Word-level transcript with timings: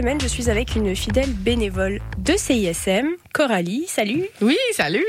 semaine, 0.00 0.20
je 0.20 0.26
suis 0.26 0.50
avec 0.50 0.74
une 0.74 0.96
fidèle 0.96 1.30
bénévole 1.30 2.00
de 2.18 2.34
CISM, 2.36 3.06
Coralie. 3.32 3.84
Salut. 3.86 4.24
Oui, 4.40 4.56
salut. 4.72 5.04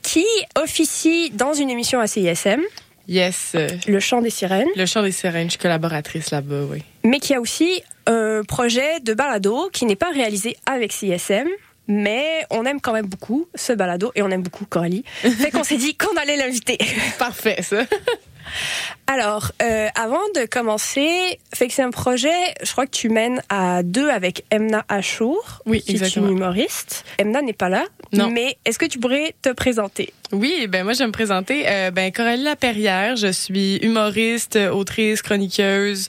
Qui 0.00 0.24
officie 0.56 1.30
dans 1.30 1.54
une 1.54 1.70
émission 1.70 1.98
à 1.98 2.06
CISM. 2.06 2.60
Yes. 3.08 3.56
Le 3.88 3.98
chant 3.98 4.22
des 4.22 4.30
sirènes. 4.30 4.68
Le 4.76 4.86
chant 4.86 5.02
des 5.02 5.10
sirènes, 5.10 5.48
je 5.48 5.54
suis 5.54 5.58
collaboratrice 5.58 6.30
là-bas, 6.30 6.66
oui. 6.70 6.84
Mais 7.02 7.18
qui 7.18 7.34
a 7.34 7.40
aussi 7.40 7.82
un 8.06 8.42
projet 8.46 9.00
de 9.00 9.12
balado 9.12 9.68
qui 9.72 9.86
n'est 9.86 9.96
pas 9.96 10.12
réalisé 10.12 10.56
avec 10.66 10.92
CISM. 10.92 11.48
Mais 11.88 12.46
on 12.50 12.64
aime 12.66 12.80
quand 12.80 12.92
même 12.92 13.06
beaucoup 13.06 13.48
ce 13.56 13.72
balado 13.72 14.12
et 14.14 14.22
on 14.22 14.30
aime 14.30 14.42
beaucoup 14.42 14.66
Coralie. 14.66 15.02
fait 15.22 15.50
qu'on 15.50 15.64
s'est 15.64 15.78
dit 15.78 15.96
qu'on 15.96 16.14
allait 16.16 16.36
l'inviter. 16.36 16.78
Parfait, 17.18 17.60
ça. 17.62 17.82
Alors, 19.12 19.50
euh, 19.60 19.88
avant 19.96 20.22
de 20.36 20.46
commencer, 20.46 21.40
fait 21.52 21.66
que 21.66 21.74
c'est 21.74 21.82
un 21.82 21.90
projet, 21.90 22.30
je 22.62 22.70
crois 22.70 22.86
que 22.86 22.92
tu 22.92 23.08
mènes 23.08 23.42
à 23.48 23.82
deux 23.82 24.08
avec 24.08 24.44
Emna 24.52 24.84
Achour, 24.88 25.62
oui, 25.66 25.82
qui 25.82 25.90
exactement. 25.90 26.26
est 26.26 26.30
une 26.30 26.36
humoriste. 26.36 27.04
Emna 27.18 27.42
n'est 27.42 27.52
pas 27.52 27.68
là, 27.68 27.86
Non. 28.12 28.30
mais 28.30 28.56
est-ce 28.64 28.78
que 28.78 28.86
tu 28.86 29.00
pourrais 29.00 29.34
te 29.42 29.48
présenter? 29.48 30.12
Oui, 30.32 30.68
ben 30.68 30.84
moi 30.84 30.92
je 30.92 31.00
vais 31.00 31.08
me 31.08 31.12
présenter. 31.12 31.64
Euh, 31.66 31.90
ben 31.90 32.12
Coralie 32.12 32.44
Laperrière, 32.44 33.16
je 33.16 33.32
suis 33.32 33.78
humoriste, 33.82 34.54
autrice, 34.54 35.22
chroniqueuse, 35.22 36.06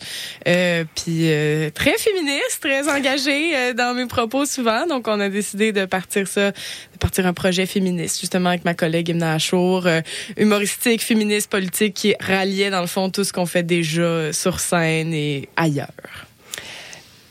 euh, 0.47 0.83
puis 0.95 1.31
euh, 1.31 1.71
très 1.71 1.97
féministe, 1.97 2.59
très 2.61 2.87
engagée 2.87 3.73
dans 3.73 3.95
mes 3.95 4.05
propos 4.05 4.45
souvent. 4.45 4.85
Donc 4.85 5.07
on 5.07 5.19
a 5.19 5.29
décidé 5.29 5.71
de 5.71 5.85
partir 5.85 6.27
ça, 6.27 6.51
de 6.51 6.97
partir 6.99 7.25
un 7.25 7.33
projet 7.33 7.65
féministe 7.65 8.19
justement 8.21 8.49
avec 8.49 8.63
ma 8.63 8.75
collègue 8.75 9.09
Emna 9.09 9.33
Achour, 9.33 9.87
humoristique, 10.37 11.01
féministe, 11.01 11.49
politique, 11.49 11.95
qui 11.95 12.13
ralliait 12.19 12.69
dans 12.69 12.81
le 12.81 12.87
fond 12.91 13.09
tout 13.09 13.23
ce 13.23 13.31
qu'on 13.33 13.45
fait 13.45 13.63
déjà 13.63 14.31
sur 14.33 14.59
scène 14.59 15.13
et 15.13 15.49
ailleurs. 15.55 15.87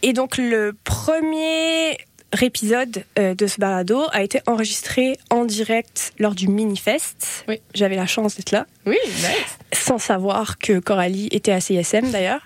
Et 0.02 0.12
donc, 0.12 0.38
le 0.38 0.74
premier 0.84 1.98
épisode 2.40 3.04
euh, 3.18 3.34
de 3.34 3.46
ce 3.46 3.60
balado 3.60 4.02
a 4.12 4.22
été 4.22 4.40
enregistré 4.46 5.18
en 5.30 5.44
direct 5.44 6.12
lors 6.18 6.34
du 6.34 6.48
Minifest. 6.48 7.44
Oui. 7.48 7.60
J'avais 7.74 7.96
la 7.96 8.06
chance 8.06 8.36
d'être 8.36 8.52
là, 8.52 8.66
Oui, 8.86 8.96
nice. 9.04 9.58
sans 9.72 9.98
savoir 9.98 10.58
que 10.58 10.78
Coralie 10.78 11.28
était 11.32 11.52
à 11.52 11.60
CISM 11.60 12.10
d'ailleurs. 12.10 12.40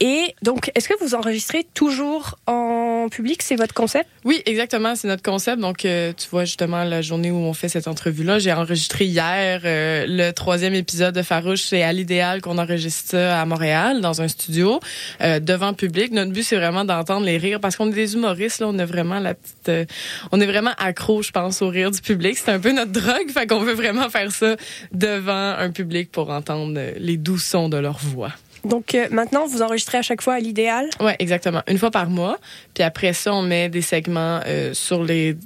Et 0.00 0.34
donc, 0.42 0.70
est-ce 0.74 0.88
que 0.88 0.94
vous 1.00 1.14
enregistrez 1.14 1.66
toujours 1.74 2.38
en 2.46 3.08
public? 3.10 3.42
C'est 3.42 3.56
votre 3.56 3.74
concept? 3.74 4.08
Oui, 4.24 4.42
exactement, 4.46 4.94
c'est 4.94 5.08
notre 5.08 5.22
concept. 5.22 5.60
Donc, 5.60 5.84
euh, 5.84 6.12
tu 6.16 6.28
vois 6.30 6.44
justement 6.44 6.84
la 6.84 7.02
journée 7.02 7.30
où 7.30 7.36
on 7.36 7.52
fait 7.52 7.68
cette 7.68 7.86
entrevue-là, 7.86 8.38
j'ai 8.38 8.52
enregistré 8.52 9.04
hier 9.04 9.60
euh, 9.64 10.06
le 10.08 10.32
troisième 10.32 10.74
épisode 10.74 11.14
de 11.14 11.22
Farouche. 11.22 11.62
C'est 11.62 11.82
à 11.82 11.92
l'idéal 11.92 12.40
qu'on 12.40 12.56
enregistre 12.58 13.10
ça 13.10 13.40
à 13.40 13.44
Montréal 13.44 14.00
dans 14.00 14.22
un 14.22 14.28
studio 14.28 14.80
euh, 15.20 15.38
devant 15.38 15.74
public. 15.74 16.12
Notre 16.12 16.32
but 16.32 16.42
c'est 16.42 16.56
vraiment 16.56 16.84
d'entendre 16.84 17.26
les 17.26 17.36
rires 17.36 17.60
parce 17.60 17.76
qu'on 17.76 17.90
est 17.90 17.94
des 17.94 18.14
humoristes 18.14 18.60
là, 18.60 18.68
on 18.68 18.78
a 18.78 18.84
vraiment 18.84 19.18
la 19.18 19.34
petite, 19.34 19.68
euh, 19.68 19.84
on 20.32 20.40
est 20.40 20.46
vraiment 20.46 20.72
accro, 20.78 21.22
je 21.22 21.30
pense, 21.30 21.62
au 21.62 21.68
rire 21.68 21.90
du 21.90 22.00
public. 22.00 22.38
C'est 22.38 22.50
un 22.50 22.60
peu 22.60 22.72
notre 22.72 22.92
drogue, 22.92 23.30
fait 23.30 23.46
qu'on 23.46 23.60
veut 23.60 23.74
vraiment 23.74 24.08
faire 24.08 24.32
ça 24.32 24.56
devant 24.92 25.54
un 25.58 25.70
public 25.70 26.10
pour 26.10 26.30
entendre 26.30 26.74
euh, 26.78 26.92
les 26.98 27.16
doux 27.16 27.38
sons 27.38 27.68
de 27.68 27.76
leur 27.76 27.98
voix. 27.98 28.32
Donc, 28.64 28.94
euh, 28.94 29.08
maintenant, 29.10 29.46
vous 29.46 29.62
enregistrez 29.62 29.98
à 29.98 30.02
chaque 30.02 30.22
fois 30.22 30.34
à 30.34 30.40
l'idéal? 30.40 30.88
Ouais, 31.00 31.16
exactement. 31.18 31.62
Une 31.66 31.78
fois 31.78 31.90
par 31.90 32.08
mois. 32.10 32.38
Puis 32.74 32.82
après 32.82 33.12
ça, 33.12 33.34
on 33.34 33.42
met 33.42 33.68
des 33.68 33.82
segments 33.82 34.40
euh, 34.46 34.74
sur 34.74 35.02
les 35.04 35.36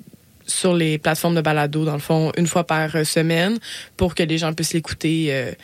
sur 0.47 0.75
les 0.75 0.99
plateformes 0.99 1.35
de 1.35 1.41
balado, 1.41 1.87
dans 1.87 1.95
le 1.95 2.01
fond, 2.01 2.31
une 2.37 2.47
fois 2.47 2.65
par 2.65 2.95
euh, 2.97 3.05
semaine, 3.05 3.59
pour 3.97 4.15
que 4.15 4.23
les 4.23 4.37
gens 4.37 4.53
puissent 4.53 4.75
l'écouter 4.75 5.55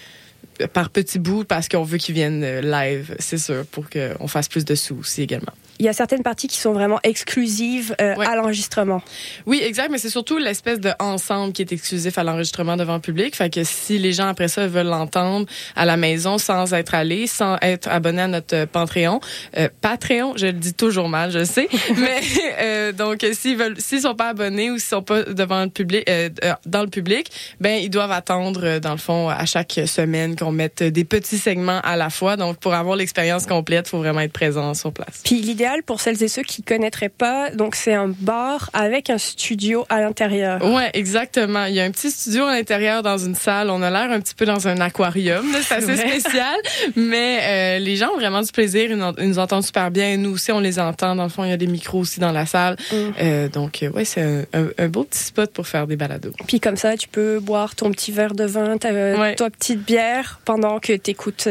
par 0.73 0.89
petits 0.89 1.19
bouts, 1.19 1.45
parce 1.45 1.69
qu'on 1.69 1.83
veut 1.83 1.98
qu'ils 1.98 2.15
viennent 2.15 2.61
live, 2.61 3.15
c'est 3.19 3.37
sûr, 3.37 3.67
pour 3.67 3.85
qu'on 3.91 4.27
fasse 4.27 4.48
plus 4.48 4.64
de 4.64 4.75
sous 4.75 4.97
aussi 4.97 5.20
également. 5.20 5.53
Il 5.81 5.86
y 5.86 5.89
a 5.89 5.92
certaines 5.95 6.23
parties 6.23 6.47
qui 6.47 6.59
sont 6.59 6.73
vraiment 6.73 7.00
exclusives 7.03 7.95
euh, 8.00 8.14
Ouais. 8.17 8.27
à 8.27 8.36
l'enregistrement. 8.36 9.00
Oui, 9.47 9.62
exact, 9.64 9.89
mais 9.91 9.97
c'est 9.98 10.11
surtout 10.11 10.36
l'espèce 10.39 10.78
de 10.78 10.91
ensemble 10.98 11.53
qui 11.55 11.62
est 11.62 11.73
exclusif 11.73 12.19
à 12.19 12.23
l'enregistrement 12.23 12.77
devant 12.77 12.95
le 12.97 13.00
public. 13.00 13.34
Fait 13.34 13.48
que 13.48 13.64
si 13.64 13.97
les 13.98 14.12
gens 14.12 14.28
après 14.28 14.48
ça 14.48 14.67
veulent 14.67 14.86
l'entendre 14.89 15.46
à 15.77 15.85
la 15.86 15.96
maison 15.96 16.36
sans 16.36 16.74
être 16.74 16.95
allés, 16.95 17.27
sans 17.27 17.57
être 17.63 17.89
abonnés 17.89 18.23
à 18.23 18.29
notre 18.29 18.55
euh, 18.55 18.67
Patreon, 18.67 19.20
euh, 19.57 19.68
Patreon, 19.80 20.35
je 20.36 20.46
le 20.46 20.52
dis 20.52 20.74
toujours 20.74 21.08
mal, 21.08 21.30
je 21.30 21.45
sais, 21.45 21.68
mais 21.97 22.20
euh, 22.61 22.92
donc 22.92 23.24
s'ils 23.33 23.57
veulent, 23.57 23.77
s'ils 23.80 24.02
sont 24.02 24.14
pas 24.14 24.29
abonnés 24.30 24.70
ou 24.70 24.74
s'ils 24.79 24.89
sont 24.89 25.02
pas 25.02 25.23
devant 25.23 25.62
le 25.64 25.70
public, 25.70 26.05
euh, 26.11 26.29
euh, 26.45 26.52
dans 26.67 26.83
le 26.83 26.89
public, 26.89 27.30
ben 27.61 27.80
ils 27.83 27.89
doivent 27.91 28.12
attendre 28.12 28.79
dans 28.80 28.92
le 28.92 28.98
fond 28.98 29.29
à 29.30 29.47
chaque 29.47 29.80
semaine 29.86 30.36
qu'on 30.36 30.52
mette 30.52 30.83
des 30.83 31.05
petits 31.05 31.39
segments 31.39 31.80
à 31.85 31.97
la 31.97 32.11
fois. 32.11 32.36
Donc 32.36 32.58
pour 32.58 32.74
avoir 32.74 32.97
l'expérience 32.97 33.47
complète, 33.47 33.89
faut 33.89 33.98
vraiment 33.98 34.20
être 34.20 34.33
présent 34.33 34.74
sur 34.74 34.92
place. 34.92 35.20
Puis 35.24 35.36
l'idéal 35.36 35.70
pour 35.86 36.01
celles 36.01 36.23
et 36.23 36.29
ceux 36.29 36.42
qui 36.42 36.63
connaîtraient 36.63 37.08
pas, 37.08 37.51
donc 37.51 37.75
c'est 37.75 37.95
un 37.95 38.08
bar 38.08 38.70
avec 38.73 39.11
un 39.11 39.19
studio 39.19 39.85
à 39.89 40.01
l'intérieur. 40.01 40.63
Ouais, 40.64 40.91
exactement. 40.95 41.64
Il 41.64 41.75
y 41.75 41.81
a 41.81 41.85
un 41.85 41.91
petit 41.91 42.11
studio 42.11 42.45
à 42.45 42.53
l'intérieur 42.57 43.03
dans 43.03 43.19
une 43.19 43.35
salle. 43.35 43.70
On 43.70 43.83
a 43.83 43.91
l'air 43.91 44.11
un 44.11 44.20
petit 44.20 44.35
peu 44.35 44.45
dans 44.47 44.69
un 44.69 44.80
aquarium. 44.80 45.45
C'est 45.63 45.75
assez 45.77 45.97
spécial, 46.20 46.57
mais 46.97 47.39
euh, 47.42 47.79
les 47.79 47.97
gens 47.97 48.11
ont 48.13 48.17
vraiment 48.19 48.42
du 48.42 48.53
plaisir. 48.53 48.91
Ils 48.91 48.97
nous, 48.97 49.13
ils 49.19 49.29
nous 49.29 49.39
entendent 49.39 49.64
super 49.64 49.91
bien. 49.91 50.17
Nous 50.17 50.30
aussi, 50.33 50.53
on 50.53 50.61
les 50.61 50.79
entend. 50.79 51.14
Dans 51.17 51.25
le 51.25 51.29
fond, 51.30 51.45
il 51.45 51.51
y 51.51 51.53
a 51.53 51.57
des 51.57 51.67
micros 51.67 52.01
aussi 52.01 52.20
dans 52.20 52.33
la 52.33 52.47
salle. 52.47 52.77
Mm. 52.92 52.97
Euh, 53.20 53.48
donc, 53.48 53.83
euh, 53.83 53.91
ouais, 53.91 54.05
c'est 54.05 54.23
un, 54.23 54.42
un- 54.53 54.69
un 54.79 54.89
beau 54.89 55.05
petit 55.05 55.25
spot 55.25 55.51
pour 55.53 55.67
faire 55.67 55.86
des 55.86 55.97
balados. 55.97 56.33
Puis 56.47 56.61
comme 56.61 56.77
ça, 56.77 56.97
tu 56.97 57.09
peux 57.09 57.39
boire 57.41 57.75
ton 57.75 57.91
petit 57.91 58.13
verre 58.13 58.35
de 58.35 58.45
vin, 58.45 58.77
ta, 58.79 58.91
Ouais. 58.92 59.35
ta 59.36 59.48
petite 59.51 59.85
bière 59.85 60.41
pendant 60.45 60.79
que 60.80 60.92
tu 60.95 61.11
écoutes 61.13 61.48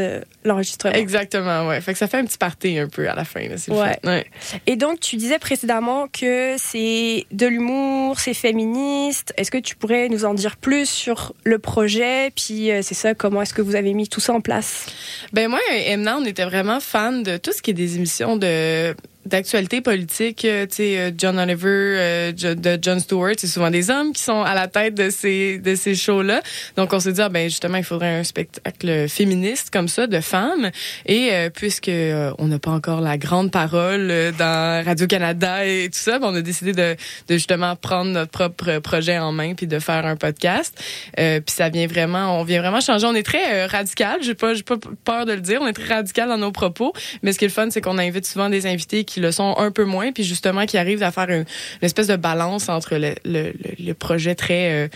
l'enregistrement. 0.50 0.94
Exactement, 0.94 1.68
ouais. 1.68 1.80
Fait 1.82 1.94
que 1.94 1.98
ça 2.00 2.08
fait 2.08 2.18
un 2.18 2.26
petit 2.26 2.38
party 2.38 2.78
un 2.78 2.88
peu 2.88 3.10
à 3.10 3.16
la 3.16 3.24
fin. 3.24 3.42
là. 3.48 3.58
C'est 3.58 3.72
Ouais. 3.72 3.98
ouais. 4.04 4.26
Et 4.68 4.76
donc, 4.76 5.00
tu 5.00 5.16
disais 5.16 5.40
précédemment 5.40 6.08
que 6.08 6.56
c'est 6.58 7.26
de 7.32 7.48
l'humour, 7.48 8.20
c'est 8.20 8.34
féministe. 8.34 9.34
Est-ce 9.38 9.52
que 9.52 9.58
tu 9.58 9.76
pourrais 9.76 10.10
nous 10.10 10.26
en 10.26 10.34
dire 10.34 10.58
plus 10.58 10.90
sur 10.90 11.34
le 11.44 11.60
projet? 11.60 12.32
Puis 12.36 12.72
euh, 12.72 12.82
c'est 12.82 12.96
ça, 12.96 13.14
comment 13.14 13.42
est-ce 13.42 13.54
que 13.54 13.62
vous 13.62 13.76
avez 13.76 13.94
mis 13.94 14.08
tout 14.08 14.20
ça 14.20 14.34
en 14.34 14.42
place? 14.42 14.86
Ben 15.34 15.48
moi 15.48 15.60
Emna, 15.72 16.18
on 16.18 16.26
était 16.26 16.46
vraiment 16.46 16.80
fans 16.80 17.12
de 17.22 17.38
tout 17.38 17.52
ce 17.54 17.62
qui 17.62 17.72
est 17.72 17.74
des 17.74 17.96
émissions 17.96 18.36
de 18.38 18.96
d'actualité 19.30 19.82
politique, 19.82 20.44
euh, 20.46 20.66
tu 20.66 20.76
sais 20.76 20.98
euh, 20.98 21.12
John 21.18 21.40
Oliver, 21.40 21.68
euh, 21.68 22.32
de 22.32 22.80
John 22.82 23.00
Stewart, 23.00 23.36
c'est 23.38 23.48
souvent 23.48 23.70
des 23.70 23.90
hommes 23.90 24.12
qui 24.14 24.22
sont 24.22 24.42
à 24.42 24.54
la 24.54 24.68
tête 24.68 24.96
de 24.96 25.10
ces 25.10 25.60
de 25.60 25.76
ces 25.76 25.96
shows-là. 25.96 26.42
Donc 26.76 26.92
on 26.94 27.00
s'est 27.00 27.14
dit 27.14 27.22
ah, 27.22 27.30
ben 27.30 27.50
justement 27.50 27.78
il 27.78 27.84
faudrait 27.84 28.16
un 28.16 28.24
spectacle 28.24 29.08
féministe 29.08 29.70
comme 29.72 29.88
ça 29.88 30.08
de 30.08 30.20
femmes 30.20 30.72
et 31.06 31.30
euh, 31.32 31.50
puisque 31.50 31.90
euh, 31.90 32.34
on 32.40 32.48
n'a 32.48 32.60
pas 32.60 32.72
encore 32.72 33.02
la 33.02 33.18
grande 33.18 33.52
parole 33.52 34.12
dans 34.38 34.84
Radio 34.84 35.08
Canada 35.08 35.66
et 35.66 35.90
tout 35.92 36.00
ça, 36.00 36.20
ben, 36.20 36.28
on 36.28 36.36
a 36.36 36.42
décidé 36.42 36.74
de 36.74 36.96
de 37.28 37.34
justement 37.36 37.76
prendre 37.76 38.12
notre 38.12 38.32
propre 38.32 38.80
projet 38.80 39.20
en 39.20 39.32
main 39.32 39.54
puis 39.54 39.68
de 39.68 39.80
faire 39.80 40.06
un 40.06 40.16
podcast. 40.16 40.82
Euh, 41.20 41.40
puis 41.40 41.54
ça 41.56 41.70
vient 41.70 41.88
vraiment, 41.88 42.40
on 42.40 42.44
vient 42.44 42.62
vraiment 42.62 42.82
changer. 42.82 43.06
On 43.06 43.16
est 43.16 43.24
très 43.24 43.66
radical. 43.68 44.20
J'ai 44.22 44.36
pas, 44.36 44.54
j'ai 44.54 44.64
pas 44.64 44.78
peur 45.06 45.26
de 45.26 45.34
le 45.34 45.42
dire. 45.42 45.60
On 45.62 45.68
est 45.68 45.74
très 45.74 45.94
radical 45.94 46.28
dans 46.30 46.38
nos 46.38 46.52
propos. 46.52 46.94
Mais 47.22 47.32
ce 47.34 47.40
qui 47.40 47.46
est 47.46 47.48
le 47.48 47.54
fun, 47.54 47.70
c'est 47.70 47.82
qu'on 47.82 47.98
invite 47.98 48.26
souvent 48.26 48.50
des 48.50 48.66
invités 48.66 49.04
qui 49.04 49.19
le 49.20 49.32
sont 49.32 49.56
un 49.58 49.72
peu 49.72 49.86
moins, 49.86 50.12
puis 50.12 50.24
justement 50.24 50.66
qui 50.66 50.78
arrivent 50.78 51.04
à 51.04 51.12
faire 51.12 51.30
une, 51.30 51.36
une 51.40 51.46
espèce 51.82 52.08
de 52.08 52.16
balance 52.16 52.70
entre 52.70 52.96
le, 52.96 53.14
le, 53.26 53.94
projet 53.94 54.36
très 54.36 54.72
euh, 54.72 54.88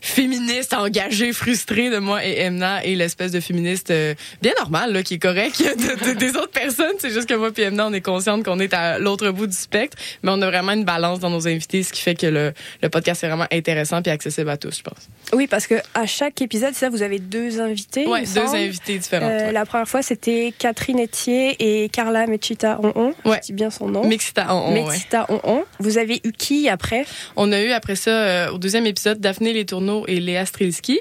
féministe, 0.00 0.74
engagé, 0.74 1.32
frustré 1.32 1.90
de 1.90 1.98
moi 1.98 2.24
et 2.24 2.38
Emna 2.40 2.84
et 2.84 2.94
l'espèce 2.94 3.32
de 3.32 3.40
féministe 3.40 3.90
euh, 3.90 4.14
bien 4.42 4.52
normal 4.58 4.92
là, 4.92 5.02
qui 5.02 5.14
est 5.14 5.18
correct 5.18 5.58
de- 5.62 6.12
de- 6.12 6.18
des 6.18 6.30
autres 6.36 6.50
personnes. 6.50 6.94
C'est 6.98 7.10
juste 7.10 7.28
que 7.28 7.34
moi 7.34 7.50
et 7.56 7.62
Emna, 7.62 7.86
on 7.86 7.92
est 7.92 8.00
consciente 8.00 8.44
qu'on 8.44 8.58
est 8.58 8.72
à 8.74 8.98
l'autre 8.98 9.30
bout 9.30 9.46
du 9.46 9.56
spectre, 9.56 9.96
mais 10.22 10.30
on 10.32 10.40
a 10.42 10.46
vraiment 10.46 10.72
une 10.72 10.84
balance 10.84 11.20
dans 11.20 11.30
nos 11.30 11.46
invités, 11.48 11.82
ce 11.82 11.92
qui 11.92 12.02
fait 12.02 12.14
que 12.14 12.26
le, 12.26 12.52
le 12.82 12.88
podcast 12.88 13.24
est 13.24 13.28
vraiment 13.28 13.46
intéressant 13.52 14.02
puis 14.02 14.10
accessible 14.12 14.50
à 14.50 14.56
tous, 14.56 14.78
je 14.78 14.82
pense. 14.82 15.08
Oui, 15.32 15.46
parce 15.46 15.66
que 15.66 15.74
à 15.94 16.06
chaque 16.06 16.40
épisode, 16.42 16.74
ça, 16.74 16.88
vous 16.88 17.02
avez 17.02 17.18
deux 17.18 17.60
invités. 17.60 18.06
me 18.06 18.34
deux 18.34 18.54
invités 18.54 18.98
différents. 18.98 19.26
Euh, 19.28 19.46
ouais. 19.46 19.52
La 19.52 19.64
première 19.66 19.88
fois, 19.88 20.02
c'était 20.02 20.52
Catherine 20.58 21.00
Etier 21.00 21.56
et 21.58 21.88
Carla 21.88 22.26
Mechita 22.26 22.78
Onon. 22.82 23.14
Ouais. 23.24 23.38
Je 23.42 23.46
dis 23.46 23.52
bien 23.52 23.65
son 23.70 23.88
nom. 23.88 24.06
Mixta, 24.06 24.46
on, 24.54 24.70
on, 24.70 24.72
ouais. 24.74 24.92
Mechita 24.92 25.26
Onon. 25.30 25.64
Vous 25.78 25.98
avez 25.98 26.20
eu 26.24 26.32
qui 26.32 26.68
après? 26.68 27.04
On 27.36 27.52
a 27.52 27.60
eu 27.62 27.70
après 27.70 27.96
ça, 27.96 28.10
euh, 28.10 28.50
au 28.52 28.58
deuxième 28.58 28.86
épisode, 28.86 29.20
Daphné 29.20 29.52
Les 29.52 29.64
Tourneaux 29.64 30.04
et 30.06 30.20
Léa 30.20 30.46
Strilski. 30.46 31.00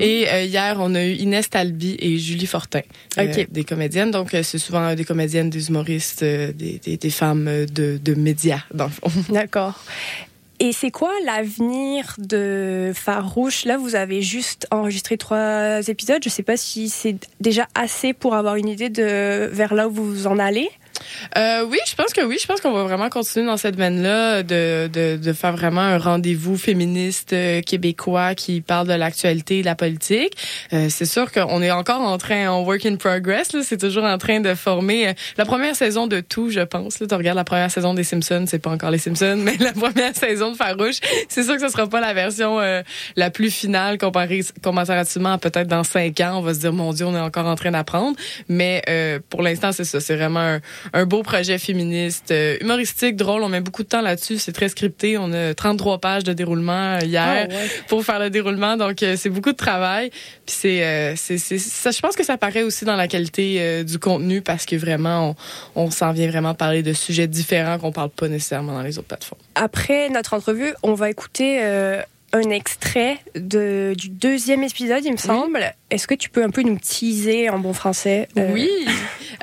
Et 0.00 0.26
euh, 0.28 0.42
hier, 0.42 0.76
on 0.80 0.94
a 0.94 1.04
eu 1.04 1.12
Inès 1.12 1.48
Talby 1.50 1.96
et 1.98 2.18
Julie 2.18 2.46
Fortin, 2.46 2.80
euh, 3.18 3.24
Ok. 3.32 3.46
des 3.50 3.64
comédiennes. 3.64 4.10
Donc, 4.10 4.30
c'est 4.42 4.58
souvent 4.58 4.94
des 4.94 5.04
comédiennes, 5.04 5.50
des 5.50 5.68
humoristes, 5.68 6.22
des, 6.24 6.52
des, 6.52 6.96
des 6.96 7.10
femmes 7.10 7.66
de, 7.66 7.98
de 8.02 8.14
médias, 8.14 8.60
dans 8.72 8.84
le 8.86 8.90
fond. 8.90 9.10
D'accord. 9.32 9.82
Et 10.58 10.72
c'est 10.72 10.90
quoi 10.90 11.12
l'avenir 11.26 12.14
de 12.16 12.90
Farouche? 12.94 13.66
Là, 13.66 13.76
vous 13.76 13.94
avez 13.94 14.22
juste 14.22 14.66
enregistré 14.70 15.18
trois 15.18 15.86
épisodes. 15.86 16.22
Je 16.24 16.30
sais 16.30 16.42
pas 16.42 16.56
si 16.56 16.88
c'est 16.88 17.16
déjà 17.42 17.68
assez 17.74 18.14
pour 18.14 18.34
avoir 18.34 18.56
une 18.56 18.68
idée 18.68 18.88
de 18.88 19.50
vers 19.52 19.74
là 19.74 19.86
où 19.86 19.90
vous 19.92 20.26
en 20.26 20.38
allez. 20.38 20.70
Euh, 21.36 21.64
oui, 21.68 21.78
je 21.88 21.94
pense 21.94 22.12
que 22.12 22.22
oui. 22.22 22.38
Je 22.40 22.46
pense 22.46 22.60
qu'on 22.60 22.72
va 22.72 22.84
vraiment 22.84 23.08
continuer 23.08 23.46
dans 23.46 23.56
cette 23.56 23.76
veine-là 23.76 24.42
de, 24.42 24.88
de, 24.92 25.16
de, 25.16 25.32
faire 25.32 25.52
vraiment 25.52 25.80
un 25.80 25.98
rendez-vous 25.98 26.56
féministe 26.56 27.32
euh, 27.32 27.60
québécois 27.60 28.34
qui 28.34 28.60
parle 28.60 28.88
de 28.88 28.92
l'actualité 28.94 29.58
et 29.58 29.60
de 29.60 29.66
la 29.66 29.74
politique. 29.74 30.36
Euh, 30.72 30.88
c'est 30.88 31.04
sûr 31.04 31.30
qu'on 31.32 31.62
est 31.62 31.70
encore 31.70 32.00
en 32.00 32.18
train, 32.18 32.48
en 32.48 32.62
work 32.62 32.86
in 32.86 32.96
progress. 32.96 33.56
C'est 33.62 33.78
toujours 33.78 34.04
en 34.04 34.18
train 34.18 34.40
de 34.40 34.54
former 34.54 35.08
euh, 35.08 35.12
la 35.36 35.44
première 35.44 35.76
saison 35.76 36.06
de 36.06 36.20
tout, 36.20 36.50
je 36.50 36.60
pense. 36.60 37.00
Là, 37.00 37.06
tu 37.06 37.14
regardes 37.14 37.36
la 37.36 37.44
première 37.44 37.70
saison 37.70 37.94
des 37.94 38.04
Simpsons, 38.04 38.44
c'est 38.46 38.58
pas 38.58 38.70
encore 38.70 38.90
les 38.90 38.98
Simpsons, 38.98 39.36
mais 39.42 39.56
la 39.58 39.72
première 39.72 40.14
saison 40.14 40.52
de 40.52 40.56
Farouche, 40.56 41.00
c'est 41.28 41.42
sûr 41.42 41.54
que 41.54 41.60
ce 41.60 41.68
sera 41.68 41.86
pas 41.86 42.00
la 42.00 42.12
version 42.14 42.60
euh, 42.60 42.82
la 43.16 43.30
plus 43.30 43.50
finale 43.50 43.98
comparée 43.98 44.42
comparativement 44.62 45.38
peut-être 45.38 45.68
dans 45.68 45.84
cinq 45.84 46.20
ans. 46.20 46.38
On 46.38 46.42
va 46.42 46.54
se 46.54 46.60
dire, 46.60 46.72
mon 46.72 46.92
Dieu, 46.92 47.06
on 47.06 47.14
est 47.14 47.20
encore 47.20 47.46
en 47.46 47.54
train 47.54 47.70
d'apprendre. 47.70 48.16
Mais 48.48 48.82
pour 49.30 49.42
l'instant, 49.42 49.72
c'est 49.72 49.84
ça. 49.84 50.00
C'est 50.00 50.16
vraiment 50.16 50.40
un, 50.40 50.60
un 50.92 51.06
beau 51.06 51.22
projet 51.22 51.58
féministe, 51.58 52.30
euh, 52.30 52.56
humoristique, 52.60 53.16
drôle. 53.16 53.42
On 53.42 53.48
met 53.48 53.60
beaucoup 53.60 53.82
de 53.82 53.88
temps 53.88 54.00
là-dessus. 54.00 54.38
C'est 54.38 54.52
très 54.52 54.68
scripté. 54.68 55.18
On 55.18 55.32
a 55.32 55.54
33 55.54 55.98
pages 55.98 56.24
de 56.24 56.32
déroulement 56.32 56.96
euh, 56.96 57.04
hier 57.04 57.48
ah, 57.50 57.54
pour 57.88 58.04
faire 58.04 58.18
le 58.18 58.30
déroulement. 58.30 58.76
Donc, 58.76 59.02
euh, 59.02 59.16
c'est 59.16 59.30
beaucoup 59.30 59.52
de 59.52 59.56
travail. 59.56 60.10
Puis 60.46 60.56
c'est, 60.58 61.14
c'est, 61.16 61.38
ça, 61.38 61.90
je 61.90 62.00
pense 62.00 62.16
que 62.16 62.24
ça 62.24 62.36
paraît 62.36 62.62
aussi 62.62 62.84
dans 62.84 62.96
la 62.96 63.08
qualité 63.08 63.84
du 63.84 63.98
contenu 63.98 64.42
parce 64.42 64.64
que 64.64 64.76
vraiment, 64.76 65.34
on, 65.74 65.84
on 65.86 65.90
s'en 65.90 66.12
vient 66.12 66.28
vraiment 66.28 66.54
parler 66.54 66.82
de 66.82 66.92
sujets 66.92 67.26
différents 67.26 67.78
qu'on 67.78 67.92
parle 67.92 68.10
pas 68.10 68.28
nécessairement 68.28 68.74
dans 68.74 68.82
les 68.82 68.98
autres 68.98 69.08
plateformes. 69.08 69.40
Après 69.54 70.08
notre 70.10 70.34
entrevue, 70.34 70.72
on 70.82 70.94
va 70.94 71.10
écouter 71.10 71.60
un 72.32 72.50
extrait 72.50 73.18
de, 73.34 73.94
du 73.96 74.08
deuxième 74.08 74.62
épisode, 74.62 75.04
il 75.04 75.12
me 75.12 75.16
semble. 75.16 75.74
Est-ce 75.90 76.06
que 76.06 76.14
tu 76.14 76.28
peux 76.28 76.42
un 76.42 76.50
peu 76.50 76.62
nous 76.62 76.78
teaser 76.78 77.48
en 77.50 77.58
bon 77.58 77.72
français 77.72 78.28
euh? 78.36 78.50
Oui. 78.52 78.68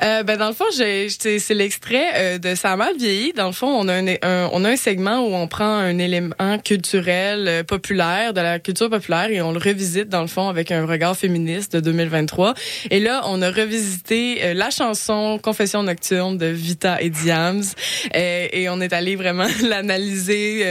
Euh, 0.04 0.22
ben 0.22 0.36
dans 0.36 0.48
le 0.48 0.54
fond, 0.54 0.66
c'est 0.70 1.54
l'extrait 1.54 2.06
euh, 2.14 2.38
de 2.38 2.54
Ça 2.54 2.76
mal 2.76 2.94
vieilli. 2.98 3.32
Dans 3.32 3.46
le 3.46 3.52
fond, 3.52 3.68
on 3.68 3.88
a 3.88 3.94
un, 3.94 4.50
on 4.52 4.64
a 4.64 4.70
un 4.70 4.76
segment 4.76 5.20
où 5.20 5.34
on 5.34 5.48
prend 5.48 5.64
un 5.64 5.96
élément 5.98 6.58
culturel 6.62 7.48
euh, 7.48 7.62
populaire 7.64 8.34
de 8.34 8.40
la 8.42 8.58
culture 8.58 8.90
populaire 8.90 9.30
et 9.30 9.40
on 9.40 9.52
le 9.52 9.58
revisite 9.58 10.10
dans 10.10 10.20
le 10.20 10.26
fond 10.26 10.48
avec 10.48 10.70
un 10.72 10.84
regard 10.84 11.16
féministe 11.16 11.72
de 11.74 11.80
2023. 11.80 12.52
Et 12.90 13.00
là, 13.00 13.22
on 13.26 13.40
a 13.40 13.50
revisité 13.50 14.52
la 14.52 14.68
chanson 14.68 15.38
Confession 15.42 15.82
nocturne 15.82 16.36
de 16.36 16.46
Vita 16.46 17.00
et 17.00 17.08
Diams 17.08 17.64
et, 18.12 18.68
on 18.68 18.80
est 18.80 18.92
allé 18.92 19.16
vraiment 19.16 19.46
l'analyser 19.62 20.64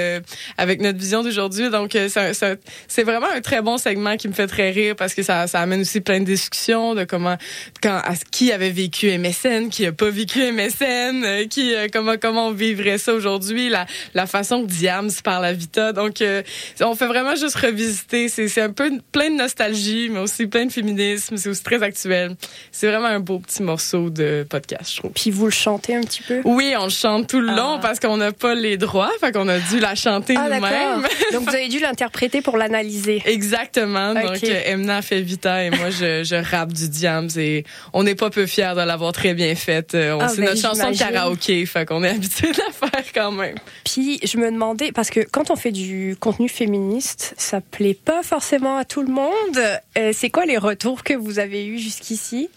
avec 0.57 0.81
notre 0.81 0.99
vision 0.99 1.23
d'aujourd'hui. 1.23 1.69
Donc 1.69 1.97
c'est 1.97 3.03
vraiment 3.03 3.27
un 3.35 3.41
très 3.41 3.61
bon 3.61 3.77
segment 3.77 4.17
qui 4.17 4.27
me 4.27 4.33
fait 4.33 4.47
très 4.47 4.71
rire 4.71 4.95
parce 4.95 5.13
que 5.13 5.23
ça, 5.23 5.47
ça 5.47 5.59
amène 5.59 5.81
aussi 5.81 6.01
plein 6.01 6.19
de 6.19 6.25
discussions 6.25 6.95
de 6.95 7.03
comment, 7.03 7.37
quand, 7.81 8.01
à, 8.03 8.13
qui 8.31 8.51
avait 8.51 8.71
vécu 8.71 9.09
MSN, 9.23 9.69
qui 9.69 9.85
a 9.85 9.91
pas 9.91 10.09
vécu 10.09 10.39
MSN, 10.51 11.23
euh, 11.23 11.47
qui, 11.47 11.73
euh, 11.73 11.87
comment, 11.91 12.15
comment 12.19 12.47
on 12.47 12.51
vivrait 12.51 12.97
ça 12.97 13.13
aujourd'hui, 13.13 13.69
la, 13.69 13.85
la 14.13 14.27
façon 14.27 14.63
que 14.63 14.67
Diams 14.67 15.11
parle 15.23 15.45
à 15.45 15.53
Vita. 15.53 15.93
Donc, 15.93 16.21
euh, 16.21 16.43
on 16.81 16.95
fait 16.95 17.07
vraiment 17.07 17.35
juste 17.35 17.55
revisiter. 17.55 18.27
C'est 18.27 18.61
un 18.61 18.71
peu 18.71 18.91
plein 19.11 19.29
de 19.29 19.35
nostalgie, 19.35 20.09
mais 20.11 20.19
aussi 20.19 20.47
plein 20.47 20.65
de 20.65 20.71
féminisme. 20.71 21.37
C'est 21.37 21.49
aussi 21.49 21.63
très 21.63 21.81
actuel. 21.83 22.35
C'est 22.71 22.87
vraiment 22.87 23.07
un 23.07 23.19
beau 23.19 23.39
petit 23.39 23.63
morceau 23.63 24.09
de 24.09 24.45
podcast, 24.49 24.91
je 24.91 24.97
trouve. 24.97 25.11
Puis 25.11 25.31
vous 25.31 25.45
le 25.45 25.51
chantez 25.51 25.95
un 25.95 26.01
petit 26.01 26.21
peu? 26.21 26.41
Oui, 26.43 26.73
on 26.77 26.85
le 26.85 26.89
chante 26.89 27.27
tout 27.27 27.39
le 27.39 27.47
long 27.47 27.75
ah. 27.75 27.79
parce 27.81 27.99
qu'on 27.99 28.17
n'a 28.17 28.31
pas 28.31 28.55
les 28.55 28.77
droits. 28.77 29.11
Fait 29.19 29.31
qu'on 29.31 29.47
a 29.47 29.59
dû 29.59 29.79
la 29.79 29.95
chanter 29.95 30.35
ah, 30.37 30.49
nous-mêmes. 30.49 31.07
Donc, 31.31 31.43
vous 31.47 31.55
avez 31.55 31.69
dû 31.69 31.79
l'interpréter 31.79 32.41
pour 32.41 32.57
l'analyser. 32.57 33.21
Exactement. 33.25 34.13
Donc, 34.13 34.43
Emna 34.43 35.01
fait 35.01 35.21
Vita 35.21 35.63
et 35.63 35.69
moi, 35.69 35.89
je, 35.89 36.23
je 36.23 36.35
rappe 36.35 36.73
du 36.73 36.89
Diams 36.89 37.29
et 37.37 37.63
on 37.93 38.03
n'est 38.03 38.15
pas 38.15 38.29
peu 38.29 38.45
fiers 38.45 38.73
de 38.75 38.81
l'avoir 38.81 39.12
très 39.13 39.33
bien 39.33 39.55
faite. 39.55 39.95
Euh, 39.95 40.17
ah, 40.19 40.27
c'est 40.27 40.41
ben, 40.41 40.49
notre 40.49 40.61
chanson 40.61 40.91
de 40.91 40.97
karaoké, 40.97 41.65
fait 41.65 41.85
qu'on 41.85 42.03
est 42.03 42.09
habitué 42.09 42.51
de 42.51 42.57
la 42.57 42.89
faire 42.89 43.13
quand 43.13 43.31
même. 43.31 43.55
Puis, 43.85 44.19
je 44.23 44.37
me 44.37 44.51
demandais, 44.51 44.91
parce 44.91 45.09
que 45.09 45.21
quand 45.21 45.49
on 45.49 45.55
fait 45.55 45.71
du 45.71 46.17
contenu 46.19 46.49
féministe, 46.49 47.33
ça 47.37 47.61
plaît 47.61 47.93
pas 47.93 48.23
forcément 48.23 48.77
à 48.77 48.83
tout 48.83 49.01
le 49.01 49.11
monde. 49.11 49.79
Euh, 49.97 50.11
c'est 50.13 50.29
quoi 50.29 50.45
les 50.45 50.57
retours 50.57 51.03
que 51.03 51.13
vous 51.13 51.39
avez 51.39 51.65
eus 51.65 51.79
jusqu'ici? 51.79 52.49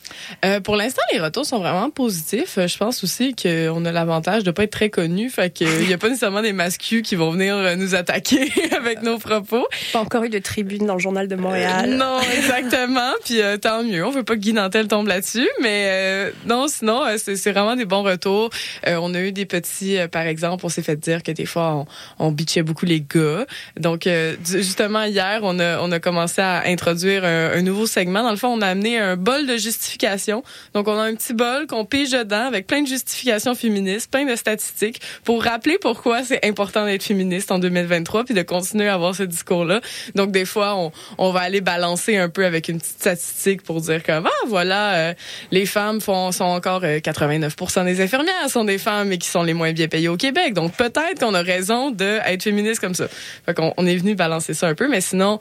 Euh, 0.44 0.60
pour 0.60 0.76
l'instant, 0.76 1.02
les 1.12 1.20
retours 1.20 1.46
sont 1.46 1.60
vraiment 1.60 1.90
positifs. 1.90 2.58
Je 2.66 2.76
pense 2.76 3.04
aussi 3.04 3.34
qu'on 3.34 3.84
a 3.84 3.92
l'avantage 3.92 4.42
de 4.42 4.50
pas 4.50 4.64
être 4.64 4.72
très 4.72 4.90
connu, 4.90 5.30
fait 5.30 5.50
qu'il 5.50 5.88
y 5.88 5.92
a 5.92 5.98
pas 5.98 6.08
nécessairement 6.08 6.42
des 6.42 6.52
mascus 6.52 7.02
qui 7.02 7.14
vont 7.14 7.30
venir 7.30 7.76
nous 7.76 7.94
attaquer 7.94 8.50
avec 8.76 9.02
nos 9.02 9.18
propos. 9.18 9.64
Pas 9.92 10.00
encore 10.00 10.24
eu 10.24 10.30
de 10.30 10.38
tribune 10.38 10.86
dans 10.86 10.94
le 10.94 11.00
journal 11.00 11.28
de 11.28 11.36
Montréal. 11.36 11.90
non, 11.90 12.18
exactement. 12.36 13.12
Puis 13.24 13.40
tant 13.60 13.84
mieux. 13.84 14.04
On 14.04 14.10
veut 14.10 14.24
pas 14.24 14.34
que 14.34 14.40
Guy 14.40 14.52
Nantel 14.52 14.88
tombe 14.88 15.06
là-dessus, 15.06 15.48
mais 15.60 16.32
non, 16.44 16.68
sinon 16.68 17.04
euh, 17.04 17.16
c'est 17.18 17.52
vraiment 17.52 17.76
des 17.76 17.84
bons 17.84 18.02
retours. 18.02 18.50
on 18.86 19.14
a 19.14 19.20
eu 19.20 19.32
des 19.32 19.46
petits, 19.46 19.98
par 20.10 20.22
exemple, 20.22 20.64
on 20.66 20.68
s'est 20.68 20.82
fait 20.82 20.96
dire 20.96 21.22
que 21.22 21.32
des 21.32 21.46
fois 21.46 21.86
on, 22.18 22.26
on 22.26 22.30
bitchait 22.30 22.62
beaucoup 22.62 22.86
les 22.86 23.00
gars. 23.00 23.46
Donc 23.78 24.08
justement 24.44 25.04
hier, 25.04 25.40
on 25.42 25.58
a 25.58 25.80
on 25.80 25.92
a 25.92 26.00
commencé 26.00 26.40
à 26.40 26.64
introduire 26.66 27.24
un, 27.24 27.62
nouveau 27.62 27.86
segment. 27.86 28.22
Dans 28.22 28.30
le 28.30 28.36
fond, 28.36 28.48
on 28.48 28.60
a 28.60 28.68
amené 28.68 28.98
un 28.98 29.16
bol 29.16 29.46
de 29.46 29.56
justification. 29.56 30.42
Donc 30.74 30.88
on 30.88 30.98
a 30.98 31.02
un 31.02 31.14
petit 31.14 31.34
bol 31.34 31.66
qu'on 31.66 31.84
pige 31.84 32.10
dedans 32.10 32.46
avec 32.46 32.66
plein 32.66 32.82
de 32.82 32.86
justifications 32.86 33.54
féministes, 33.54 34.10
plein 34.10 34.24
de 34.24 34.36
statistiques 34.36 35.00
pour 35.24 35.42
rappeler 35.42 35.78
pourquoi 35.80 36.22
c'est 36.22 36.44
important 36.44 36.84
d'être 36.86 37.02
féministe 37.02 37.50
en 37.50 37.58
2023 37.58 38.24
puis 38.24 38.34
de 38.34 38.42
continuer 38.42 38.88
à 38.88 38.94
avoir 38.94 39.14
ce 39.14 39.22
discours-là. 39.22 39.80
Donc 40.14 40.30
des 40.30 40.44
fois, 40.44 40.76
on, 40.76 40.92
on 41.18 41.30
va 41.30 41.40
aller 41.40 41.60
balancer 41.60 42.16
un 42.16 42.28
peu 42.28 42.44
avec 42.44 42.68
une 42.68 42.78
petite 42.78 43.00
statistique 43.00 43.62
pour 43.62 43.80
dire 43.80 44.02
que 44.02 44.12
ah 44.12 44.24
voilà 44.46 44.94
euh, 44.94 45.14
les 45.50 45.66
femmes 45.66 46.00
font 46.00 46.25
sont 46.32 46.44
encore 46.44 46.82
89% 46.82 47.80
euh, 47.80 47.84
des 47.84 48.00
infirmières 48.00 48.48
sont 48.48 48.64
des 48.64 48.78
femmes 48.78 49.12
et 49.12 49.18
qui 49.18 49.28
sont 49.28 49.42
les 49.42 49.54
moins 49.54 49.72
bien 49.72 49.88
payées 49.88 50.08
au 50.08 50.16
Québec. 50.16 50.54
Donc 50.54 50.72
peut-être 50.76 51.20
qu'on 51.20 51.34
a 51.34 51.42
raison 51.42 51.90
d'être 51.90 52.42
féministe 52.42 52.80
comme 52.80 52.94
ça. 52.94 53.08
Fait 53.44 53.54
qu'on 53.54 53.72
on 53.76 53.86
est 53.86 53.96
venu 53.96 54.14
balancer 54.14 54.54
ça 54.54 54.68
un 54.68 54.74
peu, 54.74 54.88
mais 54.88 55.00
sinon 55.00 55.38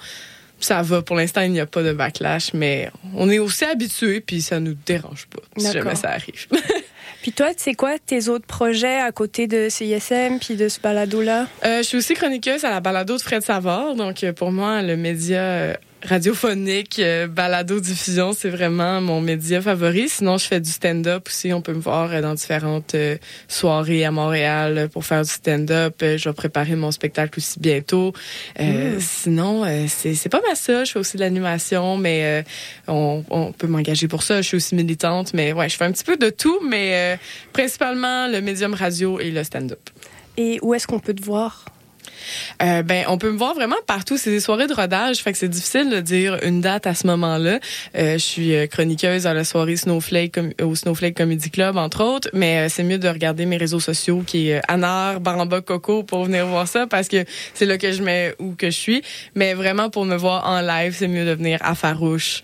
ça 0.60 0.82
va. 0.82 1.02
Pour 1.02 1.16
l'instant, 1.16 1.42
il 1.42 1.52
n'y 1.52 1.60
a 1.60 1.66
pas 1.66 1.84
de 1.84 1.94
backlash, 1.94 2.54
mais 2.54 2.90
on 3.14 3.30
est 3.30 3.40
aussi 3.40 3.66
habitués, 3.66 4.22
puis 4.22 4.42
ça 4.42 4.60
nous 4.60 4.76
dérange 4.86 5.28
pas 5.28 5.42
si 5.58 5.72
jamais 5.72 5.96
ça 5.96 6.12
arrive. 6.12 6.48
puis 7.22 7.32
toi, 7.32 7.52
c'est 7.58 7.74
quoi 7.74 7.98
tes 8.00 8.30
autres 8.30 8.46
projets 8.46 9.00
à 9.00 9.12
côté 9.12 9.48
de 9.48 9.70
CISM 9.70 10.40
puis 10.40 10.56
de 10.56 10.70
ce 10.70 10.80
balado-là? 10.80 11.48
Euh, 11.66 11.78
je 11.80 11.84
suis 11.84 11.98
aussi 11.98 12.14
chroniqueuse 12.14 12.64
à 12.64 12.70
la 12.70 12.80
balado 12.80 13.18
de 13.18 13.22
Fred 13.22 13.44
Savard. 13.44 13.96
Donc, 13.96 14.26
pour 14.36 14.52
moi, 14.52 14.82
le 14.82 14.96
média 14.96 15.78
radiophonique, 16.06 17.00
euh, 17.00 17.28
balado 17.28 17.80
diffusion, 17.80 18.34
c'est 18.34 18.50
vraiment 18.50 19.02
mon 19.02 19.22
média 19.22 19.62
favori. 19.62 20.08
Sinon, 20.08 20.38
je 20.38 20.46
fais 20.46 20.60
du 20.60 20.70
stand-up 20.70 21.28
aussi. 21.28 21.52
On 21.54 21.62
peut 21.62 21.74
me 21.74 21.82
voir 21.82 22.12
euh, 22.12 22.22
dans 22.22 22.34
différentes 22.34 22.96
euh, 22.96 23.18
soirées 23.48 24.06
à 24.06 24.12
Montréal 24.12 24.90
pour 24.92 25.06
faire 25.06 25.24
du 25.24 25.30
stand-up. 25.30 25.96
Je 26.02 26.30
vais 26.30 26.34
préparer 26.34 26.76
mon 26.76 26.92
spectacle 26.92 27.40
aussi 27.40 27.60
bientôt. 27.60 28.14
Mm. 28.60 29.00
Sinon, 29.00 29.66
c'est 29.88 30.30
pas 30.30 30.42
mal 30.42 30.56
ça. 30.56 30.84
Je 30.84 30.92
fais 30.92 31.00
aussi 31.00 31.18
de 31.18 31.22
l'animation, 31.22 31.98
mais 31.98 32.46
on, 32.88 33.24
on, 33.30 33.52
peut 33.52 33.68
m'engager 33.68 34.08
pour 34.08 34.24
ça. 34.24 34.42
Je 34.42 34.48
suis 34.48 34.58
aussi 34.58 34.76
militante, 34.76 35.34
mais 35.34 35.54
ouais, 35.54 35.70
je 35.70 35.78
fais 35.78 35.86
un 35.86 35.92
petit 35.92 36.04
peu 36.04 36.18
de 36.18 36.30
tout, 36.30 36.60
mais 36.68 37.20
principalement 37.54 38.28
le 38.28 38.42
médium 38.42 38.74
radio 38.74 39.20
et 39.20 39.32
le 39.32 39.44
stand-up. 39.44 39.90
Et 40.38 40.60
où 40.62 40.74
est-ce 40.74 40.88
qu'on 40.88 41.00
peut 41.00 41.14
te 41.14 41.24
voir? 41.24 41.66
Euh, 42.62 42.84
ben, 42.84 43.06
on 43.08 43.18
peut 43.18 43.32
me 43.32 43.38
voir 43.38 43.54
vraiment 43.54 43.76
partout. 43.88 44.18
C'est 44.18 44.32
des 44.32 44.40
soirées 44.40 44.68
de 44.68 44.74
rodage, 44.74 45.18
fait 45.18 45.32
que 45.32 45.38
c'est 45.38 45.50
difficile 45.50 45.90
de 45.90 46.00
dire 46.00 46.38
une 46.44 46.62
date 46.62 46.88
à 46.88 46.94
ce 46.94 47.08
moment-là. 47.08 47.60
Euh, 47.98 48.14
je 48.14 48.18
suis 48.18 48.56
euh, 48.56 48.68
chroniqueuse 48.68 49.28
à 49.28 49.34
la 49.34 49.44
soirée 49.44 49.76
Snowflake 49.76 50.40
au 50.62 50.76
Snowflake 50.76 51.16
Comedy 51.16 51.50
Club, 51.50 51.78
entre 51.78 52.04
autres, 52.04 52.30
mais 52.34 52.70
c'est 52.70 52.84
mieux 52.84 52.98
de 52.98 53.08
regarder 53.08 53.46
mes 53.46 53.58
réseaux 53.58 53.80
sociaux 53.80 54.24
qui 54.26 54.50
est 54.50 54.62
Anar, 54.68 55.20
Baramba, 55.20 55.62
Coco 55.62 56.04
pour 56.04 56.26
venir 56.26 56.46
voir 56.48 56.68
ça 56.68 56.88
parce 56.88 57.08
que 57.08 57.26
c'est 57.54 57.66
là 57.66 57.78
que 57.78 57.92
je 57.92 58.02
mets 58.02 58.34
où 58.40 58.56
que 58.56 58.68
je 58.68 58.78
suis. 58.78 59.02
Mais 59.36 59.54
vraiment, 59.54 59.90
pour 59.90 60.06
me 60.06 60.16
voir 60.16 60.48
en 60.48 60.62
live, 60.62 60.96
c'est 60.98 61.08
mieux 61.08 61.26
de 61.26 61.34
venir 61.34 61.60
à 61.62 61.76
Farouche, 61.76 62.42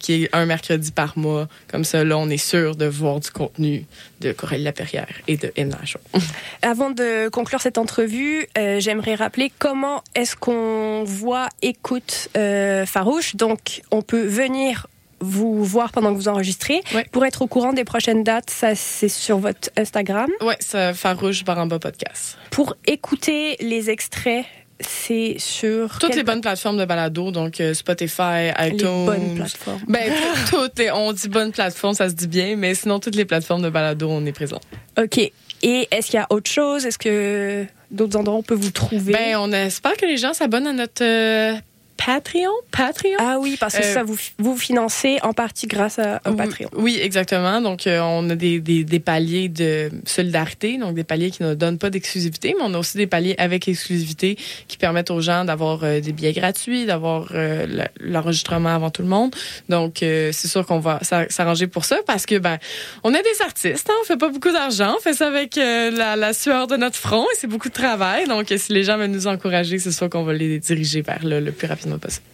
qui 0.00 0.24
est 0.24 0.28
un 0.32 0.46
mercredi 0.46 0.92
par 0.92 1.16
mois. 1.18 1.48
Comme 1.68 1.84
ça, 1.84 2.04
là, 2.04 2.18
on 2.18 2.28
est 2.28 2.36
sûr 2.36 2.76
de 2.76 2.86
voir 2.86 3.20
du 3.20 3.30
contenu 3.30 3.86
de 4.20 4.32
Coralie 4.32 4.64
Laperrière 4.64 5.08
et 5.26 5.36
de 5.36 5.52
Emma 5.56 5.78
Avant 6.62 6.90
de 6.90 7.28
conclure 7.28 7.60
cette 7.60 7.78
entrevue, 7.78 8.46
j'aimerais 8.56 9.14
rappeler 9.14 9.50
comment 9.58 10.02
est-ce 10.14 10.36
qu'on 10.36 11.04
voit, 11.04 11.48
écoute 11.62 12.28
euh, 12.36 12.86
Farouche. 12.86 13.36
Donc, 13.36 13.82
on 13.90 14.02
peut 14.02 14.26
venir 14.26 14.86
vous 15.20 15.62
voir 15.64 15.92
pendant 15.92 16.12
que 16.12 16.16
vous 16.16 16.28
enregistrez. 16.28 16.82
Pour 17.12 17.26
être 17.26 17.42
au 17.42 17.46
courant 17.46 17.72
des 17.72 17.84
prochaines 17.84 18.24
dates, 18.24 18.50
ça 18.50 18.74
c'est 18.74 19.08
sur 19.08 19.38
votre 19.38 19.68
Instagram. 19.76 20.30
Oui, 20.40 20.54
c'est 20.60 20.94
Farouche 20.94 21.44
Baramba 21.44 21.78
Podcast. 21.78 22.38
Pour 22.50 22.74
écouter 22.86 23.56
les 23.60 23.90
extraits, 23.90 24.46
c'est 24.80 25.36
sur 25.38 25.98
toutes 25.98 26.14
les 26.14 26.22
bonnes 26.22 26.40
plateformes 26.40 26.78
de 26.78 26.84
balado, 26.84 27.30
donc 27.30 27.60
euh, 27.60 27.74
Spotify, 27.74 28.50
iTunes. 28.58 28.78
Les 28.78 29.06
bonnes 29.06 29.34
plateformes. 29.36 29.80
Ben 29.88 30.12
toutes 30.48 30.78
les, 30.78 30.90
on 30.90 31.12
dit 31.12 31.28
bonnes 31.28 31.52
plateformes, 31.52 31.94
ça 31.94 32.08
se 32.08 32.14
dit 32.14 32.28
bien, 32.28 32.56
mais 32.56 32.74
sinon 32.74 32.98
toutes 32.98 33.14
les 33.14 33.24
plateformes 33.24 33.62
de 33.62 33.70
balado, 33.70 34.08
on 34.08 34.24
est 34.26 34.32
présent. 34.32 34.60
Ok. 34.98 35.18
Et 35.62 35.88
est-ce 35.90 36.06
qu'il 36.06 36.18
y 36.18 36.22
a 36.22 36.26
autre 36.30 36.50
chose? 36.50 36.86
Est-ce 36.86 36.98
que 36.98 37.66
d'autres 37.90 38.16
endroits 38.16 38.38
on 38.38 38.42
peut 38.42 38.54
vous 38.54 38.70
trouver? 38.70 39.12
Ben, 39.12 39.36
on 39.38 39.52
espère 39.52 39.96
que 39.96 40.06
les 40.06 40.16
gens 40.16 40.32
s'abonnent 40.32 40.66
à 40.66 40.72
notre 40.72 41.04
euh, 41.04 41.54
Patreon? 42.04 42.50
Patreon? 42.70 43.16
Ah 43.18 43.36
oui, 43.40 43.56
parce 43.60 43.76
que 43.76 43.82
Euh, 43.82 43.94
ça, 43.94 44.02
vous, 44.02 44.16
vous 44.38 44.56
financez 44.56 45.18
en 45.22 45.32
partie 45.32 45.66
grâce 45.66 45.98
à, 45.98 46.20
au 46.26 46.30
Oui, 46.30 46.36
Patreon. 46.36 46.68
Oui, 46.76 46.98
exactement. 47.02 47.60
Donc, 47.60 47.86
euh, 47.86 48.00
on 48.00 48.28
a 48.30 48.34
des, 48.34 48.58
des, 48.60 48.84
des 48.84 49.00
paliers 49.00 49.48
de 49.48 49.90
solidarité, 50.06 50.78
donc 50.78 50.94
des 50.94 51.04
paliers 51.04 51.30
qui 51.30 51.42
ne 51.42 51.54
donnent 51.54 51.78
pas 51.78 51.90
d'exclusivité, 51.90 52.54
mais 52.58 52.64
on 52.64 52.72
a 52.74 52.78
aussi 52.78 52.96
des 52.96 53.06
paliers 53.06 53.34
avec 53.38 53.68
exclusivité 53.68 54.36
qui 54.66 54.76
permettent 54.78 55.10
aux 55.10 55.20
gens 55.20 55.44
d'avoir 55.44 55.84
euh, 55.84 56.00
des 56.00 56.12
billets 56.12 56.32
gratuits, 56.32 56.86
d'avoir 56.86 57.26
le- 57.32 57.84
l'enregistrement 58.00 58.74
avant 58.74 58.90
tout 58.90 59.02
le 59.02 59.08
monde. 59.08 59.34
Donc, 59.68 59.96
c'est 60.00 60.32
sûr 60.48 60.64
qu'on 60.66 60.78
va 60.80 60.98
s'a- 61.02 61.28
s'arranger 61.28 61.66
pour 61.66 61.84
ça 61.84 61.98
parce 62.06 62.24
que, 62.26 62.38
ben, 62.38 62.58
on 63.04 63.12
est 63.12 63.22
des 63.22 63.42
artistes, 63.44 63.88
hein, 63.90 63.94
on 64.00 64.04
fait 64.06 64.16
pas 64.16 64.28
beaucoup 64.28 64.52
d'argent, 64.52 64.94
on 64.96 65.00
fait 65.00 65.12
ça 65.14 65.26
avec 65.28 65.56
la, 65.56 66.16
la 66.16 66.32
sueur 66.32 66.66
de 66.66 66.76
notre 66.76 66.96
front 66.96 67.24
et 67.24 67.36
c'est 67.36 67.46
beaucoup 67.46 67.68
de 67.68 67.74
travail. 67.74 68.26
Donc, 68.26 68.46
si 68.56 68.72
les 68.72 68.84
gens 68.84 68.96
veulent 68.96 69.10
nous 69.10 69.26
encourager, 69.26 69.78
c'est 69.78 69.92
sûr 69.92 70.08
qu'on 70.08 70.22
va 70.24 70.32
les 70.32 70.58
diriger 70.58 71.02
vers 71.02 71.24
là 71.24 71.40
le 71.40 71.52
plus 71.52 71.66
rapidement 71.66 71.89
possible. 71.98 72.26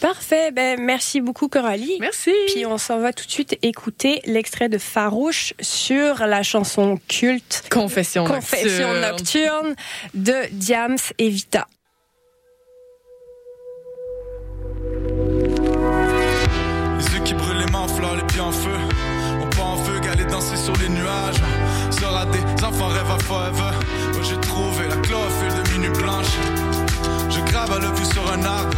Parfait. 0.00 0.50
Ben, 0.52 0.80
merci 0.80 1.20
beaucoup, 1.20 1.48
Coralie. 1.48 1.96
Merci. 2.00 2.32
Puis 2.54 2.66
on 2.66 2.78
s'en 2.78 2.98
va 2.98 3.12
tout 3.12 3.24
de 3.26 3.30
suite 3.30 3.58
écouter 3.62 4.20
l'extrait 4.24 4.68
de 4.68 4.78
Farouche 4.78 5.54
sur 5.60 6.26
la 6.26 6.42
chanson 6.42 6.98
culte 7.08 7.64
Confession, 7.70 8.24
Confession 8.24 8.92
nocturne. 8.94 9.68
nocturne 9.68 9.74
de 10.14 10.34
Diams 10.52 10.96
et 11.18 11.28
Vita. 11.28 11.66
Les 16.98 17.04
yeux 17.14 17.24
qui 17.24 17.34
brûlent 17.34 17.58
les 17.58 17.70
mains 17.72 17.80
en 17.80 17.88
fleurs, 17.88 18.16
les 18.16 18.24
pieds 18.24 18.40
en 18.40 18.52
feu. 18.52 18.70
On 19.42 19.56
part 19.56 19.70
en 19.70 19.76
feu, 19.76 20.00
aller 20.12 20.24
danser 20.24 20.56
sur 20.56 20.74
les 20.76 20.88
nuages. 20.88 21.40
Sera 21.90 22.26
des 22.26 22.64
enfants 22.64 22.88
rêve 22.88 23.10
à 23.10 23.18
forever. 23.18 23.72
Moi 24.12 24.22
j'ai 24.22 24.40
trouvé 24.40 24.88
la 24.88 24.96
chlorophylle 24.96 25.62
de 25.62 25.70
minuit 25.72 25.98
blanche. 25.98 26.34
Je 27.30 27.40
grave 27.50 27.72
à 27.72 27.78
le 27.78 27.90
arbre. 28.34 28.76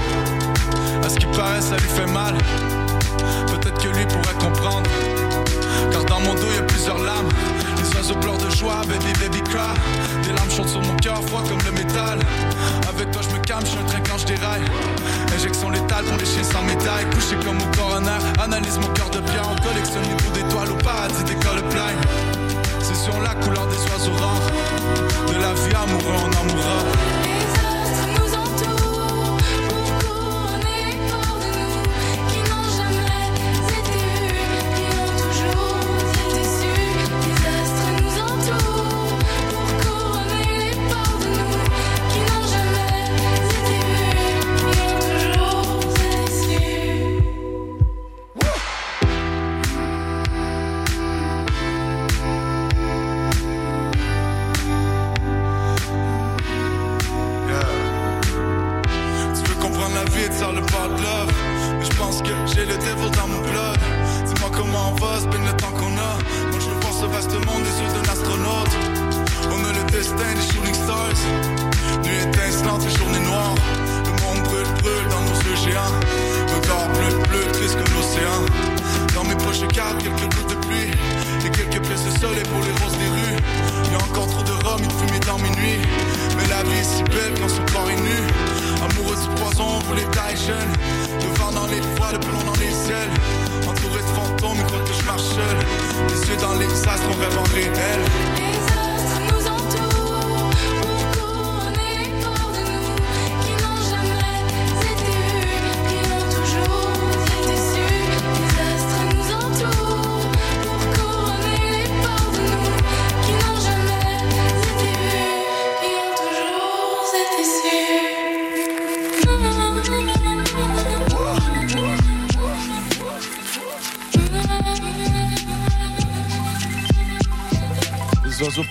À 1.04 1.08
ce 1.08 1.16
qui 1.16 1.26
paraît, 1.26 1.60
ça 1.60 1.76
lui 1.76 1.88
fait 1.88 2.10
mal. 2.10 2.34
Peut-être 3.48 3.82
que 3.82 3.88
lui 3.88 4.06
pourrait 4.06 4.38
comprendre. 4.38 4.88
Car 5.90 6.04
dans 6.04 6.20
mon 6.20 6.34
dos, 6.34 6.50
y 6.54 6.58
a 6.58 6.62
plusieurs 6.62 6.98
lames. 6.98 7.28
Les 7.78 7.96
oiseaux 7.96 8.14
pleurent 8.14 8.38
de 8.38 8.50
joie, 8.50 8.82
baby, 8.86 9.12
baby, 9.20 9.42
cry. 9.42 9.74
Des 10.22 10.32
larmes 10.32 10.50
chantent 10.50 10.68
sur 10.68 10.82
mon 10.82 10.94
cœur, 10.96 11.22
froid 11.26 11.42
comme 11.48 11.58
le 11.64 11.72
métal. 11.72 12.18
Avec 12.88 13.10
toi, 13.10 13.22
je 13.22 13.34
me 13.34 13.40
calme, 13.42 13.64
je 13.64 13.70
suis 13.70 13.78
un 13.78 13.84
train 13.84 14.00
quand 14.08 14.18
je 14.18 14.26
déraille. 14.26 14.64
Injection 15.34 15.70
létale 15.70 16.04
pour 16.04 16.18
les 16.18 16.26
chiens 16.26 16.44
sans 16.44 16.62
médaille. 16.62 17.06
Couché 17.12 17.36
comme 17.44 17.58
au 17.58 17.76
coroner, 17.76 18.22
analyse 18.42 18.78
mon 18.78 18.88
cœur 18.88 19.10
de 19.10 19.18
pierre. 19.20 19.48
On 19.50 19.56
collectionne 19.62 20.04
les 20.04 20.22
bouts 20.22 20.32
d'étoiles 20.32 20.70
au 20.70 20.76
paradis 20.76 21.24
des 21.24 21.34
plein. 21.34 21.94
C'est 22.80 22.94
sur 22.94 23.20
la 23.20 23.34
couleur 23.34 23.66
des 23.66 23.80
oiseaux 23.90 24.14
rares. 24.14 24.50
De 25.28 25.34
la 25.34 25.54
vie 25.54 25.74
amoureux, 25.74 26.14
on 26.18 26.40
en 26.40 26.54
mourra. 26.54 26.99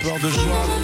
Pleurent 0.00 0.18
de 0.18 0.30
joie. 0.30 0.79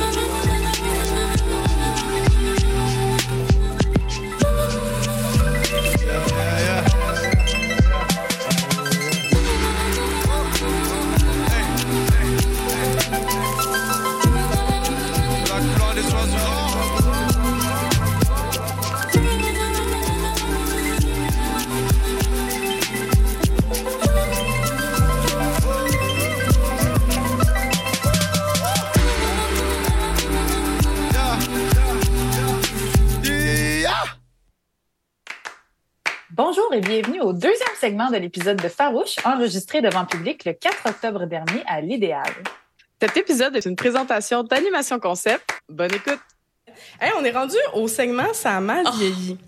Bonjour 36.37 36.69
et 36.75 36.81
bienvenue 36.81 37.23
au 37.23 37.33
deuxième 37.33 37.75
segment 37.81 38.11
de 38.11 38.17
l'épisode 38.19 38.61
de 38.61 38.69
Farouche, 38.69 39.17
enregistré 39.25 39.81
devant 39.81 40.05
public 40.05 40.45
le 40.45 40.53
4 40.53 40.77
octobre 40.87 41.25
dernier 41.25 41.63
à 41.67 41.81
l'Idéal. 41.81 42.29
Cet 43.01 43.17
épisode 43.17 43.57
est 43.57 43.65
une 43.65 43.75
présentation 43.77 44.43
d'animation 44.43 44.99
concept. 44.99 45.49
Bonne 45.71 45.95
écoute. 45.95 46.19
Hey, 47.01 47.11
on 47.19 47.25
est 47.25 47.31
rendu 47.31 47.57
au 47.73 47.89
segment 47.89 48.35
Ça 48.35 48.57
a 48.59 48.61
mal 48.61 48.85
vieilli. 48.99 49.39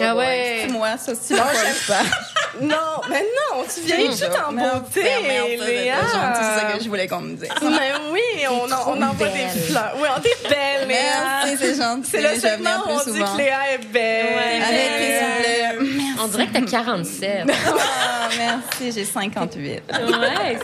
Ah 0.00 0.16
ouais. 0.16 0.62
C'est 0.66 0.72
moi, 0.72 0.96
ça, 0.96 1.14
si 1.14 1.34
la 1.34 1.42
pas. 1.86 2.02
Non, 2.60 3.00
mais 3.08 3.20
non, 3.22 3.62
tu 3.72 3.80
vieillis 3.82 4.08
tout 4.18 4.24
en 4.48 4.52
beauté, 4.52 5.02
Léa. 5.02 5.94
C'est 6.02 6.60
ça 6.60 6.72
que 6.76 6.82
je 6.82 6.88
voulais 6.88 7.06
qu'on 7.06 7.20
me 7.20 7.36
dise. 7.36 7.48
Mais 7.62 7.92
oui, 8.12 8.20
on, 8.50 8.70
en- 8.70 8.96
on 8.98 9.02
envoie 9.02 9.28
des 9.28 9.46
fleurs. 9.48 9.94
Oui, 9.96 10.08
on 10.16 10.20
est 10.20 10.48
belle, 10.48 10.88
Léa. 10.88 10.98
Merci, 11.44 11.56
c'est 11.58 11.74
gentil. 11.76 12.10
C'est 12.10 12.20
le 12.22 12.40
segment 12.40 12.70
où 12.86 12.90
on 12.90 13.12
dit 13.12 13.20
que 13.20 13.36
Léa 13.38 13.74
est 13.74 13.86
belle. 13.86 14.26
Vous 14.34 14.68
plaît. 14.68 15.99
On 16.22 16.28
dirait 16.28 16.46
que 16.46 16.52
t'as 16.52 16.60
47. 16.70 17.46
Ah, 17.48 18.28
merci, 18.36 18.92
j'ai 18.92 19.04
58. 19.04 19.60
ouais, 19.60 19.82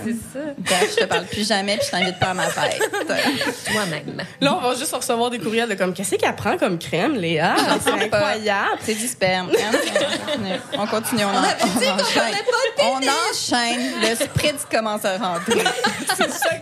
c'est 0.04 0.12
ça. 0.12 0.44
Bref, 0.58 0.90
je 0.94 1.00
te 1.00 1.04
parle 1.06 1.24
plus 1.26 1.46
jamais, 1.48 1.76
puis 1.76 1.86
je 1.86 1.90
t'invite 1.90 2.18
pas 2.18 2.28
à 2.28 2.34
ma 2.34 2.46
fête. 2.48 2.80
Toi-même. 3.72 4.24
Là, 4.40 4.54
on 4.56 4.60
va 4.68 4.74
juste 4.74 4.94
recevoir 4.94 5.30
des 5.30 5.38
courriels 5.38 5.68
de 5.68 5.74
comme 5.74 5.92
qu'est-ce 5.94 6.14
qu'elle 6.16 6.34
prend 6.36 6.56
comme 6.58 6.78
crème, 6.78 7.14
Léa? 7.14 7.54
C'est 7.82 7.90
incroyable. 7.90 8.78
C'est 8.82 8.94
du 8.94 9.06
sperme. 9.06 9.50
Hein? 9.50 10.58
On 10.78 10.86
continue, 10.86 11.24
on, 11.24 11.28
en- 11.28 11.42
on 11.42 12.00
enchaîne. 12.00 12.36
On 12.82 12.96
enchaîne. 12.98 13.92
Le 14.02 14.14
spritz 14.14 14.66
commence 14.70 15.04
à 15.04 15.16
rentrer. 15.18 15.64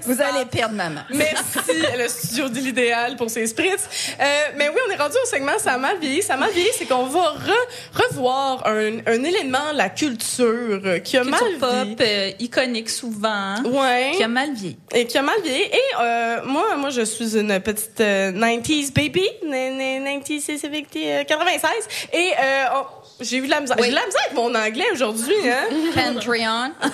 Vous 0.06 0.20
allez 0.20 0.44
perdre 0.46 0.74
maman. 0.74 1.00
Merci, 1.10 1.82
le 1.98 2.08
studio 2.08 2.48
de 2.48 2.58
l'idéal 2.58 3.16
pour 3.16 3.30
ses 3.30 3.46
spritz. 3.46 3.88
Euh, 4.20 4.24
mais 4.56 4.68
oui, 4.68 4.76
on 4.86 4.90
est 4.90 4.96
rendu 4.96 5.16
au 5.22 5.26
segment 5.26 5.52
Ça 5.58 5.72
a 5.74 5.78
mal 5.78 5.98
vieilli. 5.98 6.22
Ça 6.22 6.34
a 6.34 6.36
mal 6.36 6.50
vieilli, 6.50 6.70
c'est 6.78 6.86
qu'on 6.86 7.06
va 7.06 7.20
re- 7.34 8.02
revoir 8.10 8.66
un, 8.66 8.83
un 9.06 9.24
élément 9.24 9.72
la 9.74 9.88
culture 9.90 10.80
euh, 10.84 10.98
qui 10.98 11.16
a 11.16 11.22
Culture 11.22 11.40
mal 11.60 11.86
pop, 11.88 12.00
euh, 12.00 12.30
iconique 12.40 12.90
souvent, 12.90 13.56
Ouais. 13.64 14.12
qui 14.16 14.22
a 14.22 14.28
mal 14.28 14.52
vieilli. 14.54 14.76
Et 14.94 15.06
qui 15.06 15.18
a 15.18 15.22
mal 15.22 15.36
vieilli. 15.42 15.62
Et 15.62 15.80
euh, 16.00 16.36
moi, 16.46 16.76
moi, 16.76 16.90
je 16.90 17.02
suis 17.02 17.36
une 17.36 17.60
petite 17.60 18.00
euh, 18.00 18.32
90s 18.32 18.92
baby. 18.92 19.26
N- 19.44 19.52
n- 19.80 20.20
90s, 20.22 20.40
c'est 20.40 20.58
c'est 20.58 20.66
avec, 20.66 20.86
euh, 20.96 21.24
96. 21.24 21.70
Et 22.12 22.30
oh, 22.74 22.86
j'ai 23.20 23.38
eu 23.38 23.42
de 23.46 23.50
la 23.50 23.60
misère. 23.60 23.76
J'ai 23.80 23.90
de 23.90 23.94
la 23.94 24.04
misère 24.06 24.20
avec 24.26 24.34
mon 24.36 24.54
anglais 24.54 24.86
aujourd'hui. 24.92 25.34
Hein? 25.48 25.68
Patreon. 25.94 26.72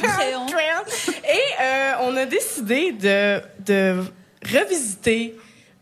Patreon. 0.00 0.46
Et 1.24 1.62
euh, 1.62 1.92
on 2.02 2.16
a 2.16 2.24
décidé 2.26 2.92
de, 2.92 3.40
de 3.64 4.02
revisiter 4.52 5.36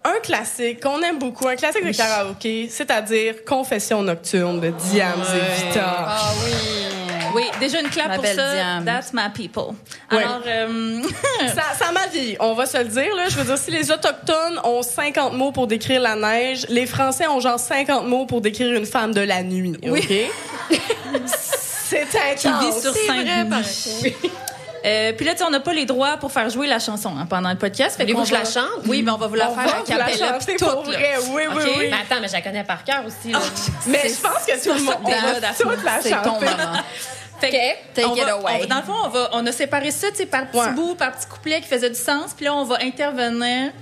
un 0.05 0.21
classique 0.23 0.81
qu'on 0.81 1.01
aime 1.03 1.19
beaucoup, 1.19 1.47
un 1.49 1.57
classique 1.57 1.85
de 1.85 1.97
karaoké, 1.97 2.69
c'est-à-dire 2.71 3.45
Confession 3.45 4.03
nocturne 4.03 4.61
de 4.61 4.71
Diams 4.91 5.23
et 5.35 5.63
Victor. 5.63 5.83
Ah 5.85 6.33
oui. 6.45 6.53
Oui, 7.35 7.45
déjà 7.61 7.81
une 7.81 7.89
clap 7.89 8.09
Ma 8.09 8.15
pour 8.15 8.23
belle 8.25 8.37
ça. 8.37 8.81
That's 8.85 9.13
my 9.13 9.29
people. 9.33 9.75
Alors, 10.11 10.41
euh, 10.47 11.03
Ça, 11.55 11.63
ça 11.79 11.93
m'a 11.93 12.07
dit, 12.09 12.37
on 12.41 12.55
va 12.55 12.67
se 12.67 12.79
le 12.79 12.85
dire. 12.87 13.15
Là. 13.15 13.29
Je 13.29 13.37
veux 13.37 13.45
dire, 13.45 13.57
si 13.59 13.71
les 13.71 13.91
Autochtones 13.93 14.61
ont 14.65 14.83
50 14.83 15.35
mots 15.35 15.53
pour 15.53 15.67
décrire 15.67 16.01
la 16.01 16.17
neige, 16.17 16.67
les 16.69 16.87
Français 16.87 17.29
ont 17.29 17.39
genre 17.39 17.61
50 17.61 18.07
mots 18.07 18.27
pour 18.27 18.41
décrire 18.41 18.73
une 18.77 18.87
femme 18.87 19.13
de 19.13 19.21
la 19.21 19.43
nuit. 19.43 19.77
OK? 19.89 20.13
C'est 21.27 22.07
qui 22.37 22.49
intense. 22.49 22.75
vit 22.75 22.81
sur 22.81 22.95
Saint-Denis. 22.95 24.15
Euh, 24.85 25.13
puis 25.13 25.27
là, 25.27 25.33
tu 25.33 25.39
sais, 25.39 25.45
on 25.45 25.51
n'a 25.51 25.61
pas 25.61 25.73
les 25.73 25.85
droits 25.87 26.17
pour 26.17 26.33
faire 26.33 26.49
jouer 26.51 26.67
la 26.67 26.79
chanson 26.79 27.13
hein, 27.19 27.27
pendant 27.29 27.51
le 27.51 27.57
podcast. 27.59 27.97
Fait 27.97 28.11
qu'on 28.11 28.23
que 28.23 28.29
je 28.29 28.33
la 28.33 28.41
va- 28.43 28.51
chante? 28.51 28.87
Oui, 28.87 29.03
mais 29.03 29.11
on 29.11 29.17
va 29.19 29.27
vous 29.27 29.35
la 29.35 29.51
On 29.51 29.55
faire 29.55 29.65
va 29.65 29.71
à 29.73 29.81
vous 29.83 29.91
la 29.91 29.97
cappella 30.05 30.33
chanter 30.39 30.57
toute, 30.57 30.69
pour 30.71 30.85
là. 30.91 30.99
vrai. 30.99 31.15
Oui, 31.31 31.43
oui, 31.49 31.63
OK? 31.65 31.75
oui. 31.79 31.87
Mais 31.91 31.97
attends, 31.97 32.21
mais 32.21 32.29
je 32.29 32.33
la 32.33 32.43
connais 32.43 32.65
par 32.65 32.83
cœur 32.85 33.03
aussi. 33.07 33.33
là. 33.33 33.39
Mais 33.87 34.03
je 34.09 34.21
pense 34.21 34.45
que 34.47 34.63
tout 34.63 34.75
le 34.75 34.83
monde 34.83 34.95
on 35.05 35.11
va 35.11 35.53
toute 35.53 35.85
la 35.85 36.01
C'est 36.01 36.11
ton 36.23 36.35
moment. 36.35 36.81
Fait 37.41 37.51
que, 37.51 37.95
Take 37.95 38.07
on 38.07 38.15
it 38.17 38.25
va- 38.25 38.33
away. 38.35 38.61
on- 38.65 38.67
dans 38.67 38.77
le 38.77 38.83
fond, 38.83 38.95
on, 39.05 39.09
va, 39.09 39.31
on 39.33 39.47
a 39.47 39.53
séparé 39.53 39.91
ça, 39.91 40.11
tu 40.11 40.17
sais, 40.17 40.27
par 40.27 40.47
petits 40.47 40.59
Ouais. 40.59 40.73
bouts, 40.73 40.95
par 40.95 41.13
petits 41.13 41.27
couplets 41.27 41.61
qui 41.63 41.69
faisaient 41.69 41.89
du 41.89 41.99
sens. 41.99 42.33
Puis 42.37 42.45
là, 42.45 42.55
on 42.55 42.65
va 42.65 42.79
intervenir. 42.83 43.73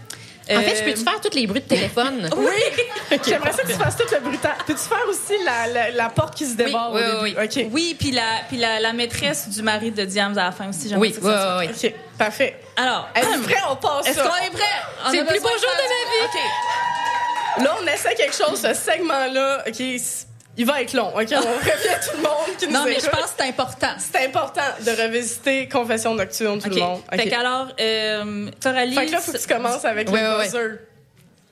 En 0.50 0.62
fait, 0.62 0.76
je 0.76 0.84
peux-tu 0.84 1.04
faire 1.04 1.20
tous 1.20 1.34
les 1.36 1.46
bruits 1.46 1.60
de 1.60 1.66
téléphone? 1.68 2.30
Oui! 2.36 3.18
J'aimerais 3.26 3.52
ça 3.52 3.62
que 3.62 3.68
tu 3.68 3.74
fasses 3.74 3.96
tout 3.96 4.06
le 4.12 4.20
brutal. 4.20 4.54
Peux-tu 4.66 4.80
faire 4.80 5.04
aussi 5.08 5.42
la, 5.44 5.66
la, 5.66 5.90
la 5.90 6.08
porte 6.08 6.34
qui 6.34 6.46
se 6.46 6.54
débarre 6.54 6.92
oui, 6.94 7.02
oui? 7.22 7.36
OK. 7.42 7.66
Oui, 7.72 7.96
puis 7.98 8.10
la, 8.12 8.22
puis 8.48 8.56
la, 8.56 8.80
la 8.80 8.92
maîtresse 8.92 9.48
du 9.48 9.62
mari 9.62 9.90
de 9.90 10.04
Diams 10.04 10.36
à 10.38 10.44
la 10.44 10.52
fin 10.52 10.68
aussi. 10.68 10.88
j'aimerais 10.88 11.08
Oui, 11.08 11.14
ça 11.14 11.20
oui, 11.22 11.32
ça 11.32 11.58
oui, 11.60 11.66
oui. 11.82 11.88
OK, 11.90 11.94
parfait. 12.18 12.56
Alors, 12.76 13.08
Êtes-vous 13.14 13.42
prêts? 13.42 13.56
On 13.70 13.76
passe 13.76 14.06
est-ce 14.08 14.18
qu'on 14.20 14.24
est 14.46 14.50
prêt? 14.50 14.64
On 15.06 15.10
C'est 15.10 15.20
le 15.20 15.26
plus 15.26 15.40
beau 15.40 15.48
jour 15.48 15.58
de 15.58 15.64
ça? 15.88 16.24
OK. 16.24 17.64
Là, 17.64 17.76
on 17.82 17.86
essaie 17.86 18.14
quelque 18.14 18.36
chose, 18.36 18.60
ce 18.60 18.72
segment-là. 18.72 19.64
OK, 19.66 19.74
c- 19.74 20.26
il 20.58 20.66
va 20.66 20.82
être 20.82 20.92
long. 20.92 21.08
OK, 21.08 21.14
on 21.14 21.18
revient 21.20 21.98
tout 22.04 22.16
le 22.16 22.22
monde 22.22 22.56
qui 22.58 22.66
nous 22.66 22.72
Non, 22.72 22.84
mais 22.84 22.98
je 23.00 23.08
pense 23.08 23.22
que 23.22 23.30
c'est 23.38 23.48
important. 23.48 23.94
C'est 23.98 24.26
important 24.26 24.60
de 24.84 24.90
revisiter 25.02 25.68
Confession 25.68 26.14
nocturne, 26.14 26.60
tout 26.60 26.68
OK. 26.68 26.74
le 26.74 26.80
monde. 26.80 27.00
OK. 27.10 27.18
Fait 27.20 27.28
qu'alors, 27.28 27.68
euh, 27.80 28.50
Coralie... 28.62 28.94
Fait 28.94 29.06
que 29.06 29.12
là, 29.12 29.20
faut 29.20 29.32
que 29.32 29.38
tu 29.38 29.46
commences 29.48 29.84
avec 29.84 30.10
Oui, 30.10 30.20
le 30.20 30.38
oui, 30.38 30.44
buzzer. 30.44 30.78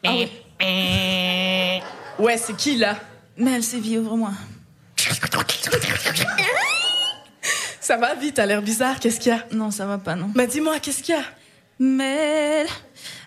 Ah 0.04 0.10
oui. 0.12 0.30
Ouais, 2.18 2.36
c'est 2.36 2.56
qui, 2.56 2.76
là? 2.76 2.96
Mel 3.36 3.62
Séville, 3.62 3.98
ouvre-moi. 3.98 4.30
Ça 7.80 7.96
va 7.96 8.14
vite, 8.14 8.34
t'as 8.34 8.46
l'air 8.46 8.62
bizarre. 8.62 8.98
Qu'est-ce 8.98 9.20
qu'il 9.20 9.32
y 9.32 9.34
a? 9.36 9.44
Non, 9.52 9.70
ça 9.70 9.86
va 9.86 9.98
pas, 9.98 10.16
non. 10.16 10.30
Mais 10.34 10.46
dis-moi, 10.48 10.80
qu'est-ce 10.80 11.02
qu'il 11.02 11.14
y 11.14 11.18
a? 11.18 11.22
Mel, 11.78 12.66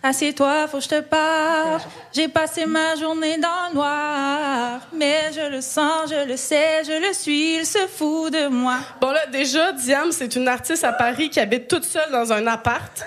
assieds-toi, 0.01 0.67
faut 0.67 0.77
que 0.77 0.83
je 0.83 0.89
te 0.89 1.01
parle. 1.01 1.81
J'ai 2.11 2.27
passé 2.27 2.65
ma 2.65 2.95
journée 2.95 3.37
dans 3.37 3.69
le 3.69 3.75
noir. 3.75 4.79
Mais 4.91 5.31
je 5.35 5.51
le 5.51 5.61
sens, 5.61 6.09
je 6.09 6.27
le 6.27 6.35
sais, 6.35 6.83
je 6.83 7.07
le 7.07 7.13
suis, 7.13 7.57
il 7.59 7.65
se 7.65 7.85
fout 7.87 8.33
de 8.33 8.47
moi. 8.47 8.77
Bon, 8.99 9.11
là, 9.11 9.27
déjà, 9.27 9.71
Diam, 9.73 10.11
c'est 10.11 10.35
une 10.35 10.47
artiste 10.47 10.83
à 10.83 10.93
Paris 10.93 11.29
qui 11.29 11.39
habite 11.39 11.67
toute 11.67 11.85
seule 11.85 12.11
dans 12.11 12.33
un 12.33 12.47
appart. 12.47 13.05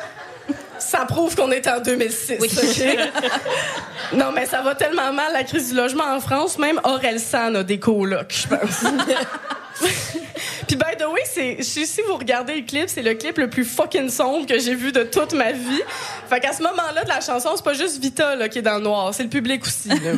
Ça 0.78 1.06
prouve 1.06 1.34
qu'on 1.34 1.50
est 1.50 1.66
en 1.66 1.80
2006. 1.80 2.38
OK? 2.40 3.10
non, 4.12 4.30
mais 4.32 4.46
ça 4.46 4.62
va 4.62 4.76
tellement 4.76 5.12
mal, 5.12 5.32
la 5.32 5.42
crise 5.42 5.70
du 5.70 5.76
logement 5.76 6.04
en 6.04 6.20
France. 6.20 6.56
Même 6.58 6.80
Aurel 6.84 7.18
San 7.18 7.56
a 7.56 7.64
des 7.64 7.80
colocs, 7.80 8.32
je 8.32 8.48
pense. 8.48 8.84
Puis, 10.72 10.78
by 10.78 10.96
the 10.96 11.06
way, 11.06 11.20
c'est, 11.26 11.62
si 11.62 12.00
vous 12.08 12.16
regardez 12.16 12.54
le 12.54 12.62
clip, 12.66 12.88
c'est 12.88 13.02
le 13.02 13.12
clip 13.12 13.36
le 13.36 13.50
plus 13.50 13.66
fucking 13.66 14.08
sombre 14.08 14.46
que 14.46 14.58
j'ai 14.58 14.74
vu 14.74 14.90
de 14.90 15.02
toute 15.02 15.34
ma 15.34 15.52
vie. 15.52 15.82
Fait 16.30 16.40
qu'à 16.40 16.54
ce 16.54 16.62
moment-là 16.62 17.04
de 17.04 17.08
la 17.10 17.20
chanson, 17.20 17.50
c'est 17.56 17.62
pas 17.64 17.74
juste 17.74 18.00
Vita 18.00 18.36
là, 18.36 18.48
qui 18.48 18.60
est 18.60 18.62
dans 18.62 18.76
le 18.76 18.80
noir, 18.84 19.12
c'est 19.12 19.22
le 19.22 19.28
public 19.28 19.62
aussi. 19.66 19.90
là. 19.90 19.96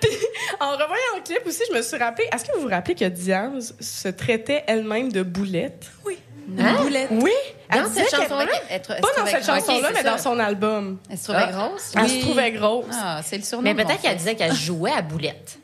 Puis, 0.00 0.10
en 0.58 0.72
revoyant 0.72 1.14
le 1.16 1.22
clip 1.24 1.46
aussi, 1.46 1.62
je 1.70 1.76
me 1.76 1.82
suis 1.82 1.96
rappelé. 1.96 2.28
Est-ce 2.34 2.44
que 2.44 2.52
vous 2.56 2.62
vous 2.62 2.68
rappelez 2.68 2.96
que 2.96 3.04
Diane 3.04 3.60
se 3.78 4.08
traitait 4.08 4.64
elle-même 4.66 5.12
de 5.12 5.22
boulette? 5.22 5.84
Oui. 6.04 6.18
Hein? 6.58 6.74
Boulette. 6.82 7.08
Oui! 7.12 7.30
Elle 7.70 7.82
Dans 7.84 7.88
cette 7.92 8.10
qu'elle- 8.10 8.20
chanson-là? 8.22 8.46
Pas 8.88 9.20
dans 9.20 9.26
cette 9.26 9.46
chanson-là, 9.46 9.90
mais 9.94 10.02
dans 10.02 10.18
son 10.18 10.38
album. 10.40 10.98
Elle 11.08 11.16
se 11.16 11.24
trouvait 11.32 11.52
grosse? 11.52 11.92
Elle 11.96 12.08
se 12.08 12.20
trouvait 12.22 12.50
grosse. 12.50 12.84
Ah, 12.92 13.20
c'est 13.24 13.36
le 13.38 13.44
surnom. 13.44 13.62
Mais 13.62 13.74
peut-être 13.74 14.02
qu'elle 14.02 14.16
disait 14.16 14.34
qu'elle 14.34 14.52
jouait 14.52 14.90
à 14.92 15.00
boulette. 15.00 15.58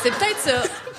C'est 0.00 0.10
peut-être 0.10 0.38
ça. 0.38 0.62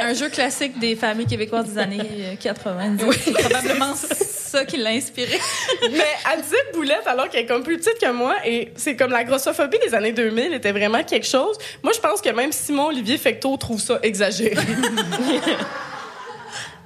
Un 0.00 0.14
jeu 0.14 0.28
classique 0.28 0.78
des 0.78 0.96
familles 0.96 1.26
québécoises 1.26 1.66
des 1.66 1.78
années 1.78 2.00
euh, 2.00 2.34
90. 2.40 3.04
C'est 3.24 3.32
probablement 3.32 3.94
ça 3.94 4.64
qui 4.64 4.76
l'a 4.78 4.90
inspiré. 4.90 5.38
Mais 5.90 6.04
elle 6.32 6.42
disait 6.42 6.56
boulette 6.74 7.06
alors 7.06 7.28
qu'elle 7.28 7.42
est 7.44 7.46
comme 7.46 7.62
plus 7.62 7.78
petite 7.78 7.98
que 8.00 8.10
moi 8.10 8.34
et 8.44 8.72
c'est 8.76 8.96
comme 8.96 9.10
la 9.12 9.24
grossophobie 9.24 9.78
des 9.84 9.94
années 9.94 10.12
2000 10.12 10.52
était 10.54 10.72
vraiment 10.72 11.02
quelque 11.04 11.26
chose. 11.26 11.56
Moi, 11.82 11.92
je 11.94 12.00
pense 12.00 12.20
que 12.20 12.30
même 12.30 12.52
Simon 12.52 12.86
Olivier 12.88 13.18
Fecteau 13.18 13.56
trouve 13.56 13.80
ça 13.80 13.98
exagéré. 14.02 14.54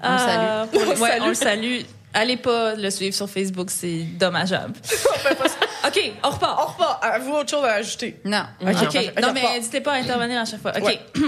On 0.03 0.13
le 0.13 0.19
salue. 0.19 0.47
Ah, 0.49 0.67
pour- 0.71 0.83
On 0.83 0.85
le 0.85 0.91
ouais, 1.01 1.09
salue. 1.11 1.23
on 1.23 1.29
le 1.29 1.35
salue. 1.35 1.79
Allez 2.15 2.37
pas 2.37 2.75
le 2.75 2.91
suivre 2.91 3.15
sur 3.15 3.29
Facebook, 3.29 3.69
c'est 3.71 4.05
dommageable. 4.19 4.75
OK, 5.87 6.13
on 6.23 6.31
repart. 6.31 6.59
On 6.63 6.67
repart. 6.73 7.05
Avez-vous 7.05 7.33
autre 7.33 7.51
chose 7.51 7.65
à 7.65 7.75
ajouter? 7.75 8.17
Non. 8.25 8.45
OK, 8.63 8.95
non, 9.21 9.33
mais 9.35 9.43
n'hésitez 9.55 9.81
pas 9.81 9.93
à 9.93 9.97
intervenir 9.97 10.41
à 10.41 10.45
chaque 10.45 10.63
fois. 10.63 10.73
OK. 10.77 10.85
Ouais. 10.85 11.01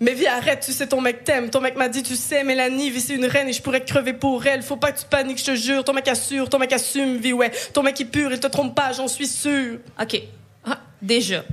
Mais 0.00 0.12
vie, 0.12 0.26
arrête, 0.26 0.60
tu 0.60 0.72
sais, 0.72 0.86
ton 0.88 1.00
mec 1.00 1.22
t'aime. 1.24 1.50
Ton 1.50 1.60
mec 1.60 1.76
m'a 1.76 1.88
dit, 1.88 2.02
tu 2.02 2.16
sais, 2.16 2.42
Mélanie, 2.42 2.90
vie, 2.90 3.00
c'est 3.00 3.14
une 3.14 3.26
reine 3.26 3.48
et 3.48 3.52
je 3.52 3.62
pourrais 3.62 3.84
crever 3.84 4.12
pour 4.12 4.44
elle. 4.46 4.62
Faut 4.62 4.76
pas 4.76 4.90
que 4.92 4.98
tu 4.98 5.06
paniques, 5.06 5.38
je 5.38 5.44
te 5.44 5.54
jure. 5.54 5.84
Ton 5.84 5.92
mec 5.92 6.08
assure, 6.08 6.48
ton 6.50 6.58
mec 6.58 6.72
assume, 6.72 7.16
vie, 7.18 7.32
ouais. 7.32 7.52
Ton 7.72 7.82
mec 7.82 8.00
est 8.00 8.04
pur, 8.06 8.32
il 8.32 8.40
te 8.40 8.48
trompe 8.48 8.74
pas, 8.74 8.92
j'en 8.92 9.06
suis 9.08 9.28
sûre. 9.28 9.78
OK. 10.00 10.20
Ah, 10.66 10.78
déjà. 11.00 11.44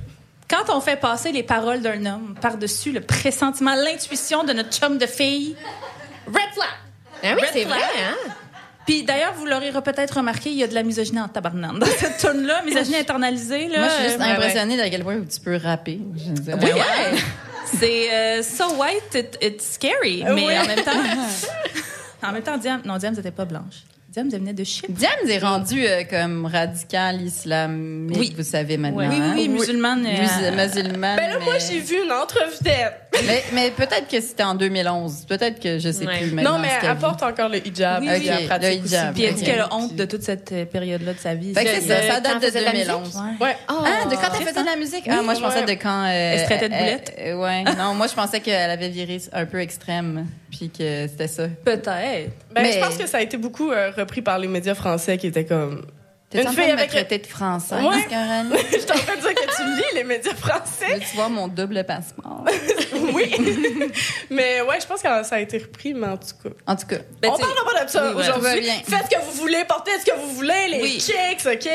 Quand 0.50 0.74
on 0.76 0.80
fait 0.80 0.96
passer 1.00 1.30
les 1.32 1.44
paroles 1.44 1.80
d'un 1.80 2.04
homme 2.04 2.34
par-dessus 2.40 2.90
le 2.92 3.00
pressentiment, 3.00 3.74
l'intuition 3.74 4.44
de 4.44 4.52
notre 4.52 4.70
chum 4.76 4.98
de 4.98 5.06
fille, 5.06 5.56
red 6.26 6.34
flag. 6.52 6.68
Ah 7.24 7.34
oui, 7.36 7.46
c'est 7.52 7.64
vrai, 7.64 7.78
hein? 7.78 8.16
Puis 8.84 9.04
d'ailleurs, 9.04 9.32
vous 9.34 9.46
l'aurez 9.46 9.70
peut-être 9.70 10.16
remarqué, 10.16 10.50
il 10.50 10.56
y 10.56 10.64
a 10.64 10.66
de 10.66 10.74
la 10.74 10.82
misogynie 10.82 11.20
en 11.20 11.28
tabarnane 11.28 11.78
dans 11.78 11.86
cette 11.86 12.18
tune-là, 12.18 12.62
misogynie 12.64 12.96
internalisée. 13.00 13.68
Là, 13.68 13.78
Moi, 13.78 13.88
je 13.88 13.94
suis 13.94 14.04
juste 14.08 14.20
Euh, 14.20 14.24
impressionnée 14.24 14.90
quel 14.90 15.04
point 15.04 15.20
tu 15.20 15.40
peux 15.40 15.56
rapper. 15.56 16.00
Je 16.16 16.52
Oui, 16.52 16.72
ouais. 16.72 17.18
C'est 17.66 18.12
euh, 18.12 18.42
so 18.42 18.74
white, 18.76 19.14
it- 19.14 19.38
it's 19.40 19.74
scary. 19.74 20.22
Mais 20.24 20.32
Oui. 20.32 20.58
en 20.58 20.66
même 20.66 20.82
temps, 20.84 20.90
en 22.28 22.32
même 22.32 22.42
temps, 22.42 22.56
Diane, 22.58 22.82
non, 22.84 22.96
Diane, 22.98 23.14
n'était 23.14 23.30
pas 23.30 23.44
blanche. 23.44 23.82
Diane 24.08 24.28
venait 24.28 24.52
de 24.52 24.62
Chypre. 24.62 24.88
Diane 24.92 25.28
est 25.28 25.38
rendue 25.38 25.86
euh, 25.86 26.02
comme 26.04 26.44
radical 26.44 27.22
islamique, 27.22 28.18
Oui. 28.18 28.34
vous 28.36 28.42
savez 28.44 28.76
maintenant. 28.76 28.98
Oui, 28.98 29.06
oui, 29.10 29.16
hein? 29.18 29.32
oui, 29.34 29.48
musulmane. 29.48 30.04
euh, 30.06 30.10
Mus- 30.10 30.52
musulmane. 30.66 31.16
Ben 31.16 31.30
là, 31.30 31.38
moi, 31.38 31.54
mais- 31.54 31.60
j'ai 31.60 31.80
vu 31.80 31.96
une 32.04 32.12
entrevue 32.12 32.58
d'elle. 32.60 32.92
Mais, 33.26 33.42
mais 33.52 33.70
peut-être 33.70 34.08
que 34.08 34.20
c'était 34.20 34.42
en 34.42 34.54
2011. 34.54 35.26
Peut-être 35.28 35.60
que 35.60 35.78
je 35.78 35.90
sais 35.92 36.06
Ouais. 36.06 36.18
plus. 36.20 36.32
Non, 36.32 36.58
mais 36.58 36.68
elle 36.82 36.96
porte 36.96 37.22
encore 37.22 37.48
le 37.48 37.64
hijab. 37.66 38.02
Oui, 38.02 38.08
le 38.08 38.72
hijab. 38.72 39.14
Puis 39.14 39.24
elle 39.24 39.34
dit 39.34 39.42
qu'elle 39.44 39.60
a 39.60 39.72
honte 39.74 39.94
de 39.94 40.04
toute 40.06 40.22
cette 40.22 40.50
euh, 40.52 40.64
période-là 40.64 41.12
de 41.12 41.18
sa 41.18 41.34
vie. 41.34 41.52
Fait 41.54 41.64
que 41.64 41.70
c'est 41.70 41.80
ça, 41.82 42.14
ça 42.14 42.20
date 42.20 42.40
de 42.40 42.46
faisait 42.46 42.60
de 42.60 42.64
la 42.64 42.72
2011. 42.72 43.16
Ouais. 43.40 43.46
Ouais. 43.46 43.56
Ah, 43.68 43.74
de 44.08 44.14
quand 44.14 44.20
elle 44.24 44.30
c'est 44.32 44.38
faisait 44.44 44.54
ça. 44.54 44.60
de 44.62 44.66
la 44.66 44.76
musique? 44.76 45.04
ah, 45.10 45.22
moi, 45.22 45.34
je 45.34 45.40
pensais 45.40 45.60
ouais. 45.60 45.66
de 45.76 45.80
quand... 45.80 46.04
euh, 46.04 46.32
Elle 46.32 46.38
se 46.40 46.44
traitait 46.46 46.68
de 46.68 46.74
euh, 46.74 46.78
boulette? 46.78 47.14
euh, 47.20 47.34
ouais. 47.36 47.64
Non, 47.76 47.94
moi, 47.94 48.06
je 48.06 48.14
pensais 48.14 48.40
qu'elle 48.40 48.70
avait 48.70 48.88
viré 48.88 49.18
un 49.32 49.44
peu 49.46 49.60
extrême, 49.60 50.26
puis 50.50 50.70
que 50.70 51.06
c'était 51.06 51.28
ça. 51.28 51.48
Peut-être. 51.64 51.86
Ben, 52.54 52.62
Mais- 52.62 52.72
je 52.72 52.78
pense 52.80 52.96
que 52.96 53.06
ça 53.06 53.18
a 53.18 53.20
été 53.20 53.36
beaucoup 53.36 53.70
euh, 53.70 53.90
repris 53.96 54.22
par 54.22 54.38
les 54.38 54.48
médias 54.48 54.74
français 54.74 55.18
qui 55.18 55.26
étaient 55.26 55.44
comme. 55.44 55.84
T'es 56.32 56.40
Une 56.42 56.48
en 56.48 56.50
fille 56.52 56.60
train 56.60 56.66
de 56.68 56.72
me 56.72 56.78
avec- 56.78 56.90
traiter 56.90 57.18
de 57.18 57.24
Ouais. 57.24 57.28
Coralie? 58.08 58.64
je 58.72 58.78
suis 58.78 58.90
en 58.90 58.94
train 58.94 59.16
de 59.16 59.20
dire 59.20 59.34
que 59.34 59.56
tu 59.56 59.64
lis 59.76 59.94
les 59.94 60.04
médias 60.04 60.34
français. 60.34 60.94
Veux-tu 60.94 61.14
voir 61.16 61.28
mon 61.30 61.46
double 61.48 61.84
passeport? 61.84 62.44
Oui. 63.14 63.34
mais 64.30 64.60
ouais, 64.62 64.80
je 64.80 64.86
pense 64.86 65.02
que 65.02 65.08
ça 65.24 65.34
a 65.36 65.40
été 65.40 65.58
repris, 65.58 65.92
mais 65.92 66.06
en 66.06 66.16
tout 66.16 66.28
cas. 66.42 66.50
En 66.66 66.76
tout 66.76 66.86
cas, 66.86 66.96
Ben, 67.20 67.30
on 67.30 67.36
tu 67.36 67.42
sais- 67.42 67.48
parlera 67.48 67.64
pas 67.74 67.84
de 67.84 67.90
ça 67.90 68.12
Oui, 68.14 68.20
aujourd'hui. 68.20 68.62
Faites 68.86 69.04
ce 69.10 69.16
que 69.16 69.22
vous 69.24 69.32
voulez, 69.32 69.64
portez 69.68 69.90
ce 70.00 70.04
que 70.10 70.16
vous 70.16 70.28
voulez, 70.34 70.68
les 70.70 70.82
Oui. 70.82 71.00
chicks, 71.00 71.44
OK? 71.46 71.68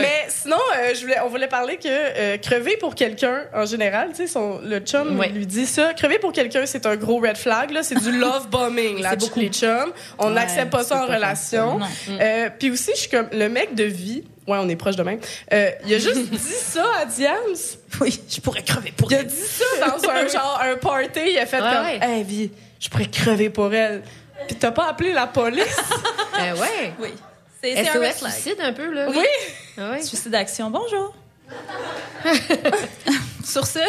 Mais 0.00 0.26
sinon, 0.28 0.56
euh, 0.76 0.94
je 0.94 1.00
voulais, 1.02 1.18
on 1.24 1.28
voulait 1.28 1.48
parler 1.48 1.76
que 1.76 1.88
euh, 1.88 2.38
crever 2.38 2.76
pour 2.76 2.94
quelqu'un, 2.94 3.42
en 3.54 3.66
général, 3.66 4.10
tu 4.16 4.26
sais, 4.26 4.38
le 4.62 4.78
chum 4.80 5.18
Ouais. 5.18 5.28
lui 5.28 5.46
dit 5.46 5.66
ça. 5.66 5.92
Crever 5.94 6.18
pour 6.18 6.32
quelqu'un, 6.32 6.64
c'est 6.66 6.86
un 6.86 6.96
gros 6.96 7.18
red 7.20 7.36
flag, 7.36 7.70
là. 7.72 7.82
C'est 7.82 7.96
du 8.00 8.12
love 8.18 8.48
bombing, 8.48 9.00
là, 9.02 9.10
C'est 9.10 9.20
beaucoup. 9.20 9.40
les 9.40 9.48
chums. 9.48 9.92
On 10.18 10.28
Ouais, 10.28 10.34
n'accepte 10.34 10.70
pas 10.70 10.82
tu 10.82 10.88
ça 10.90 11.02
en 11.02 11.06
relation. 11.06 11.80
Euh, 12.08 12.50
Puis 12.58 12.70
aussi, 12.70 12.92
je 12.94 13.00
suis 13.00 13.10
comme, 13.10 13.28
le 13.32 13.48
mec 13.48 13.65
de 13.74 13.84
vie, 13.84 14.24
Ouais, 14.46 14.58
on 14.60 14.68
est 14.68 14.76
proche 14.76 14.94
de 14.94 15.02
même. 15.02 15.18
Euh, 15.52 15.70
il 15.86 15.94
a 15.94 15.98
juste 15.98 16.30
dit 16.30 16.38
ça 16.38 16.84
à 17.00 17.04
Diams. 17.04 17.34
Oui, 18.00 18.20
je 18.28 18.40
pourrais 18.40 18.62
crever 18.62 18.92
pour 18.96 19.10
Il 19.10 19.16
a 19.16 19.24
dit 19.24 19.34
ça 19.34 19.64
dans 19.88 20.08
un 20.08 20.28
genre 20.32 20.60
un 20.62 20.76
party. 20.76 21.20
Il 21.32 21.38
a 21.38 21.46
fait 21.46 21.60
Ouais, 21.60 21.68
comme, 21.72 21.84
ouais. 21.84 21.98
hey, 22.00 22.22
vie, 22.22 22.50
je 22.78 22.88
pourrais 22.88 23.06
crever 23.10 23.50
pour 23.50 23.74
elle. 23.74 24.02
Puis 24.46 24.54
t'as 24.56 24.70
pas 24.70 24.88
appelé 24.90 25.12
la 25.12 25.26
police? 25.26 25.64
Ben 26.38 26.54
ouais. 26.54 26.92
Oui. 27.00 27.08
C'est 27.62 27.88
un 27.88 28.12
suicide 28.12 28.60
un 28.60 28.72
peu, 28.72 28.92
là. 28.92 29.06
oui. 29.08 29.24
Ah 29.78 29.90
ouais. 29.90 30.02
Suicide 30.02 30.30
d'action, 30.30 30.70
bonjour. 30.70 31.14
Sur 33.44 33.66
ce. 33.66 33.80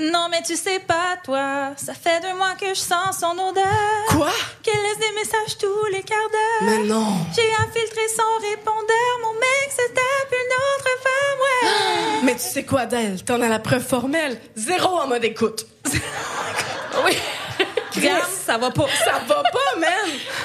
Non, 0.00 0.28
mais 0.30 0.42
tu 0.42 0.56
sais 0.56 0.80
pas, 0.80 1.16
toi. 1.24 1.70
Ça 1.76 1.94
fait 1.94 2.20
deux 2.20 2.34
mois 2.36 2.54
que 2.58 2.68
je 2.70 2.80
sens 2.80 3.18
son 3.20 3.38
odeur. 3.38 3.64
Quoi? 4.08 4.30
Qu'elle 4.62 4.74
laisse 4.82 4.98
des 4.98 5.14
messages 5.14 5.58
tous 5.58 5.84
les 5.92 6.02
quarts 6.02 6.18
d'heure. 6.30 6.62
Mais 6.62 6.78
non. 6.84 7.06
J'ai 7.34 7.52
infiltré 7.62 8.00
son 8.16 8.46
répondeur. 8.50 9.12
Mon 9.22 9.34
mec 9.34 9.70
se 9.70 9.88
tape 9.92 10.32
une 10.32 10.54
autre 10.56 10.90
femme, 11.02 11.38
ouais. 11.40 12.20
Mais 12.24 12.32
tu 12.34 12.40
sais 12.40 12.64
quoi 12.64 12.86
d'elle? 12.86 13.22
T'en 13.22 13.40
as 13.42 13.48
la 13.48 13.58
preuve 13.60 13.84
formelle. 13.86 14.40
Zéro 14.56 14.98
en 14.98 15.06
mode 15.06 15.24
écoute. 15.24 15.66
oui. 17.04 17.16
Ça 18.44 18.58
va 18.58 18.70
pas. 18.70 18.86
Ça 19.04 19.12
va 19.26 19.42
pas, 19.42 19.78
man! 19.80 19.90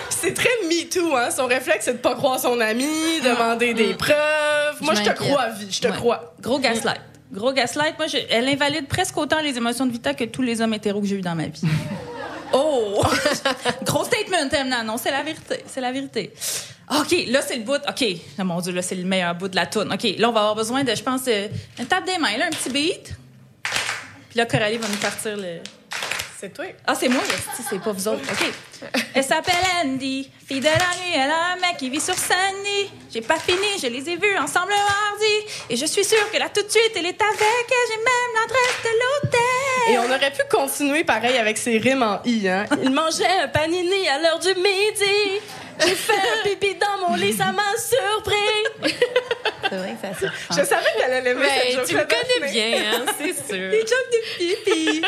C'est 0.10 0.34
très 0.34 0.50
me 0.64 0.90
too, 0.90 1.16
hein. 1.16 1.30
Son 1.32 1.48
réflexe, 1.48 1.86
c'est 1.86 1.94
de 1.94 1.98
pas 1.98 2.16
croire 2.16 2.40
son 2.40 2.60
ami, 2.62 3.20
demander 3.22 3.74
des 3.74 3.94
preuves. 3.96 4.78
Moi, 4.82 4.94
je 4.94 5.02
te 5.04 5.10
crois, 5.10 5.50
vie. 5.50 5.68
Je 5.70 5.82
te 5.82 5.88
Ouais. 5.88 5.94
crois. 5.98 6.34
Gros 6.40 6.60
gaslight. 6.60 7.02
Gros 7.32 7.54
gaslight. 7.54 7.98
Moi, 7.98 8.08
je- 8.08 8.18
elle 8.30 8.48
invalide 8.48 8.88
presque 8.88 9.16
autant 9.18 9.40
les 9.42 9.56
émotions 9.58 9.86
de 9.86 9.92
Vita 9.92 10.14
que 10.14 10.24
tous 10.24 10.42
les 10.42 10.62
hommes 10.62 10.74
hétéros 10.74 11.02
que 11.02 11.08
j'ai 11.08 11.16
eu 11.18 11.22
dans 11.22 11.36
ma 11.36 11.48
vie. 11.48 11.62
Oh! 12.52 13.04
Gros 13.84 14.04
statement, 14.06 14.50
Temna. 14.50 14.82
Non, 14.84 14.98
c'est 14.98 15.12
la 15.12 15.22
vérité. 15.22 15.64
C'est 15.68 15.82
la 15.82 15.92
vérité. 15.92 16.34
OK, 16.90 17.16
là, 17.28 17.42
c'est 17.44 17.58
le 17.58 17.62
bout. 17.62 17.76
OK. 17.88 18.04
Oh, 18.40 18.44
mon 18.44 18.60
Dieu, 18.60 18.74
là, 18.74 18.82
c'est 18.82 18.96
le 18.96 19.04
meilleur 19.04 19.36
bout 19.36 19.50
de 19.50 19.56
la 19.56 19.68
toune. 19.68 19.94
OK, 19.94 20.02
là, 20.18 20.30
on 20.30 20.32
va 20.32 20.40
avoir 20.40 20.56
besoin 20.56 20.84
de, 20.84 20.96
je 20.96 21.04
pense, 21.04 21.22
euh, 21.28 21.48
une 21.78 21.86
tape 21.86 22.06
des 22.08 22.18
mains, 22.18 22.36
là, 22.40 22.48
un 22.48 22.50
petit 22.50 22.72
beat. 22.72 23.14
Puis 24.32 24.38
là, 24.40 24.48
Coralie 24.48 24.78
va 24.78 24.88
nous 24.88 24.98
partir 24.98 25.38
le. 25.38 25.60
C'est 26.40 26.54
toi. 26.54 26.64
Ah, 26.88 26.96
c'est 26.96 27.10
moi, 27.10 27.22
c'est 27.70 27.82
pas 27.82 27.92
vous 27.92 28.08
autres. 28.08 28.22
OK. 28.32 28.90
Elle 29.14 29.24
s'appelle 29.26 29.56
Andy. 29.84 30.32
Fille 30.48 30.62
de 30.62 30.68
la 30.68 30.72
nuit, 30.72 31.14
elle 31.14 31.30
a 31.30 31.52
un 31.52 31.56
mec 31.58 31.76
qui 31.78 31.90
vit 31.90 32.00
sur 32.00 32.16
Sandy. 32.16 32.90
J'ai 33.14 33.20
pas 33.20 33.38
fini, 33.38 33.78
je 33.82 33.88
les 33.88 34.10
ai 34.10 34.16
vus 34.16 34.38
ensemble 34.38 34.70
mardi. 34.70 35.54
Et 35.70 35.76
je 35.76 35.86
suis 35.86 36.06
sûre 36.06 36.32
que 36.32 36.38
là, 36.38 36.48
tout 36.48 36.64
de 36.64 36.70
suite, 36.70 36.94
elle 36.96 37.08
est 37.08 37.22
avec. 37.22 37.42
elle. 37.42 37.90
J'ai 37.90 37.98
même 37.98 38.36
l'adresse 38.36 38.84
de 38.86 38.90
l'hôtel. 39.02 39.94
Et 39.94 39.98
on 39.98 40.16
aurait 40.16 40.32
pu 40.32 40.44
continuer 40.50 41.04
pareil 41.04 41.36
avec 41.36 41.58
ses 41.58 41.78
rimes 41.78 42.04
en 42.04 42.22
i, 42.24 42.48
hein. 42.48 42.66
Il 42.84 42.92
mangeait 42.92 43.42
un 43.44 43.50
panini 43.50 44.08
à 44.08 44.20
l'heure 44.20 44.40
du 44.40 44.56
midi. 44.56 45.42
J'ai 45.82 45.96
fait 45.96 46.14
un 46.14 46.44
pipi 46.44 46.76
dans 46.76 47.10
mon 47.10 47.16
lit, 47.16 47.34
ça 47.34 47.52
m'a 47.52 47.64
surpris. 47.78 48.96
C'est 49.70 49.76
vrai 49.76 49.94
que 50.02 50.08
ça 50.08 50.18
surprend. 50.18 50.56
Je 50.56 50.66
savais 50.66 50.90
qu'elle 50.98 51.14
allait 51.14 51.32
aimer 51.32 51.48
cette 51.76 51.86
tu 51.86 51.96
me 51.96 52.04
connais 52.04 52.50
bien, 52.50 52.94
hein, 52.94 53.06
c'est 53.18 53.34
sûr. 53.34 53.72
Des 53.72 53.82
jokes 53.82 54.12
de 54.12 54.38
pipi. 54.38 55.02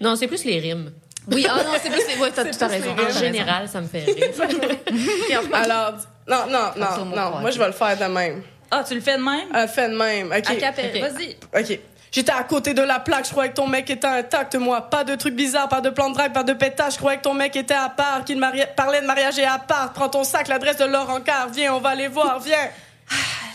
Non, 0.00 0.16
c'est 0.16 0.26
plus 0.26 0.44
les 0.44 0.58
rimes. 0.58 0.92
Oui, 1.30 1.46
ah 1.48 1.62
non, 1.64 1.70
c'est 1.82 1.90
plus 1.90 2.06
les. 2.06 2.20
Ouais, 2.20 2.30
t'as 2.34 2.44
tout 2.44 2.66
raison. 2.66 2.90
En 2.90 2.94
rimes. 2.94 3.10
général, 3.10 3.68
ça 3.68 3.80
me 3.80 3.86
fait 3.86 4.04
rire. 4.04 5.40
Alors, 5.52 5.94
non, 6.28 6.46
non, 6.48 6.70
non, 6.76 7.04
non. 7.06 7.40
Moi, 7.40 7.50
je 7.50 7.58
vais 7.58 7.66
le 7.66 7.72
faire 7.72 7.96
de 7.96 8.04
même. 8.04 8.42
Ah, 8.70 8.84
tu 8.86 8.94
le 8.94 9.00
fais 9.00 9.16
de 9.16 9.22
même? 9.22 9.48
Elle 9.54 9.68
fait 9.68 9.88
de 9.88 9.96
même. 9.96 10.26
OK. 10.26 11.00
Vas-y. 11.00 11.36
OK. 11.54 11.80
J'étais 12.14 12.32
à 12.32 12.44
côté 12.44 12.74
de 12.74 12.82
la 12.82 13.00
plaque, 13.00 13.24
je 13.24 13.30
croyais 13.32 13.50
que 13.50 13.56
ton 13.56 13.66
mec 13.66 13.90
était 13.90 14.06
intact, 14.06 14.54
moi. 14.54 14.82
Pas 14.82 15.02
de 15.02 15.16
trucs 15.16 15.34
bizarres, 15.34 15.68
pas 15.68 15.80
de 15.80 15.90
plan 15.90 16.10
de 16.10 16.14
drague, 16.14 16.32
pas 16.32 16.44
de 16.44 16.52
pétage. 16.52 16.92
Je 16.92 16.98
croyais 16.98 17.18
que 17.18 17.24
ton 17.24 17.34
mec 17.34 17.56
était 17.56 17.74
à 17.74 17.88
part, 17.88 18.24
qu'il 18.24 18.38
parlait 18.76 19.00
de 19.00 19.06
mariage 19.06 19.36
et 19.38 19.44
à 19.44 19.58
part. 19.58 19.92
Prends 19.92 20.08
ton 20.08 20.22
sac, 20.22 20.46
l'adresse 20.46 20.76
de 20.76 20.84
Laurent 20.84 21.20
Car. 21.20 21.48
Viens, 21.48 21.74
on 21.74 21.80
va 21.80 21.88
aller 21.90 22.06
voir, 22.06 22.38
viens. 22.38 22.68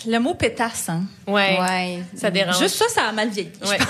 Le 0.08 0.18
mot 0.20 0.34
pétasse, 0.34 0.90
hein? 0.90 1.04
Ouais. 1.28 1.58
Ouais. 1.60 2.00
Ça 2.16 2.30
dérange. 2.32 2.60
Juste 2.60 2.76
ça, 2.76 2.86
ça 2.90 3.04
a 3.08 3.12
mal 3.12 3.30
vieilli. 3.30 3.52
Ouais. 3.66 3.78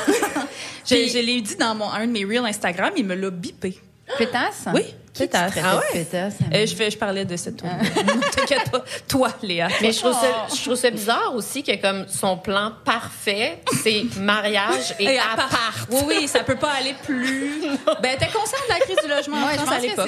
Je, 0.86 0.96
Puis- 0.96 1.10
je 1.10 1.20
l'ai 1.20 1.40
dit 1.42 1.56
dans 1.56 1.76
mon, 1.76 1.88
un 1.92 2.08
de 2.08 2.12
mes 2.12 2.26
reels 2.26 2.46
Instagram, 2.48 2.92
il 2.98 3.06
me 3.06 3.14
l'a 3.14 3.30
bipé. 3.30 3.78
Pétasse? 4.18 4.66
Oui, 4.74 4.84
pétasse. 5.16 5.54
Ah 5.64 5.76
de 5.76 6.00
pétasse? 6.00 6.34
Euh, 6.52 6.66
je, 6.66 6.76
fais- 6.76 6.90
je 6.90 6.98
parlais 6.98 7.26
de 7.26 7.36
cette 7.36 7.58
tournée. 7.58 7.76
Ne 7.96 8.32
T'inquiète 8.32 8.72
pas. 8.72 8.84
Toi, 9.08 9.30
Léa. 9.44 9.68
Mais 9.82 9.92
je 9.92 10.00
trouve, 10.00 10.14
ça, 10.14 10.48
je 10.56 10.64
trouve 10.64 10.76
ça 10.76 10.90
bizarre 10.90 11.36
aussi 11.36 11.62
que 11.62 11.76
comme 11.80 12.08
son 12.08 12.38
plan 12.38 12.72
parfait, 12.84 13.62
c'est 13.84 14.04
mariage 14.18 14.96
et, 14.98 15.04
Et 15.04 15.20
appart. 15.20 15.54
appart. 15.54 15.88
Oui, 15.92 16.02
oui, 16.22 16.28
ça 16.28 16.40
peut 16.40 16.56
pas 16.56 16.72
aller 16.72 16.96
plus. 17.06 17.62
ben, 18.02 18.18
t'es 18.18 18.26
consciente 18.28 18.64
de 18.68 18.74
la 18.74 18.80
crise 18.80 18.98
du 19.04 19.10
logement 19.10 19.38
en 19.38 19.46
Ouais, 19.46 19.54
je 19.54 19.58
France 19.60 19.74
à 19.74 19.78
que 19.78 19.84
l'époque. 19.84 20.06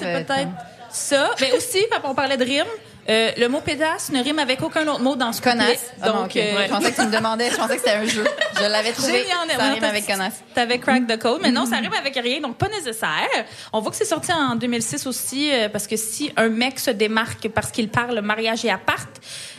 ouais, 0.00 0.24
peut-être 0.24 0.48
ça. 0.90 1.30
Mais 1.40 1.52
aussi, 1.52 1.84
on 2.02 2.14
parlait 2.14 2.36
de 2.38 2.44
rime, 2.44 2.66
euh, 3.08 3.30
le 3.36 3.48
mot 3.48 3.60
pédasse 3.60 4.10
ne 4.10 4.22
rime 4.22 4.38
avec 4.38 4.62
aucun 4.62 4.86
autre 4.88 5.00
mot 5.00 5.16
dans 5.16 5.32
ce. 5.32 5.42
Connasse. 5.42 5.92
Ah, 6.00 6.10
Donc, 6.10 6.36
euh, 6.36 6.64
Je 6.64 6.70
pensais 6.70 6.92
que 6.92 7.00
tu 7.00 7.06
me 7.06 7.12
demandais, 7.12 7.50
je 7.50 7.56
pensais 7.56 7.76
que 7.76 7.80
c'était 7.80 7.96
un 7.96 8.06
jeu. 8.06 8.24
Je 8.56 8.64
l'avais 8.64 8.92
trouvé. 8.92 9.24
En 9.24 9.58
Ça 9.58 9.72
rime 9.72 9.84
avec 9.84 10.06
connasse. 10.06 10.42
T'avais 10.54 10.78
crack 10.78 11.06
the 11.06 11.18
code, 11.18 11.40
mais 11.42 11.50
non, 11.50 11.66
ça 11.66 11.76
rime 11.76 11.92
avec 11.92 12.14
rien, 12.16 12.40
donc 12.40 12.56
pas 12.56 12.68
nécessaire. 12.68 13.28
On 13.72 13.80
voit 13.80 13.90
que 13.90 13.96
c'est 13.96 14.04
sorti 14.04 14.32
en 14.32 14.56
2006 14.56 15.06
aussi, 15.06 15.52
euh, 15.52 15.68
parce 15.68 15.86
que 15.86 15.96
si 15.96 16.32
un 16.36 16.48
mec 16.48 16.78
se 16.78 16.90
démarque 16.90 17.48
parce 17.48 17.70
qu'il 17.70 17.88
parle 17.88 18.20
mariage 18.20 18.64
et 18.64 18.70
appart, 18.70 19.08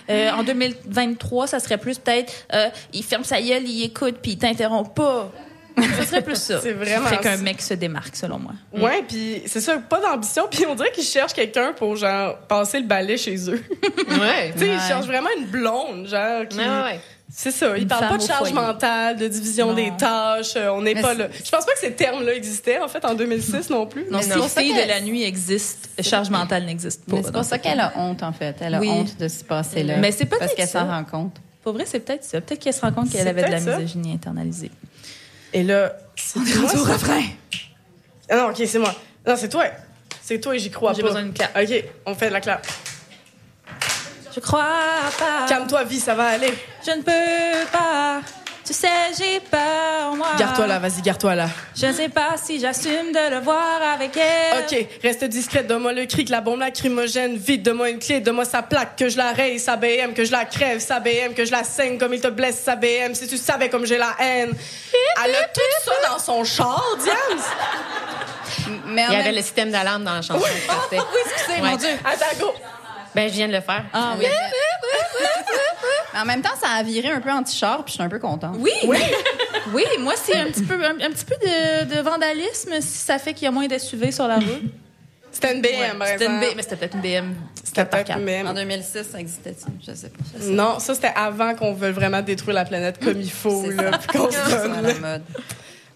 euh, 0.10 0.31
en 0.31 0.43
2023, 0.43 1.47
ça 1.47 1.60
serait 1.60 1.77
plus 1.77 1.97
peut-être, 1.97 2.34
euh, 2.53 2.69
il 2.93 3.03
ferme 3.03 3.23
sa 3.23 3.41
gueule, 3.41 3.67
il 3.67 3.84
écoute, 3.84 4.17
puis 4.21 4.31
il 4.31 4.38
t'interrompt 4.38 4.95
pas. 4.95 5.31
Ça 5.98 6.06
serait 6.06 6.22
plus 6.22 6.36
ça. 6.36 6.60
C'est 6.64 6.74
vraiment 6.74 7.08
Fait 7.08 7.18
qu'un 7.18 7.38
ça. 7.38 7.44
mec 7.44 7.62
se 7.62 7.74
démarque, 7.74 8.16
selon 8.16 8.40
moi. 8.40 8.54
Ouais, 8.74 9.04
puis 9.08 9.42
c'est 9.46 9.62
ça, 9.62 9.78
pas 9.78 10.00
d'ambition. 10.00 10.44
Puis 10.50 10.66
on 10.66 10.76
dirait 10.76 10.92
qu'ils 10.92 11.04
cherchent 11.04 11.34
quelqu'un 11.34 11.74
pour, 11.74 11.96
genre, 11.96 12.38
passer 12.48 12.80
le 12.80 12.86
balai 12.86 13.18
chez 13.18 13.50
eux. 13.50 13.62
Ouais. 14.08 14.52
tu 14.54 14.60
sais, 14.60 14.68
ils 14.68 14.72
Ouais. 14.72 14.80
cherchent 14.88 15.06
vraiment 15.08 15.30
une 15.38 15.46
blonde, 15.48 16.08
genre, 16.08 16.48
qui... 16.48 16.58
Ouais, 16.58 16.64
ouais, 16.64 16.84
ouais. 16.84 17.00
C'est 17.28 17.52
ça, 17.52 17.76
ils 17.78 17.88
parlent 17.88 18.08
pas 18.08 18.18
de 18.18 18.22
charge 18.22 18.50
foyer. 18.52 18.54
mentale, 18.54 19.18
de 19.18 19.28
division 19.28 19.70
Non. 19.70 19.74
des 19.74 19.92
tâches, 19.98 20.54
euh, 20.56 20.70
on 20.70 20.82
n'est 20.82 20.94
pas 21.02 21.14
là. 21.16 21.28
Je 21.34 21.50
pense 21.50 21.66
pas 21.66 21.74
que 21.74 21.80
ces 21.80 21.92
termes-là 21.92 22.34
existaient, 22.36 22.80
en 22.80 22.88
fait, 22.88 23.04
en 23.04 23.16
2006 23.16 23.70
non 23.72 23.88
plus. 23.88 24.06
Non, 24.12 24.20
Mais 24.20 24.48
si 24.48 24.74
de 24.74 24.88
la 24.88 25.02
nuit 25.02 25.24
existe, 25.24 25.90
charge 26.02 26.30
mentale 26.30 26.66
n'existe 26.66 27.04
pas. 27.10 27.18
C'est 27.24 27.32
pour 27.34 27.44
ça 27.44 27.58
ce 27.58 27.62
qu'elle 27.64 27.80
a 27.80 27.92
honte, 27.98 28.22
en 28.24 28.32
fait. 28.32 28.56
Elle 28.62 28.76
a 28.76 28.80
Oui. 28.80 28.90
honte 28.90 29.18
de 29.18 29.28
se 29.28 29.44
passer 29.44 29.84
là. 29.84 29.98
Mais 29.98 30.12
c'est 30.12 30.26
peut-être 30.26 30.40
Parce 30.42 30.54
qu'elle 30.54 30.68
s'en 30.70 30.88
rend 30.88 31.04
compte. 31.04 31.36
Pour 31.64 31.74
vrai, 31.74 31.84
c'est 31.88 32.00
peut-être 32.00 32.24
ça. 32.24 32.40
Peut-être 32.42 32.60
qu'elle 32.62 32.74
se 32.74 32.82
rend 32.82 32.92
compte 32.92 33.10
qu'elle 33.12 33.28
avait 33.28 33.44
de 33.44 33.52
la 33.52 33.60
misogynie 33.60 34.14
internalisée. 34.14 34.72
Et 35.53 35.63
là, 35.63 35.93
c'est 36.15 36.39
moi, 36.39 36.69
ça? 36.69 36.77
refrain. 36.93 37.21
Ah 38.29 38.36
non, 38.38 38.49
ok, 38.49 38.62
c'est 38.65 38.79
moi. 38.79 38.93
Non, 39.27 39.36
c'est 39.36 39.49
toi. 39.49 39.65
C'est 40.21 40.39
toi 40.39 40.55
et 40.55 40.60
j'y 40.60 40.71
crois 40.71 40.93
J'ai 40.93 41.01
pas. 41.01 41.10
besoin 41.10 41.23
d'une 41.23 41.34
clap. 41.34 41.55
Ok, 41.55 41.84
on 42.05 42.15
fait 42.15 42.27
de 42.29 42.34
la 42.34 42.41
clap. 42.41 42.65
Je 44.34 44.39
crois 44.39 44.65
pas. 45.17 45.45
Calme-toi, 45.47 45.84
vie, 45.86 45.99
ça 45.99 46.13
va 46.15 46.25
aller. 46.25 46.53
Je 46.86 46.91
ne 46.91 47.01
peux 47.01 47.67
pas. 47.71 48.21
Tu 48.65 48.73
sais, 48.73 48.88
j'ai 49.15 49.39
peur, 49.41 50.15
moi. 50.15 50.30
Garde-toi 50.39 50.65
là, 50.65 50.80
vas-y, 50.80 51.01
garde-toi 51.04 51.36
là. 51.36 51.49
Je 51.75 51.86
ne 51.86 51.93
sais 51.93 52.10
pas 52.10 52.30
si 52.43 52.60
j'assume 52.60 53.12
de 53.13 53.30
le 53.36 53.39
voir 53.41 53.80
avec 53.93 54.17
elle. 54.17 54.58
Ok, 54.60 54.88
reste 55.04 55.23
discrète, 55.25 55.67
donne-moi 55.67 55.93
le 55.93 56.06
cric, 56.08 56.30
la 56.30 56.41
bombe 56.41 56.62
lacrymogène, 56.62 57.38
vite, 57.38 57.62
donne-moi 57.62 57.91
une 57.91 57.99
clé, 57.99 58.21
donne-moi 58.21 58.43
sa 58.45 58.63
plaque, 58.63 58.95
que 58.97 59.08
je 59.08 59.17
la 59.17 59.34
raye, 59.34 59.60
sa 59.60 59.75
BM, 59.75 60.13
que 60.15 60.25
je 60.25 60.32
la 60.32 60.45
crève, 60.45 60.80
sa 60.80 60.99
BM, 60.99 61.36
que 61.36 61.45
je 61.45 61.51
la 61.51 61.63
saigne 61.63 61.99
comme 61.99 62.15
il 62.15 62.21
te 62.21 62.28
blesse, 62.28 62.60
sa 62.63 62.75
BM, 62.75 63.13
si 63.13 63.28
tu 63.28 63.38
savais 63.38 63.69
comme 63.69 63.86
j'ai 63.86 63.99
la 63.99 64.15
haine. 64.19 64.51
Elle 65.23 65.36
a 65.36 65.43
tout 65.43 65.62
ça 65.86 65.91
dans 66.12 66.17
son 66.19 66.43
char, 66.43 66.84
Diane! 67.04 67.39
Mais 68.88 69.04
Il 69.10 69.13
y 69.13 69.15
avait 69.15 69.25
même 69.25 69.36
le 69.36 69.41
système 69.41 69.71
d'alarme 69.71 70.04
dans 70.04 70.13
la 70.15 70.21
chanson. 70.23 70.43
Parfait. 70.67 70.97
Oui, 71.13 71.19
excusez, 71.25 71.62
Ouais. 71.62 71.69
mon 71.69 71.75
Dieu. 71.78 71.89
Attends, 72.04 72.39
go! 72.39 72.54
Ben, 73.15 73.30
je 73.30 73.34
viens 73.36 73.47
de 73.47 73.54
le 73.54 73.62
faire. 73.62 73.86
Ah 73.93 74.15
oui. 74.19 74.25
mais 76.13 76.19
en 76.19 76.25
même 76.25 76.41
temps, 76.41 76.56
ça 76.62 76.69
a 76.78 76.84
viré 76.84 77.10
un 77.10 77.21
peu 77.21 77.32
anti-char, 77.32 77.84
puis 77.84 77.91
je 77.91 77.93
suis 77.95 78.04
un 78.04 78.10
peu 78.10 78.19
contente. 78.19 78.56
Oui. 78.60 78.71
Oui. 79.73 79.84
moi, 79.99 80.13
c'est 80.21 80.36
un 80.38 80.45
petit 80.45 80.63
peu, 80.63 80.75
un, 80.84 80.95
un 81.01 81.10
petit 81.12 81.25
peu 81.25 81.36
de, 81.41 81.95
de 81.95 82.01
vandalisme 82.01 82.73
si 82.82 82.97
ça 82.99 83.17
fait 83.17 83.34
qu'il 83.34 83.45
y 83.45 83.47
a 83.47 83.51
moins 83.51 83.67
d'SUV 83.67 84.12
sur 84.12 84.28
la 84.28 84.36
route. 84.36 84.63
C'était 85.32 85.54
une 85.54 85.62
BM, 85.62 85.97
par 85.97 86.08
C'était 86.08 86.25
une 86.28 86.32
exemple. 86.36 86.54
B, 86.54 86.56
mais 86.56 86.62
c'était 86.63 86.75
peut-être 86.78 86.95
une 86.95 87.01
BM. 87.01 87.36
C'était 87.62 87.86
peut-être 87.86 88.17
une 88.17 88.25
quatre. 88.25 88.47
En 88.47 88.54
BM. 88.54 88.56
2006, 88.56 89.04
ça 89.12 89.19
existait-il? 89.19 89.73
Je 89.86 89.93
sais 89.93 90.10
pas. 90.10 90.23
Non, 90.45 90.80
ça, 90.80 90.95
c'était 90.95 91.12
avant 91.13 91.56
qu'on 91.56 91.73
veuille 91.73 91.91
vraiment 91.91 92.21
détruire 92.21 92.56
la 92.56 92.63
planète 92.63 93.04
comme 93.04 93.19
il 93.19 93.32
faut, 93.32 93.69
là, 93.71 93.97
puis 93.97 94.17
qu'on 94.17 94.32
se 94.32 94.49
donne, 94.49 94.82
la 94.82 94.93
mode. 94.93 95.23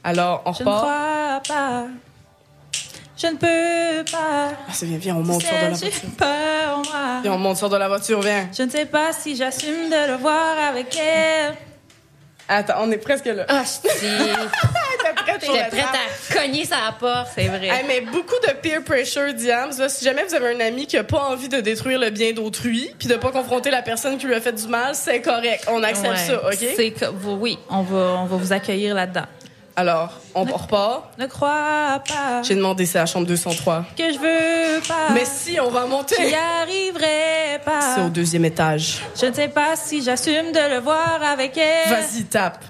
Alors, 0.03 0.41
on 0.45 0.51
Je 0.53 0.63
ne 0.63 0.67
repart. 0.69 0.83
crois 0.83 1.41
pas. 1.47 1.87
Je 3.21 3.27
ne 3.27 3.33
peux 3.35 4.11
pas. 4.11 4.51
Ah, 4.67 4.71
c'est 4.71 4.85
bien, 4.85 4.97
viens, 4.97 5.15
on 5.15 5.23
monte 5.23 5.41
sur 5.41 5.51
de 5.51 5.61
la 5.61 5.69
voiture. 5.69 5.89
J'ai 5.91 6.07
peur, 6.09 6.77
moi. 6.77 7.19
Viens, 7.21 7.33
on 7.33 7.37
monte 7.37 7.57
sur 7.57 7.69
de 7.69 7.75
la 7.75 7.87
voiture, 7.89 8.21
viens. 8.21 8.47
Je 8.57 8.63
ne 8.63 8.69
sais 8.69 8.85
pas 8.85 9.11
si 9.11 9.35
j'assume 9.35 9.89
de 9.89 10.11
le 10.11 10.17
voir 10.17 10.57
avec 10.69 10.97
elle. 10.97 11.55
Attends, 12.51 12.75
on 12.79 12.91
est 12.91 12.97
presque 12.97 13.25
là. 13.25 13.45
Ah, 13.47 13.63
je 13.63 13.89
T'es 14.99 15.13
prête 15.15 15.45
pour 15.45 15.53
prête 15.53 15.73
à 15.83 16.33
cogner 16.33 16.65
sa 16.65 16.77
porte. 16.99 17.27
C'est 17.35 17.47
vrai. 17.47 17.67
Hey, 17.67 17.85
mais 17.87 18.01
beaucoup 18.01 18.35
de 18.47 18.53
peer 18.53 18.83
pressure, 18.83 19.33
Diams. 19.33 19.71
Si 19.87 20.03
jamais 20.03 20.23
vous 20.23 20.33
avez 20.33 20.55
un 20.55 20.59
ami 20.61 20.87
qui 20.87 20.97
a 20.97 21.03
pas 21.03 21.19
envie 21.29 21.47
de 21.49 21.61
détruire 21.61 21.99
le 21.99 22.09
bien 22.09 22.31
d'autrui, 22.31 22.89
puis 22.97 23.07
de 23.07 23.15
pas 23.15 23.31
confronter 23.31 23.69
la 23.69 23.81
personne 23.81 24.17
qui 24.17 24.25
lui 24.25 24.33
a 24.33 24.41
fait 24.41 24.53
du 24.53 24.67
mal, 24.67 24.95
c'est 24.95 25.21
correct. 25.21 25.65
On 25.69 25.83
accepte 25.83 26.09
Ouais. 26.09 26.15
ça, 26.17 26.47
OK? 26.47 26.57
C'est 26.75 26.93
oui, 27.25 27.59
on 27.69 27.83
va, 27.83 28.15
on 28.21 28.25
va 28.25 28.37
vous 28.37 28.51
accueillir 28.53 28.95
là-dedans. 28.95 29.25
Alors, 29.79 30.11
on 30.35 30.43
repart. 30.43 31.17
Ne 31.17 31.25
crois 31.25 32.03
pas 32.05 32.41
J'ai 32.43 32.55
demandé 32.55 32.85
c'est 32.85 32.97
la 32.97 33.05
chambre 33.05 33.25
203. 33.25 33.85
que 33.97 34.11
je 34.11 34.19
veux 34.19 34.81
pas. 34.85 35.13
Mais 35.13 35.23
si, 35.23 35.57
on 35.57 35.69
va 35.69 35.83
J'y 35.85 35.89
monter. 35.89 36.35
arriverai 36.35 37.61
pas. 37.63 37.95
C'est 37.95 38.01
au 38.01 38.09
deuxième 38.09 38.43
étage. 38.43 38.99
Je 39.17 39.27
ne 39.27 39.33
sais 39.33 39.47
pas 39.47 39.77
si 39.77 40.01
j'assume 40.03 40.51
de 40.51 40.69
le 40.75 40.79
voir 40.81 41.21
avec 41.23 41.57
elle. 41.57 41.89
Vas-y, 41.89 42.25
tape. 42.25 42.61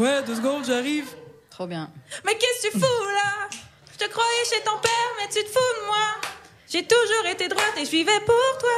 Ouais, 0.00 0.20
deux 0.26 0.34
secondes, 0.34 0.64
j'arrive. 0.66 1.06
Trop 1.50 1.68
bien. 1.68 1.88
Mais 2.26 2.32
qu'est-ce 2.34 2.66
que 2.66 2.72
tu 2.72 2.80
fous 2.80 3.04
là? 3.04 3.48
Je 3.92 4.04
te 4.04 4.10
croyais 4.10 4.44
chez 4.52 4.60
ton 4.64 4.76
père, 4.82 4.90
mais 5.20 5.28
tu 5.28 5.44
te 5.44 5.50
fous 5.50 5.82
de 5.82 5.86
moi. 5.86 6.30
J'ai 6.72 6.84
toujours 6.84 7.26
été 7.28 7.48
droite 7.48 7.72
et 7.80 7.84
je 7.84 7.90
vivais 7.90 8.20
pour 8.24 8.58
toi. 8.60 8.70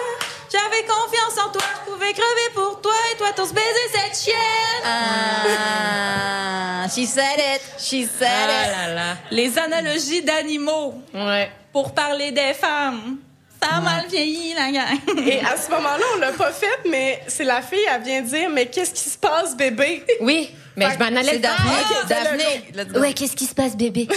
J'avais 0.51 0.83
confiance 0.85 1.47
en 1.47 1.51
toi, 1.51 1.63
je 1.85 1.93
pouvais 1.93 2.13
crever 2.13 2.51
pour 2.55 2.81
toi 2.81 2.93
et 3.13 3.17
toi 3.19 3.29
tous 3.37 3.53
baiser 3.53 3.67
cette 3.93 4.19
chienne. 4.25 4.83
Ah, 4.85 6.87
she 6.95 7.07
said 7.07 7.39
it. 7.39 7.61
She 7.79 8.07
said 8.07 8.49
Ah 8.49 8.65
it. 8.65 8.89
là 8.89 8.95
là. 8.95 9.17
Les 9.31 9.59
analogies 9.59 10.23
d'animaux 10.23 11.03
Ouais. 11.13 11.51
pour 11.73 11.93
parler 11.93 12.33
des 12.33 12.55
femmes. 12.55 13.19
Ça 13.63 13.77
a 13.77 13.81
mal 13.81 14.07
vieilli, 14.09 14.55
la 14.55 14.73
gang. 14.73 14.99
Et 15.27 15.41
à 15.41 15.57
ce 15.57 15.71
moment-là, 15.71 16.05
on 16.17 16.19
l'a 16.19 16.33
pas 16.33 16.51
fait, 16.51 16.81
mais 16.89 17.23
c'est 17.29 17.45
la 17.45 17.63
fille, 17.63 17.79
elle 17.95 18.03
vient 18.03 18.23
dire, 18.23 18.49
mais 18.51 18.67
qu'est-ce 18.67 18.93
qui 18.93 19.09
se 19.09 19.17
passe, 19.19 19.55
bébé? 19.57 20.05
Oui, 20.21 20.51
mais 20.77 20.87
je 20.93 20.99
m'en 20.99 21.17
allais. 21.17 21.39
Daphné. 21.39 22.85
Go. 22.87 23.01
Ouais, 23.01 23.13
qu'est-ce 23.13 23.37
qui 23.37 23.47
se 23.47 23.55
passe, 23.55 23.77
bébé? 23.77 24.09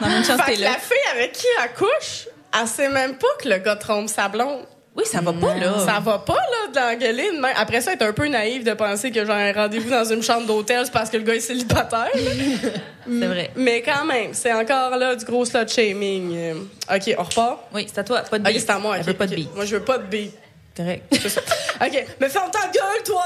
Non, 0.00 0.08
une 0.16 0.24
chance, 0.24 0.40
Fait 0.42 0.52
t'es 0.52 0.56
que 0.56 0.62
là. 0.62 0.70
la 0.72 0.78
fille 0.78 0.96
avec 1.12 1.32
qui 1.32 1.46
elle 1.62 1.72
couche, 1.74 2.28
elle 2.60 2.66
sait 2.66 2.88
même 2.88 3.16
pas 3.16 3.26
que 3.42 3.48
le 3.48 3.58
gars 3.58 3.76
trompe 3.76 4.08
sa 4.08 4.28
blonde. 4.28 4.64
Oui, 4.96 5.04
ça 5.06 5.20
va 5.20 5.32
pas, 5.32 5.54
là. 5.54 5.74
Ça 5.86 6.00
va 6.00 6.18
pas, 6.18 6.34
là, 6.34 6.72
de 6.72 6.76
l'engueuler 6.94 7.28
de 7.30 7.40
même. 7.40 7.52
Après 7.56 7.80
ça, 7.80 7.92
est 7.92 8.02
un 8.02 8.12
peu 8.12 8.26
naïve 8.26 8.64
de 8.64 8.72
penser 8.74 9.12
que 9.12 9.24
j'ai 9.24 9.30
un 9.30 9.52
rendez-vous 9.52 9.90
dans 9.90 10.04
une 10.04 10.24
chambre 10.24 10.44
d'hôtel, 10.48 10.80
c'est 10.84 10.90
parce 10.92 11.08
que 11.08 11.18
le 11.18 11.22
gars 11.22 11.36
est 11.36 11.40
célibataire. 11.40 12.10
C'est 13.06 13.26
vrai. 13.26 13.50
Mais 13.56 13.80
quand 13.80 14.04
même, 14.04 14.34
c'est 14.34 14.52
encore 14.52 14.96
là 14.98 15.14
du 15.14 15.24
gros 15.24 15.44
slut 15.44 15.66
shaming. 15.68 16.36
Euh, 16.36 16.54
OK, 16.94 17.14
on 17.16 17.22
repart. 17.22 17.60
Oui, 17.72 17.86
c'est 17.88 18.00
à 18.00 18.04
toi. 18.04 18.20
Pas 18.20 18.38
de 18.38 18.44
OK, 18.44 18.50
bille. 18.50 18.60
c'est 18.60 18.70
à 18.70 18.78
moi. 18.78 18.96
Elle 18.96 19.00
ok, 19.02 19.06
veut 19.06 19.14
pas 19.14 19.26
de 19.26 19.30
ok. 19.30 19.36
bille. 19.36 19.48
Moi, 19.54 19.64
je 19.64 19.76
veux 19.76 19.82
pas 19.84 19.96
de 19.98 20.02
bille. 20.04 20.30
Correct. 20.78 21.02
OK, 21.80 22.06
mais 22.20 22.28
ferme 22.28 22.50
ta 22.50 22.68
gueule, 22.68 23.02
toi! 23.04 23.24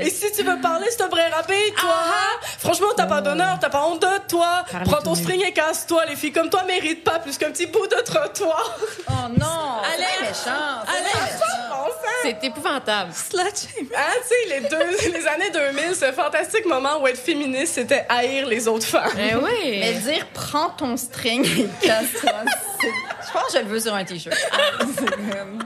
Et 0.00 0.10
si 0.10 0.32
tu 0.32 0.42
veux 0.42 0.58
parler, 0.60 0.86
c'est 0.90 1.02
un 1.02 1.08
vrai 1.08 1.28
rapide, 1.28 1.74
toi! 1.78 1.90
hein? 2.06 2.40
Franchement, 2.58 2.88
t'as 2.96 3.06
pas 3.06 3.20
d'honneur, 3.20 3.58
t'as 3.60 3.68
pas 3.70 3.84
honte 3.84 4.00
de 4.02 4.26
toi! 4.28 4.64
Prends 4.84 5.02
ton 5.02 5.14
string 5.14 5.42
et 5.46 5.52
casse-toi, 5.52 6.06
les 6.06 6.16
filles 6.16 6.32
comme 6.32 6.48
toi 6.50 6.64
méritent 6.64 7.04
pas 7.04 7.18
plus 7.18 7.36
qu'un 7.38 7.50
petit 7.50 7.66
bout 7.66 7.86
de 7.86 7.96
trottoir! 8.02 8.76
Oh 9.08 9.12
non. 9.38 9.80
Allez. 9.94 10.04
C'est 10.18 10.22
méchant. 10.50 10.82
c'est 10.86 11.38
sang! 11.38 11.44
C'est 12.22 12.42
épouvantable. 12.44 13.12
Slut. 13.12 13.40
Hein, 13.94 14.00
tu 14.22 14.28
sais, 14.28 14.60
les, 14.60 14.60
deux, 14.66 15.12
les 15.12 15.26
années 15.26 15.50
2000, 15.50 15.94
ce 15.94 16.10
fantastique 16.12 16.64
moment 16.64 16.98
où 17.02 17.06
être 17.06 17.18
féministe, 17.18 17.74
c'était 17.74 18.06
haïr 18.08 18.46
les 18.46 18.66
autres 18.66 18.86
femmes. 18.86 19.12
Eh 19.18 19.34
oui. 19.34 19.80
Mais 19.80 19.92
dire 19.92 20.26
prends 20.32 20.70
ton 20.70 20.96
string 20.96 21.44
et 21.44 21.86
casse-toi, 21.86 22.32
c'est- 22.80 22.88
je 23.26 23.32
pense 23.32 23.52
que 23.52 23.58
je 23.58 23.64
le 23.64 23.68
veux 23.68 23.80
sur 23.80 23.94
un 23.94 24.04
t-shirt. 24.04 24.34
C'est 24.98 25.10
comme- 25.10 25.58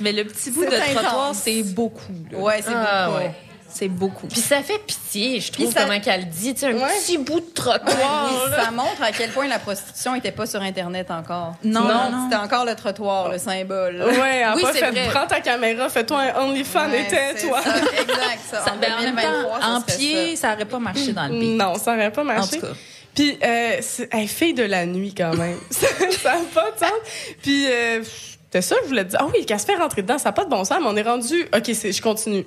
Mais 0.00 0.12
le 0.12 0.24
petit 0.24 0.50
bout 0.50 0.64
de 0.64 0.74
intense. 0.74 0.94
trottoir, 0.94 1.34
c'est 1.34 1.62
beaucoup. 1.62 2.12
là. 2.30 2.38
Ouais, 2.38 2.60
c'est 2.62 2.72
Ah, 2.74 3.06
beaucoup. 3.06 3.18
ouais. 3.18 3.30
C'est 3.76 3.88
beaucoup. 3.88 4.26
Puis 4.28 4.40
ça 4.40 4.62
fait 4.62 4.78
pitié, 4.78 5.40
je 5.40 5.50
trouve, 5.50 5.72
ça- 5.72 5.82
comment 5.84 5.98
qu'elle 5.98 6.28
dit. 6.28 6.54
Tu 6.54 6.60
sais, 6.60 6.66
un 6.68 6.74
Ouais. 6.76 6.82
petit 7.00 7.18
bout 7.18 7.40
de 7.40 7.50
trottoir. 7.54 8.30
ça 8.56 8.70
montre 8.70 9.02
à 9.02 9.10
quel 9.10 9.30
point 9.30 9.48
la 9.48 9.58
prostitution 9.58 10.14
était 10.14 10.30
pas 10.30 10.46
sur 10.46 10.62
Internet 10.62 11.10
encore. 11.10 11.56
Non, 11.64 11.80
non, 11.80 12.10
non. 12.10 12.24
C'était 12.30 12.40
encore 12.40 12.64
le 12.64 12.76
trottoir, 12.76 13.30
le 13.32 13.38
symbole. 13.38 14.00
Ouais, 14.00 14.44
Oui, 14.54 14.62
c'est 14.72 14.78
fait 14.78 14.90
vrai. 14.92 15.08
prends 15.12 15.26
ta 15.26 15.40
caméra, 15.40 15.88
fais-toi 15.88 16.20
un 16.20 16.42
OnlyFans 16.44 16.88
Ouais, 16.88 17.00
et 17.00 17.08
tais-toi. 17.08 17.58
Exact, 18.00 18.40
ça. 18.48 18.60
Ça- 18.64 18.72
En 18.74 18.76
ben, 18.76 18.92
en 18.92 19.02
même 19.02 19.14
2023, 19.16 19.58
temps, 19.58 19.60
ça 19.60 19.68
en 19.72 19.80
serait 19.80 19.96
pied, 19.98 20.36
ça 20.36 20.52
aurait 20.54 20.64
pas 20.66 20.78
marché 20.78 21.12
dans 21.12 21.24
le 21.24 21.30
pays. 21.30 21.56
Non, 21.56 21.74
ça 21.74 21.94
aurait 21.94 22.12
pas 22.12 22.22
En 22.22 22.26
marché. 22.26 22.60
tout 22.60 22.66
cas. 22.66 22.72
Puis, 23.12 23.38
euh, 23.42 23.80
elle 24.12 24.28
fille 24.28 24.54
de 24.54 24.62
la 24.64 24.86
nuit 24.86 25.14
quand 25.16 25.34
même. 25.36 25.58
ça 25.70 25.86
n'a 26.34 26.40
pas 26.54 26.70
de 26.70 26.78
sens. 26.78 26.90
Puis, 27.42 27.66
euh, 27.68 28.02
c'était 28.54 28.62
ça, 28.62 28.76
je 28.84 28.88
voulais 28.88 29.04
te 29.04 29.10
dire. 29.10 29.18
Ah 29.20 29.26
oui, 29.34 29.44
qu'elle 29.44 29.58
se 29.58 29.66
fait 29.66 29.74
rentrer 29.74 30.02
dedans, 30.02 30.16
ça 30.16 30.28
n'a 30.28 30.32
pas 30.32 30.44
de 30.44 30.50
bon 30.50 30.62
sens, 30.62 30.78
mais 30.80 30.86
on 30.86 30.96
est 30.96 31.02
rendu. 31.02 31.42
OK, 31.52 31.64
je 31.66 32.00
continue. 32.00 32.44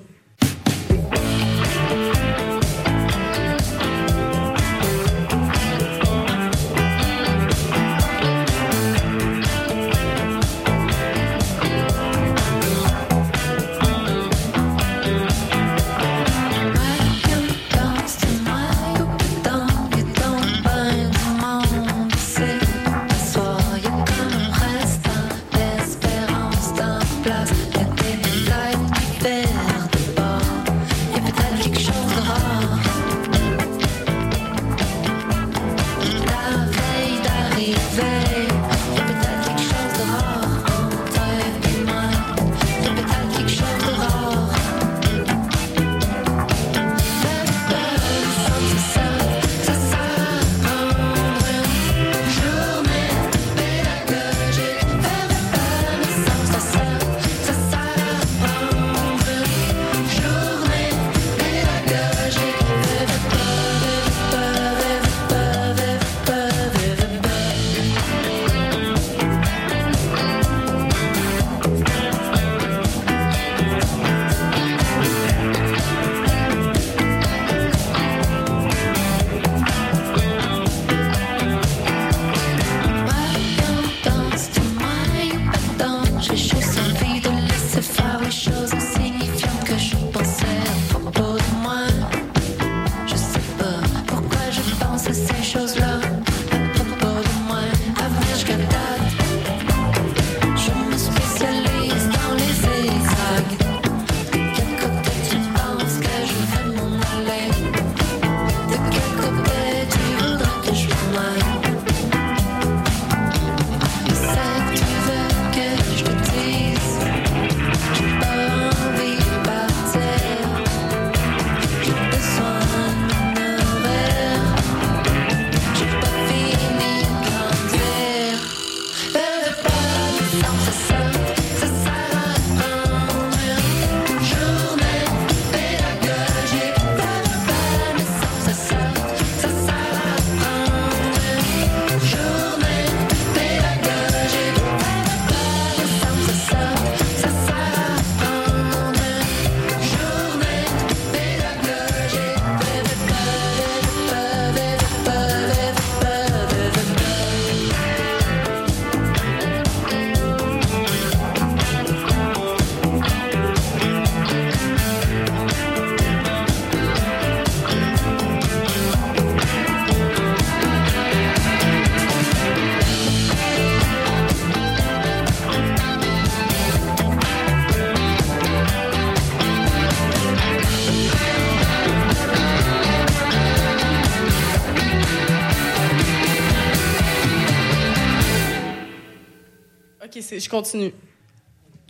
Je 190.38 190.48
continue. 190.48 190.92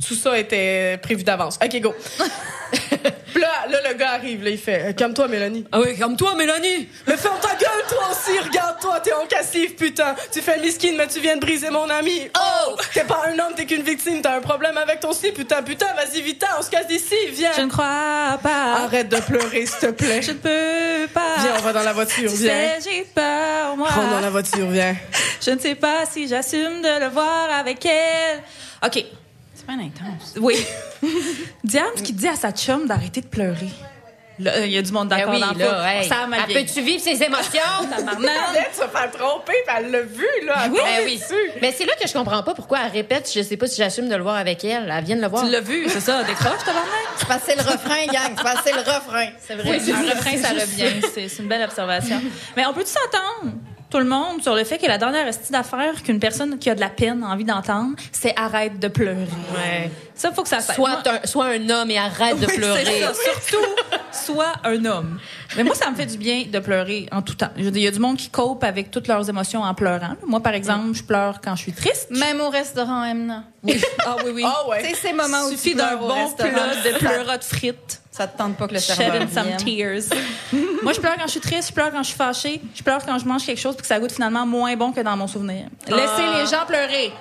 Tout 0.06 0.14
ça 0.14 0.38
était 0.38 0.96
prévu 1.02 1.24
d'avance. 1.24 1.58
OK, 1.62 1.80
go. 1.80 1.94
Puis 3.32 3.42
là, 3.42 3.66
là, 3.68 3.90
le 3.90 3.94
gars 3.94 4.12
arrive, 4.12 4.42
là, 4.42 4.50
il 4.50 4.58
fait 4.58 4.88
euh, 4.88 4.92
Calme-toi, 4.92 5.28
Mélanie. 5.28 5.64
Ah 5.72 5.80
oui, 5.80 5.98
comme 5.98 6.16
toi, 6.16 6.34
Mélanie. 6.34 6.88
Mais 7.06 7.16
ferme 7.16 7.38
ta 7.40 7.54
gueule, 7.56 7.84
toi 7.88 8.08
aussi, 8.10 8.38
regarde-toi, 8.38 9.00
t'es 9.00 9.12
en 9.12 9.26
cassif, 9.26 9.76
putain. 9.76 10.14
Tu 10.32 10.40
fais 10.40 10.56
le 10.56 10.62
miskin, 10.62 10.94
mais 10.96 11.06
tu 11.08 11.20
viens 11.20 11.36
de 11.36 11.40
briser 11.40 11.70
mon 11.70 11.88
ami. 11.90 12.28
Oh! 12.36 12.76
T'es 12.94 13.04
pas 13.04 13.24
un 13.26 13.38
homme, 13.38 13.54
t'es 13.54 13.66
qu'une 13.66 13.82
victime, 13.82 14.22
t'as 14.22 14.36
un 14.36 14.40
problème 14.40 14.76
avec 14.76 15.00
ton 15.00 15.12
slip, 15.12 15.34
putain, 15.34 15.62
putain, 15.62 15.86
vas-y, 15.94 16.22
vite, 16.22 16.44
on 16.58 16.62
se 16.62 16.70
casse 16.70 16.86
d'ici, 16.86 17.14
viens. 17.32 17.52
Je 17.56 17.62
ne 17.62 17.70
crois 17.70 18.38
pas. 18.42 18.84
Arrête 18.84 19.08
de 19.08 19.20
pleurer, 19.20 19.66
s'il 19.66 19.78
te 19.78 19.90
plaît. 19.90 20.22
Je 20.22 20.32
ne 20.32 20.36
peux 20.36 20.87
pas. 21.08 21.36
Viens, 21.40 21.54
on 21.58 21.62
va 21.62 21.72
dans 21.72 21.82
la 21.82 21.92
voiture, 21.92 22.30
Tu 22.30 22.36
viens. 22.38 22.80
sais, 22.80 22.90
j'ai 22.90 23.04
peur, 23.04 23.76
moi. 23.76 23.88
Rentre 23.88 24.10
dans 24.10 24.20
la 24.20 24.30
voiture, 24.30 24.68
viens. 24.70 24.96
Je 25.44 25.50
ne 25.50 25.58
sais 25.58 25.74
pas 25.74 26.04
si 26.10 26.28
j'assume 26.28 26.82
de 26.82 27.00
le 27.00 27.08
voir 27.08 27.48
avec 27.50 27.84
elle. 27.86 28.42
OK. 28.84 29.04
C'est 29.54 29.66
pas 29.66 29.72
intense. 29.74 30.34
Oui. 30.40 30.56
Diane 31.64 31.94
qui 32.02 32.12
dit 32.12 32.28
à 32.28 32.36
sa 32.36 32.52
chum 32.52 32.86
d'arrêter 32.86 33.20
de 33.20 33.26
pleurer. 33.26 33.70
Euh, 34.46 34.66
il 34.66 34.72
y 34.72 34.78
a 34.78 34.82
du 34.82 34.92
monde 34.92 35.08
Ben 35.08 35.16
d'accord 35.18 35.34
oui, 35.34 35.40
dans 35.40 35.52
le 35.52 35.58
là, 35.58 35.94
hey. 36.02 36.08
Ça 36.08 36.26
m'a 36.26 36.36
Peux-tu 36.46 36.80
vivre 36.82 37.02
ses 37.02 37.22
émotions? 37.22 37.60
Elle 37.90 38.74
se 38.74 38.82
fait 38.82 39.18
tromper, 39.18 39.52
puis 39.66 39.76
elle 39.76 39.90
l'a 39.90 40.02
vu, 40.02 40.26
là. 40.46 40.54
elle 40.64 40.72
Ben 40.72 40.78
oui. 41.04 41.16
dessus. 41.18 41.50
Mais 41.60 41.72
c'est 41.72 41.84
là 41.84 41.92
que 42.00 42.06
je 42.06 42.12
comprends 42.12 42.42
pas 42.42 42.54
pourquoi 42.54 42.78
elle 42.84 42.92
répète. 42.92 43.30
Je 43.34 43.42
sais 43.42 43.56
pas 43.56 43.66
si 43.66 43.76
j'assume 43.76 44.08
de 44.08 44.14
le 44.14 44.22
voir 44.22 44.36
avec 44.36 44.64
elle. 44.64 44.92
Elle 44.96 45.04
vient 45.04 45.16
de 45.16 45.22
le 45.22 45.28
voir. 45.28 45.44
Tu 45.44 45.50
l'as 45.50 45.60
vu, 45.60 45.88
c'est 45.88 46.00
ça, 46.00 46.22
décroche, 46.22 46.58
tabarnak? 46.64 46.90
C'est 47.16 47.26
parce 47.28 47.42
que 47.42 47.50
c'est 47.50 47.56
le 47.56 47.62
refrain, 47.62 48.06
gang. 48.06 48.32
C'est 48.36 48.42
parce 48.42 48.62
que 48.62 48.70
c'est 48.70 48.72
le 48.76 48.80
refrain. 48.80 49.26
C'est 49.46 49.54
vrai. 49.56 49.80
Oui, 49.84 49.92
un 49.92 50.14
refrain, 50.14 50.36
ça 50.42 50.48
revient. 50.50 51.00
C'est 51.14 51.28
c'est 51.28 51.42
une 51.42 51.48
belle 51.48 51.62
observation. 51.64 52.20
Mais 52.56 52.64
on 52.66 52.72
peut 52.72 52.82
tous 52.84 52.90
s'entendre, 52.90 53.54
tout 53.90 53.98
le 53.98 54.04
monde, 54.04 54.42
sur 54.42 54.54
le 54.54 54.64
fait 54.64 54.78
que 54.78 54.86
la 54.86 54.98
dernière 54.98 55.26
astuce 55.26 55.50
d'affaires 55.50 56.02
qu'une 56.02 56.20
personne 56.20 56.58
qui 56.58 56.68
a 56.68 56.74
de 56.74 56.80
la 56.80 56.90
peine 56.90 57.22
a 57.24 57.28
envie 57.28 57.44
d'entendre, 57.44 57.96
c'est 58.12 58.34
arrête 58.36 58.78
de 58.78 58.88
pleurer. 58.88 59.26
Ouais. 59.54 59.90
Ça, 60.14 60.32
faut 60.32 60.42
que 60.42 60.48
ça 60.48 60.60
Soit 60.60 60.98
un, 61.08 61.26
soit 61.26 61.46
un 61.46 61.70
homme 61.70 61.90
et 61.90 61.96
arrête 61.98 62.38
de 62.40 62.46
Oui, 62.46 62.56
pleurer. 62.56 62.84
c'est 62.84 63.00
ça. 63.02 63.12
Surtout, 63.46 63.64
soit 64.12 64.52
un 64.64 64.84
homme. 64.84 65.18
Mais 65.56 65.64
moi, 65.64 65.74
ça 65.74 65.90
me 65.90 65.96
fait 65.96 66.06
du 66.06 66.18
bien 66.18 66.44
de 66.50 66.58
pleurer 66.58 67.08
en 67.12 67.22
tout 67.22 67.34
temps. 67.34 67.50
Je 67.56 67.62
veux 67.62 67.70
dire, 67.70 67.80
Il 67.82 67.84
y 67.84 67.88
a 67.88 67.92
du 67.92 68.00
monde 68.00 68.16
qui 68.16 68.28
cope 68.28 68.62
avec 68.64 68.90
toutes 68.90 69.06
leurs 69.08 69.28
émotions 69.30 69.62
en 69.62 69.72
pleurant. 69.74 70.16
Moi, 70.26 70.40
par 70.40 70.54
exemple, 70.54 70.92
je 70.94 71.02
pleure 71.04 71.40
quand 71.42 71.54
je 71.56 71.62
suis 71.62 71.72
triste. 71.72 72.08
Même 72.10 72.40
au 72.40 72.50
restaurant 72.50 73.04
Emna. 73.04 73.44
Ah 74.04 74.16
oui, 74.24 74.32
oui. 74.34 74.44
Ah 74.46 74.68
ouais. 74.68 74.82
C'est 74.84 75.08
ces 75.08 75.12
moments 75.12 75.44
où 75.46 75.50
Il 75.50 75.56
suffit 75.56 75.70
tu 75.70 75.76
d'un 75.76 75.96
bon 75.96 76.08
plat 76.36 76.48
de 76.84 76.98
pleurotes 76.98 77.44
frites. 77.44 78.00
Ça 78.18 78.26
te 78.26 78.36
tente 78.36 78.56
pas 78.56 78.66
que 78.68 78.74
le 78.74 78.80
serveur 78.80 79.22
some 79.32 79.56
tears. 79.64 80.02
Moi, 80.82 80.92
je 80.92 81.00
pleure 81.00 81.14
quand 81.16 81.26
je 81.26 81.30
suis 81.30 81.40
triste, 81.40 81.68
je 81.68 81.72
pleure 81.74 81.90
quand 81.92 82.02
je 82.02 82.08
suis 82.08 82.16
fâchée, 82.16 82.60
je 82.74 82.82
pleure 82.82 83.04
quand 83.06 83.18
je 83.18 83.24
mange 83.24 83.46
quelque 83.46 83.60
chose 83.60 83.74
puis 83.76 83.82
que 83.82 83.86
ça 83.88 83.98
goûte 83.98 84.12
finalement 84.12 84.44
moins 84.44 84.74
bon 84.76 84.92
que 84.92 85.00
dans 85.00 85.16
mon 85.16 85.26
souvenir. 85.26 85.66
Laissez 85.86 86.26
les 86.40 86.46
gens 86.50 86.66
pleurer. 86.66 87.12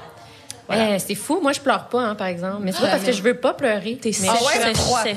Eh, 0.70 1.00
c'est 1.00 1.16
fou. 1.16 1.40
Moi, 1.42 1.54
je 1.54 1.62
pleure 1.62 1.88
pas, 1.88 2.02
hein, 2.02 2.16
par 2.16 2.28
exemple. 2.28 2.58
Mais 2.62 2.74
c'est 2.74 2.82
pas 2.82 2.88
parce 2.90 3.04
que 3.04 3.14
je 3.14 3.22
veux 3.22 3.36
pas 3.36 3.54
pleurer. 3.54 3.98
T'es 4.02 4.10
Mais 4.10 4.28
sèche, 4.28 4.34
je- 4.76 4.94
ouais. 4.94 5.16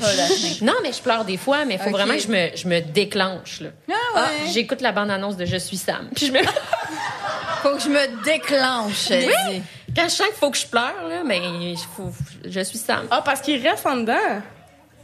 Non, 0.63 0.75
mais 0.83 0.93
je 0.93 1.01
pleure 1.03 1.25
des 1.25 1.37
fois, 1.37 1.65
mais 1.65 1.75
il 1.75 1.81
faut 1.81 1.91
vraiment 1.91 2.15
que 2.15 2.21
je 2.21 2.29
me, 2.29 2.51
je 2.55 2.69
me 2.69 2.81
déclenche. 2.81 3.61
Là. 3.61 3.71
Ah 3.91 3.95
Ah. 4.17 4.21
J'écoute 4.53 4.81
la 4.81 4.93
bande-annonce 4.93 5.37
de 5.37 5.45
Je 5.47 5.57
suis 5.57 5.77
Sam. 5.77 6.09
Puis 6.15 6.27
je 6.27 6.33
me... 6.33 6.39
Faut 7.63 7.75
que 7.75 7.83
je 7.83 7.89
me 7.89 8.23
déclenche. 8.25 9.09
dit. 9.09 9.63
Quand 9.97 10.05
je 10.05 10.15
sens 10.15 10.27
qu'il 10.29 10.37
faut 10.37 10.51
que 10.51 10.57
je 10.57 10.67
pleure, 10.67 10.95
là, 11.09 11.23
mais 11.27 11.39
il 11.39 11.77
faut- 11.97 12.13
je 12.49 12.61
suis 12.61 12.79
Sam. 12.79 13.07
Ah, 13.11 13.21
parce 13.25 13.41
qu'il 13.41 13.61
reste 13.67 13.85
en 13.87 13.97
dedans. 13.97 14.15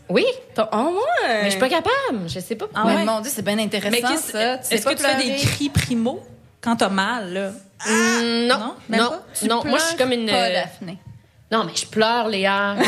Oui, 0.08 0.24
T'as- 0.54 0.68
Oh, 0.72 0.76
moi. 0.92 1.02
mais 1.28 1.44
je 1.46 1.50
suis 1.50 1.58
pas 1.60 1.68
capable. 1.68 2.28
Je 2.28 2.38
sais 2.40 2.54
pas 2.54 2.66
Ah 2.66 2.70
pourquoi. 2.74 2.90
Mais 2.92 2.98
ouais? 2.98 3.04
mon 3.04 3.20
Dieu, 3.20 3.30
c'est 3.34 3.42
bien 3.44 3.58
intéressant, 3.58 3.90
Mais 3.90 4.00
qu'est-ce- 4.02 4.30
ça. 4.32 4.58
Tu 4.58 4.64
sais 4.68 4.74
est-ce 4.76 4.84
pas 4.84 4.94
que 4.94 5.00
tu 5.00 5.04
fais 5.04 5.16
des 5.16 5.36
cris 5.36 5.68
primo 5.68 6.22
quand 6.60 6.76
t'as 6.76 6.88
mal, 6.88 7.32
là? 7.32 7.50
Mm, 7.86 8.46
non, 8.46 8.58
Non, 8.58 8.74
même 8.88 9.00
non, 9.00 9.10
pas? 9.10 9.22
Tu 9.38 9.46
non. 9.48 9.64
Moi, 9.64 9.78
je 9.78 9.84
suis 9.84 9.96
comme 9.96 10.12
une. 10.12 10.26
Pas, 10.26 10.32
euh, 10.34 10.52
Daphné. 10.54 10.98
Non, 11.50 11.64
mais 11.64 11.72
je 11.74 11.86
pleure, 11.86 12.28
Léa. 12.28 12.76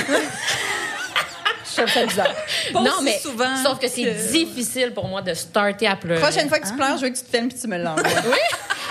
Je 1.76 1.86
fais 1.86 2.06
bizarre. 2.06 2.26
Pas 2.72 2.80
non, 2.80 2.90
aussi 2.94 3.04
mais 3.04 3.18
souvent 3.18 3.56
sauf 3.62 3.78
que 3.78 3.86
c'est 3.88 4.02
que- 4.02 4.32
difficile 4.32 4.92
pour 4.94 5.06
moi 5.06 5.22
de 5.22 5.32
starter 5.34 5.86
à 5.86 5.94
pleurer. 5.94 6.20
Prochaine 6.20 6.48
fois 6.48 6.58
que 6.58 6.66
tu 6.66 6.74
pleures, 6.74 6.96
je 6.96 7.02
veux 7.04 7.10
que 7.10 7.16
tu 7.18 7.22
te 7.22 7.30
filmes 7.30 7.48
puis 7.48 7.58
tu 7.58 7.68
me 7.68 7.78
l'envoies. 7.78 8.02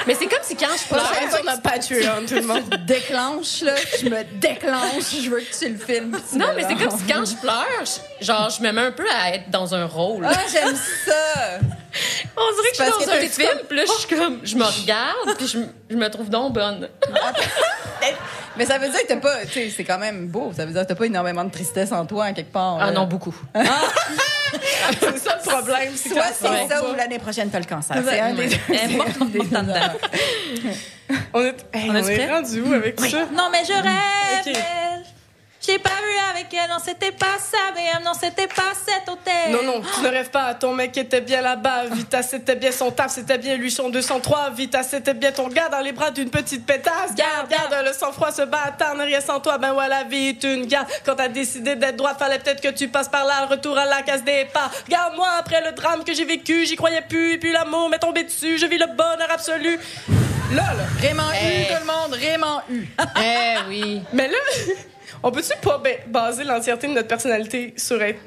Mais 0.07 0.15
c'est 0.15 0.27
comme 0.27 0.39
si 0.41 0.55
quand 0.55 0.67
je 0.75 0.87
pleure, 0.87 1.61
Patreon, 1.61 2.25
tout 2.27 2.35
le 2.35 2.41
monde. 2.41 2.63
déclenche, 2.85 3.61
là. 3.61 3.73
Je 4.01 4.05
me 4.09 4.23
déclenche. 4.39 5.21
Je 5.21 5.29
veux 5.29 5.41
que 5.41 5.57
tu 5.57 5.69
le 5.69 5.77
filmes 5.77 6.17
Non, 6.33 6.47
mais 6.55 6.63
c'est 6.67 6.75
comme 6.75 6.97
si 6.97 7.03
quand 7.11 7.25
je 7.25 7.35
pleure, 7.35 7.65
je- 7.83 8.25
genre, 8.25 8.49
je 8.49 8.61
me 8.63 8.71
mets 8.71 8.81
un 8.81 8.91
peu 8.91 9.05
à 9.09 9.33
être 9.35 9.49
dans 9.51 9.75
un 9.75 9.85
rôle. 9.85 10.25
Ah, 10.25 10.33
j'aime 10.51 10.75
ça. 10.75 11.59
On 12.37 12.53
dirait 12.55 12.71
que 12.71 12.77
je 12.77 12.83
suis 12.83 13.05
dans 13.05 13.11
un 13.11 13.19
film, 13.27 13.59
puis 13.67 13.77
là, 13.77 13.83
je 13.85 13.91
suis 13.91 14.15
comme, 14.15 14.39
je 14.43 14.55
me 14.55 14.63
regarde, 14.63 15.37
puis 15.37 15.47
je, 15.47 15.59
je 15.89 15.95
me 15.95 16.09
trouve 16.09 16.29
donc 16.29 16.53
bonne. 16.53 16.87
Mais 18.57 18.65
ça 18.65 18.77
veut 18.77 18.89
dire 18.89 19.01
que 19.01 19.07
t'as 19.07 19.17
pas, 19.17 19.45
tu 19.45 19.51
sais, 19.53 19.69
c'est 19.75 19.83
quand 19.83 19.99
même 19.99 20.27
beau. 20.27 20.51
Ça 20.55 20.65
veut 20.65 20.71
dire 20.71 20.81
que 20.83 20.87
t'as 20.87 20.95
pas 20.95 21.05
énormément 21.05 21.43
de 21.43 21.51
tristesse 21.51 21.91
en 21.91 22.05
toi, 22.05 22.25
en 22.25 22.33
quelque 22.33 22.51
part. 22.51 22.77
Ah 22.81 22.87
là. 22.87 22.91
non, 22.91 23.05
beaucoup. 23.05 23.35
C'est 24.99 25.17
ça 25.19 25.37
le 25.43 25.49
problème. 25.49 25.91
c'est 25.95 26.09
Soit 26.09 26.23
c'est 26.33 26.67
ça 26.69 26.89
ou 26.89 26.95
l'année 26.95 27.19
prochaine, 27.19 27.49
t'as 27.49 27.59
le 27.59 27.65
cancer. 27.65 27.97
C'est 28.07 28.19
un 28.21 28.33
des 28.33 28.43
est. 28.45 28.59
On 31.33 31.41
est, 31.41 31.55
hey, 31.73 31.89
On 31.89 31.91
on 31.91 31.95
est 31.95 32.15
prêt? 32.15 32.27
rendu 32.31 32.61
où 32.61 32.73
avec 32.73 32.99
ça? 32.99 33.25
Non, 33.33 33.49
mais 33.51 33.63
je 33.65 33.73
rêve. 33.73 34.55
J'ai 35.67 35.79
pas 35.79 35.89
vu 35.89 36.17
avec 36.33 36.53
elle, 36.53 36.69
non, 36.69 36.77
c'était 36.81 37.11
pas 37.11 37.37
ça, 37.39 37.57
BM, 37.75 38.01
non, 38.01 38.13
c'était 38.13 38.47
pas 38.47 38.71
cet 38.73 39.09
hôtel. 39.09 39.51
Non, 39.51 39.63
non, 39.63 39.81
tu 39.81 40.01
ne 40.01 40.07
rêves 40.07 40.29
pas. 40.29 40.53
Ton 40.53 40.71
mec 40.73 40.95
était 40.95 41.19
bien 41.19 41.41
là-bas. 41.41 41.87
Vita, 41.91 42.23
c'était 42.23 42.55
bien 42.55 42.71
son 42.71 42.89
taf, 42.89 43.11
c'était 43.11 43.37
bien 43.37 43.57
lui, 43.57 43.69
son 43.69 43.89
203. 43.89 44.51
Vita, 44.51 44.81
c'était 44.83 45.13
bien 45.13 45.33
ton 45.33 45.49
gars 45.49 45.67
dans 45.67 45.81
les 45.81 45.91
bras 45.91 46.11
d'une 46.11 46.29
petite 46.29 46.65
pétasse. 46.65 47.13
Garde, 47.15 47.49
garde, 47.49 47.85
le 47.85 47.91
sang-froid, 47.91 48.31
ce 48.31 48.43
bâtard 48.43 48.95
n'est 48.95 49.03
rien 49.03 49.19
sans 49.19 49.41
toi. 49.41 49.57
Ben 49.57 49.73
ouais, 49.73 49.89
la 49.89 50.05
vie 50.05 50.27
est 50.29 50.43
une 50.45 50.67
garde. 50.67 50.87
Quand 51.05 51.15
t'as 51.15 51.27
décidé 51.27 51.75
d'être 51.75 51.97
droite, 51.97 52.17
fallait 52.17 52.39
peut-être 52.39 52.61
que 52.61 52.69
tu 52.69 52.87
passes 52.87 53.09
par 53.09 53.25
là. 53.25 53.41
Le 53.41 53.47
retour 53.55 53.77
à 53.77 53.85
la 53.85 54.03
case 54.03 54.23
des 54.23 54.45
pas. 54.45 54.71
Regarde-moi, 54.85 55.27
après 55.37 55.61
le 55.65 55.73
drame 55.73 56.05
que 56.05 56.13
j'ai 56.13 56.25
vécu, 56.25 56.65
j'y 56.65 56.77
croyais 56.77 57.01
plus. 57.01 57.33
Et 57.33 57.37
puis 57.39 57.51
l'amour 57.51 57.89
m'est 57.89 57.99
tombé 57.99 58.23
dessus. 58.23 58.57
Je 58.57 58.65
vis 58.67 58.77
le 58.77 58.87
bonheur 58.87 59.29
absolu. 59.29 59.77
Là. 60.53 60.63
Raymond 61.01 61.29
Hey. 61.33 61.63
U, 61.63 61.65
tout 61.65 61.79
le 61.81 61.85
monde, 61.85 62.13
Raymond 62.13 62.61
U. 62.69 62.87
Eh 63.21 63.57
oui. 63.67 64.01
Mais 64.13 64.29
là, 64.29 64.37
on 65.23 65.31
peut-tu 65.31 65.53
pas 65.61 65.77
ba- 65.77 65.89
baser 66.07 66.43
l'entièreté 66.43 66.87
de 66.87 66.93
notre 66.93 67.07
personnalité 67.07 67.73
sur 67.77 68.01
être. 68.01 68.19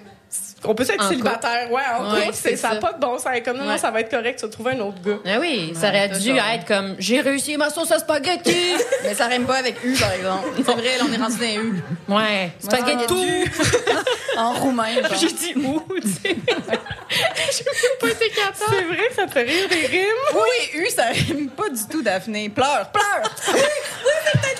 On 0.62 0.74
peut 0.76 0.84
être 0.84 1.02
En 1.02 1.08
célibataire, 1.08 1.72
ouais, 1.72 1.82
en 1.98 2.12
Ouais, 2.12 2.20
couple, 2.26 2.34
c'est 2.34 2.50
c'est 2.50 2.56
ça. 2.56 2.74
n'a 2.74 2.76
pas 2.80 2.92
de 2.92 3.00
bon 3.00 3.18
sens. 3.18 3.32
Comme 3.44 3.56
non, 3.56 3.64
non, 3.64 3.78
ça 3.78 3.90
va 3.90 4.00
être 4.00 4.10
correct, 4.10 4.38
tu 4.38 4.44
vas 4.46 4.52
trouver 4.52 4.72
un 4.72 4.80
autre 4.80 5.00
gars. 5.02 5.16
Eh 5.24 5.38
oui, 5.38 5.72
ça 5.74 5.88
aurait 5.88 6.08
dû 6.10 6.30
être 6.36 6.66
comme, 6.66 6.94
j'ai 6.98 7.20
réussi 7.20 7.56
ma 7.56 7.68
sauce 7.70 7.90
à 7.90 7.98
spaghetti. 7.98 8.74
Mais 9.02 9.14
ça 9.14 9.26
rime 9.26 9.44
pas 9.46 9.56
avec 9.56 9.82
U, 9.82 9.94
par 9.94 10.12
exemple. 10.12 10.48
C'est 10.58 10.62
vrai, 10.72 10.98
là, 10.98 11.04
on 11.08 11.12
est 11.12 11.16
rendu 11.16 11.36
dans 11.38 11.62
U. 11.62 11.82
ouais, 12.16 12.50
spaghetti. 12.60 13.44
En 14.36 14.52
roumain, 14.52 14.94
genre. 15.02 15.14
J'ai 15.20 15.32
dit 15.32 15.54
où, 15.56 15.82
tu 16.00 16.08
sais. 16.08 16.36
J'ai 16.36 17.64
pas 18.00 18.08
été 18.08 18.30
capable. 18.30 18.54
C'est 18.70 18.84
vrai 18.84 19.08
que 19.08 19.14
ça 19.14 19.26
te 19.26 19.32
fait 19.32 19.42
rire 19.42 19.68
des 19.68 19.86
rimes. 19.86 20.34
Oui, 20.34 20.80
U, 20.80 20.88
ça 20.94 21.06
rime 21.06 21.48
pas 21.50 21.68
du 21.68 21.84
tout, 21.90 22.00
Daphné. 22.02 22.48
Pleure, 22.48 22.90
pleure. 22.92 23.30
Ok, 23.48 24.56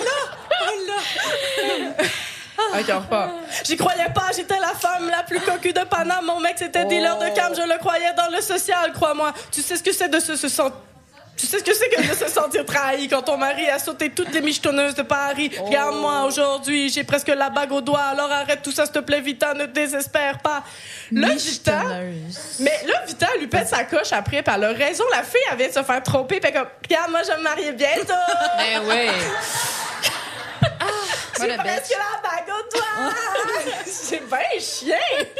on 2.73 2.99
repart. 2.99 3.31
J'y 3.63 3.77
croyais 3.77 4.09
pas, 4.13 4.29
j'étais 4.35 4.59
la 4.59 4.73
femme 4.73 5.09
la 5.09 5.23
plus 5.23 5.39
cocu 5.39 5.73
de 5.73 5.83
Paname. 5.83 6.25
Mon 6.25 6.39
mec, 6.39 6.55
c'était 6.57 6.85
dealer 6.85 7.17
de 7.17 7.35
cam, 7.35 7.53
je 7.55 7.61
le 7.61 7.77
croyais 7.77 8.13
dans 8.15 8.35
le 8.35 8.41
social, 8.41 8.91
crois-moi. 8.93 9.33
Tu 9.51 9.61
sais 9.61 9.75
ce 9.75 9.83
que 9.83 9.93
c'est 9.93 10.09
de 10.09 10.19
se, 10.19 10.35
se 10.35 10.47
sentir. 10.47 10.77
Tu 11.37 11.47
sais 11.47 11.57
ce 11.57 11.63
que 11.63 11.73
c'est 11.73 11.89
que 11.89 12.07
de 12.07 12.13
se 12.13 12.31
sentir 12.31 12.63
trahi 12.65 13.07
quand 13.07 13.23
ton 13.23 13.35
mari 13.35 13.67
a 13.67 13.79
sauté 13.79 14.11
toutes 14.11 14.31
les 14.31 14.41
michetonneuses 14.41 14.93
de 14.93 15.01
Paris. 15.01 15.49
Regarde-moi 15.59 16.25
aujourd'hui, 16.25 16.89
j'ai 16.89 17.03
presque 17.03 17.29
la 17.29 17.49
bague 17.49 17.71
au 17.71 17.81
doigt. 17.81 18.03
Alors 18.11 18.31
arrête 18.31 18.61
tout 18.61 18.71
ça, 18.71 18.85
s'il 18.85 18.93
te 18.93 18.99
plaît, 18.99 19.21
Vita, 19.21 19.55
ne 19.55 19.65
désespère 19.65 20.37
pas. 20.39 20.63
Là, 21.11 21.29
Vita. 21.29 21.81
Mais 22.59 22.83
là, 22.85 23.03
Vita 23.07 23.27
lui 23.39 23.47
pète 23.47 23.69
sa 23.69 23.85
coche 23.85 24.11
après, 24.11 24.43
puis 24.43 24.53
elle 24.55 24.63
a 24.65 24.67
raison. 24.67 25.03
La 25.11 25.23
fille, 25.23 25.41
vient 25.57 25.67
de 25.67 25.73
se 25.73 25.81
faire 25.81 26.03
tromper, 26.03 26.39
puis 26.39 26.51
comme, 26.51 26.67
regarde, 26.83 27.09
moi, 27.09 27.21
je 27.23 27.31
vais 27.31 27.37
me 27.37 27.43
marier 27.43 27.71
bientôt. 27.71 28.13
Eh 28.59 28.77
oui. 28.87 29.07
J'ai 31.41 31.51
a 31.51 31.57
bitch. 31.57 31.65
presque 31.73 31.95
la 31.97 32.29
bague 32.29 32.49
au 32.49 32.77
doigt. 32.77 33.13
c'est 33.85 34.21
bien 34.27 34.59
chien. 34.59 34.95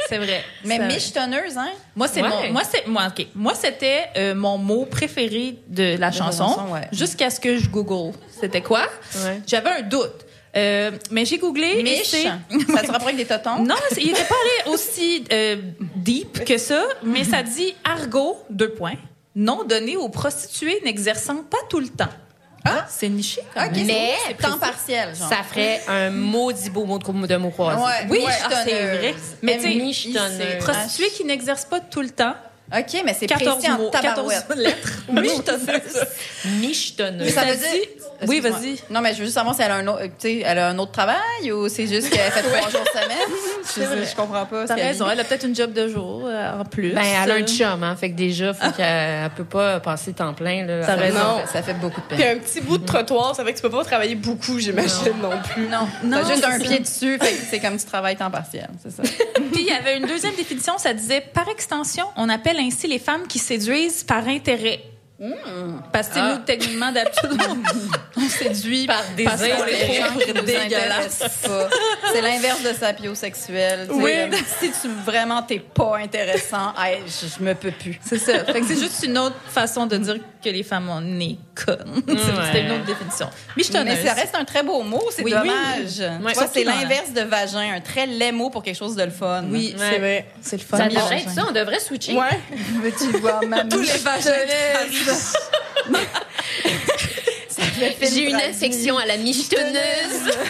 C'est 0.08 0.18
vrai. 0.18 0.44
Mais 0.64 0.78
michetonneuse, 0.78 1.56
hein? 1.56 1.70
Moi, 1.96 2.08
c'est 2.08 2.22
Ouais. 2.22 2.28
mon, 2.28 2.52
moi, 2.52 2.62
c'est, 2.70 2.86
moi, 2.86 3.02
ok. 3.08 3.26
Moi, 3.34 3.54
c'était 3.54 4.04
euh, 4.16 4.34
mon 4.34 4.58
mot 4.58 4.86
préféré 4.86 5.56
de 5.68 5.96
la 5.98 6.10
chanson, 6.12 6.48
chanson, 6.48 6.72
ouais. 6.72 6.88
jusqu'à 6.92 7.30
ce 7.30 7.40
que 7.40 7.58
je 7.58 7.68
Google. 7.68 8.16
C'était 8.40 8.62
quoi? 8.62 8.86
Ouais. 9.24 9.40
J'avais 9.46 9.70
un 9.70 9.82
doute. 9.82 10.26
Euh, 10.54 10.90
mais 11.10 11.24
j'ai 11.24 11.38
googlé. 11.38 11.82
Mich. 11.82 12.10
Ça 12.10 12.82
se 12.82 12.90
rapproche 12.92 13.02
avec 13.14 13.16
des 13.16 13.24
totons? 13.24 13.60
Non, 13.62 13.74
il 13.96 14.08
n'était 14.08 14.24
pas 14.24 14.34
allé 14.66 14.74
aussi 14.74 15.24
euh, 15.32 15.56
deep 15.96 16.44
que 16.44 16.58
ça, 16.58 16.84
mais 17.02 17.24
ça 17.24 17.42
dit 17.42 17.74
argot, 17.84 18.36
deux 18.50 18.68
points, 18.68 18.96
nom 19.34 19.64
donné 19.64 19.96
aux 19.96 20.10
prostituées 20.10 20.80
n'exerçant 20.84 21.36
pas 21.44 21.56
tout 21.70 21.80
le 21.80 21.88
temps. 21.88 22.10
Ah, 22.64 22.86
c'est 22.88 23.08
niché. 23.08 23.42
quand 23.54 23.70
même. 23.70 23.86
Mais 23.86 24.14
c'est 24.26 24.34
temps 24.36 24.58
partiel, 24.58 25.14
genre. 25.16 25.28
Ça 25.28 25.42
ferait 25.42 25.80
un 25.88 26.10
maudit 26.10 26.70
beau 26.70 26.84
mot 26.84 26.98
de, 26.98 27.26
de 27.26 27.36
mots 27.36 27.50
croisés. 27.50 27.82
Ouais, 27.82 28.06
Oui, 28.08 28.24
ah, 28.26 28.48
c'est 28.64 28.96
vrai. 28.96 29.14
Mais 29.42 29.58
tu 29.58 29.92
sais, 29.92 30.58
prostituée 30.58 31.10
qui 31.10 31.24
n'exerce 31.24 31.64
pas 31.64 31.80
tout 31.80 32.02
le 32.02 32.10
temps. 32.10 32.34
OK, 32.74 33.02
mais 33.04 33.14
c'est 33.14 33.26
14 33.26 33.56
précis 33.58 33.70
en 33.70 33.78
mots, 33.78 33.90
14 33.90 34.14
tabarouette. 34.14 34.56
lettres. 34.56 35.02
Michetonneuse. 35.12 36.06
Michetonneuse. 36.60 37.26
Mais 37.26 37.30
ça 37.30 37.44
veut 37.44 37.56
dire... 37.56 38.01
Oui, 38.28 38.40
vas-y. 38.40 38.78
Non, 38.90 39.00
mais 39.00 39.12
je 39.12 39.18
veux 39.18 39.24
juste 39.24 39.34
savoir 39.34 39.54
si 39.54 39.62
elle 39.62 39.70
a 39.70 39.76
un 39.76 39.86
autre, 39.86 40.02
tu 40.04 40.10
sais, 40.18 40.42
elle 40.44 40.58
a 40.58 40.68
un 40.68 40.78
autre 40.78 40.92
travail 40.92 41.52
ou 41.52 41.68
c'est 41.68 41.86
juste 41.86 42.10
qu'elle 42.10 42.30
fait 42.30 42.42
trois 42.42 42.68
jours 42.70 42.86
semaine? 42.92 43.18
Je, 43.74 43.80
je 44.10 44.16
comprends 44.16 44.44
pas. 44.44 44.66
T'as 44.66 44.74
raison, 44.74 45.08
elle 45.08 45.20
a 45.20 45.24
peut-être 45.24 45.46
une 45.46 45.54
job 45.54 45.72
de 45.72 45.86
jour 45.88 46.24
euh, 46.26 46.60
en 46.60 46.64
plus. 46.64 46.92
Ben, 46.92 47.00
elle 47.24 47.30
a 47.30 47.34
un 47.34 47.42
Euh, 47.42 47.46
chum, 47.46 47.82
hein. 47.84 47.94
Fait 47.96 48.10
que 48.10 48.16
déjà, 48.16 48.52
faut 48.52 48.70
qu'elle 48.76 48.84
elle 49.24 49.30
peut 49.30 49.44
pas 49.44 49.78
passer 49.80 50.12
temps 50.12 50.34
plein, 50.34 50.66
là. 50.66 50.80
T'as 50.80 50.86
Ça- 50.86 50.94
raison. 50.96 51.18
Non. 51.18 51.40
Ça 51.50 51.62
fait 51.62 51.74
beaucoup 51.74 52.00
de 52.00 52.06
Puis 52.06 52.16
peine. 52.18 52.36
un 52.36 52.40
petit 52.40 52.60
bout 52.60 52.76
de 52.78 52.84
trottoir, 52.84 53.34
ça 53.36 53.44
fait 53.44 53.52
que 53.52 53.56
tu 53.58 53.62
peux 53.62 53.70
pas 53.70 53.84
travailler 53.84 54.16
beaucoup, 54.16 54.58
j'imagine, 54.58 55.12
non, 55.22 55.30
plus. 55.54 55.68
Non, 55.68 55.86
Non, 56.04 56.18
t'as 56.22 56.28
juste 56.34 56.44
un 56.44 56.58
ça. 56.58 56.64
pied 56.64 56.78
dessus, 56.80 57.18
fait 57.18 57.30
que 57.32 57.38
c'est 57.50 57.60
comme 57.60 57.76
tu 57.78 57.86
travailles 57.86 58.16
temps 58.16 58.30
partiel, 58.30 58.68
c'est 58.82 58.90
ça. 58.90 59.02
Puis 59.52 59.62
il 59.62 59.66
y 59.66 59.72
avait 59.72 59.96
une 59.96 60.06
deuxième 60.06 60.34
définition, 60.34 60.76
ça 60.76 60.92
disait 60.92 61.20
par 61.32 61.48
extension, 61.48 62.04
on 62.16 62.28
appelle 62.28 62.58
ainsi 62.58 62.88
les 62.88 62.98
femmes 62.98 63.26
qui 63.28 63.38
séduisent 63.38 64.02
par 64.04 64.26
intérêt. 64.28 64.80
Parce 65.92 66.08
que 66.08 66.18
Ah. 66.18 66.34
nous, 66.34 66.44
techniquement, 66.44 66.90
d'habitude, 66.92 67.30
on, 68.16 68.28
séduit 68.28 68.86
Par 68.86 68.96
parce 69.24 69.40
désir. 69.40 69.56
qu'on 69.56 69.64
les 69.64 69.72
Les 69.72 69.94
gens 69.94 70.04
qui 70.14 70.18
trouve 70.20 70.34
nous 70.34 70.42
dégueulasses. 70.42 71.22
intéressent 71.22 71.30
pas. 71.48 71.68
C'est 72.12 72.20
l'inverse 72.22 72.62
de 72.62 72.72
sapiosexuel. 72.72 73.86
sais, 73.86 73.92
Oui. 73.94 74.12
comme, 74.30 74.40
Si 74.60 74.70
tu 74.80 74.88
vraiment 75.04 75.42
t'es 75.42 75.58
pas 75.60 75.98
intéressant, 75.98 76.72
hey, 76.78 77.02
je, 77.06 77.26
je 77.38 77.42
me 77.44 77.54
peux 77.54 77.70
plus. 77.70 77.98
C'est 78.04 78.18
ça. 78.18 78.44
Fait 78.44 78.60
que 78.60 78.66
c'est 78.66 78.78
juste 78.78 79.02
une 79.04 79.18
autre 79.18 79.36
façon 79.48 79.86
de 79.86 79.96
dire 79.96 80.16
que 80.42 80.50
les 80.50 80.62
femmes 80.62 80.88
ont 80.90 81.00
nez 81.00 81.38
connes. 81.54 82.02
C'était 82.06 82.62
une 82.62 82.72
autre 82.72 82.84
définition. 82.84 83.28
Michetonneuse. 83.56 83.96
Mais 84.02 84.06
ça 84.08 84.14
reste 84.14 84.34
un 84.34 84.44
très 84.44 84.62
beau 84.62 84.82
mot, 84.82 85.02
c'est 85.10 85.22
Oui. 85.22 85.30
dommage. 85.30 85.98
Ouais. 86.22 86.32
Vois, 86.34 86.46
c'est 86.52 86.64
l'inverse 86.64 87.12
de 87.12 87.22
vagin, 87.22 87.74
un 87.74 87.80
très 87.80 88.06
laid 88.06 88.32
mot 88.32 88.50
pour 88.50 88.62
quelque 88.62 88.76
chose 88.78 88.96
de 88.96 89.04
le 89.04 89.10
fun. 89.10 89.44
Oui, 89.50 89.74
C'est 89.78 89.98
vrai. 89.98 90.26
c'est 90.40 90.56
le 90.58 90.62
fun. 90.62 90.76
Ça 90.78 90.84
le 90.84 90.90
devrait 90.90 91.04
vagin. 91.16 91.16
être 91.26 91.30
ça, 91.30 91.44
on 91.48 91.52
devrait 91.52 91.80
switcher. 91.80 92.14
Ouais. 92.14 92.40
Veux-tu 92.82 93.18
voir 93.18 93.42
ma 93.44 93.64
Tous 93.64 93.80
les 93.80 93.98
vagins. 93.98 94.32
J'ai 98.02 98.30
une 98.30 98.36
infection 98.36 98.98
à 98.98 99.06
la 99.06 99.16
michetonneuse. 99.16 100.32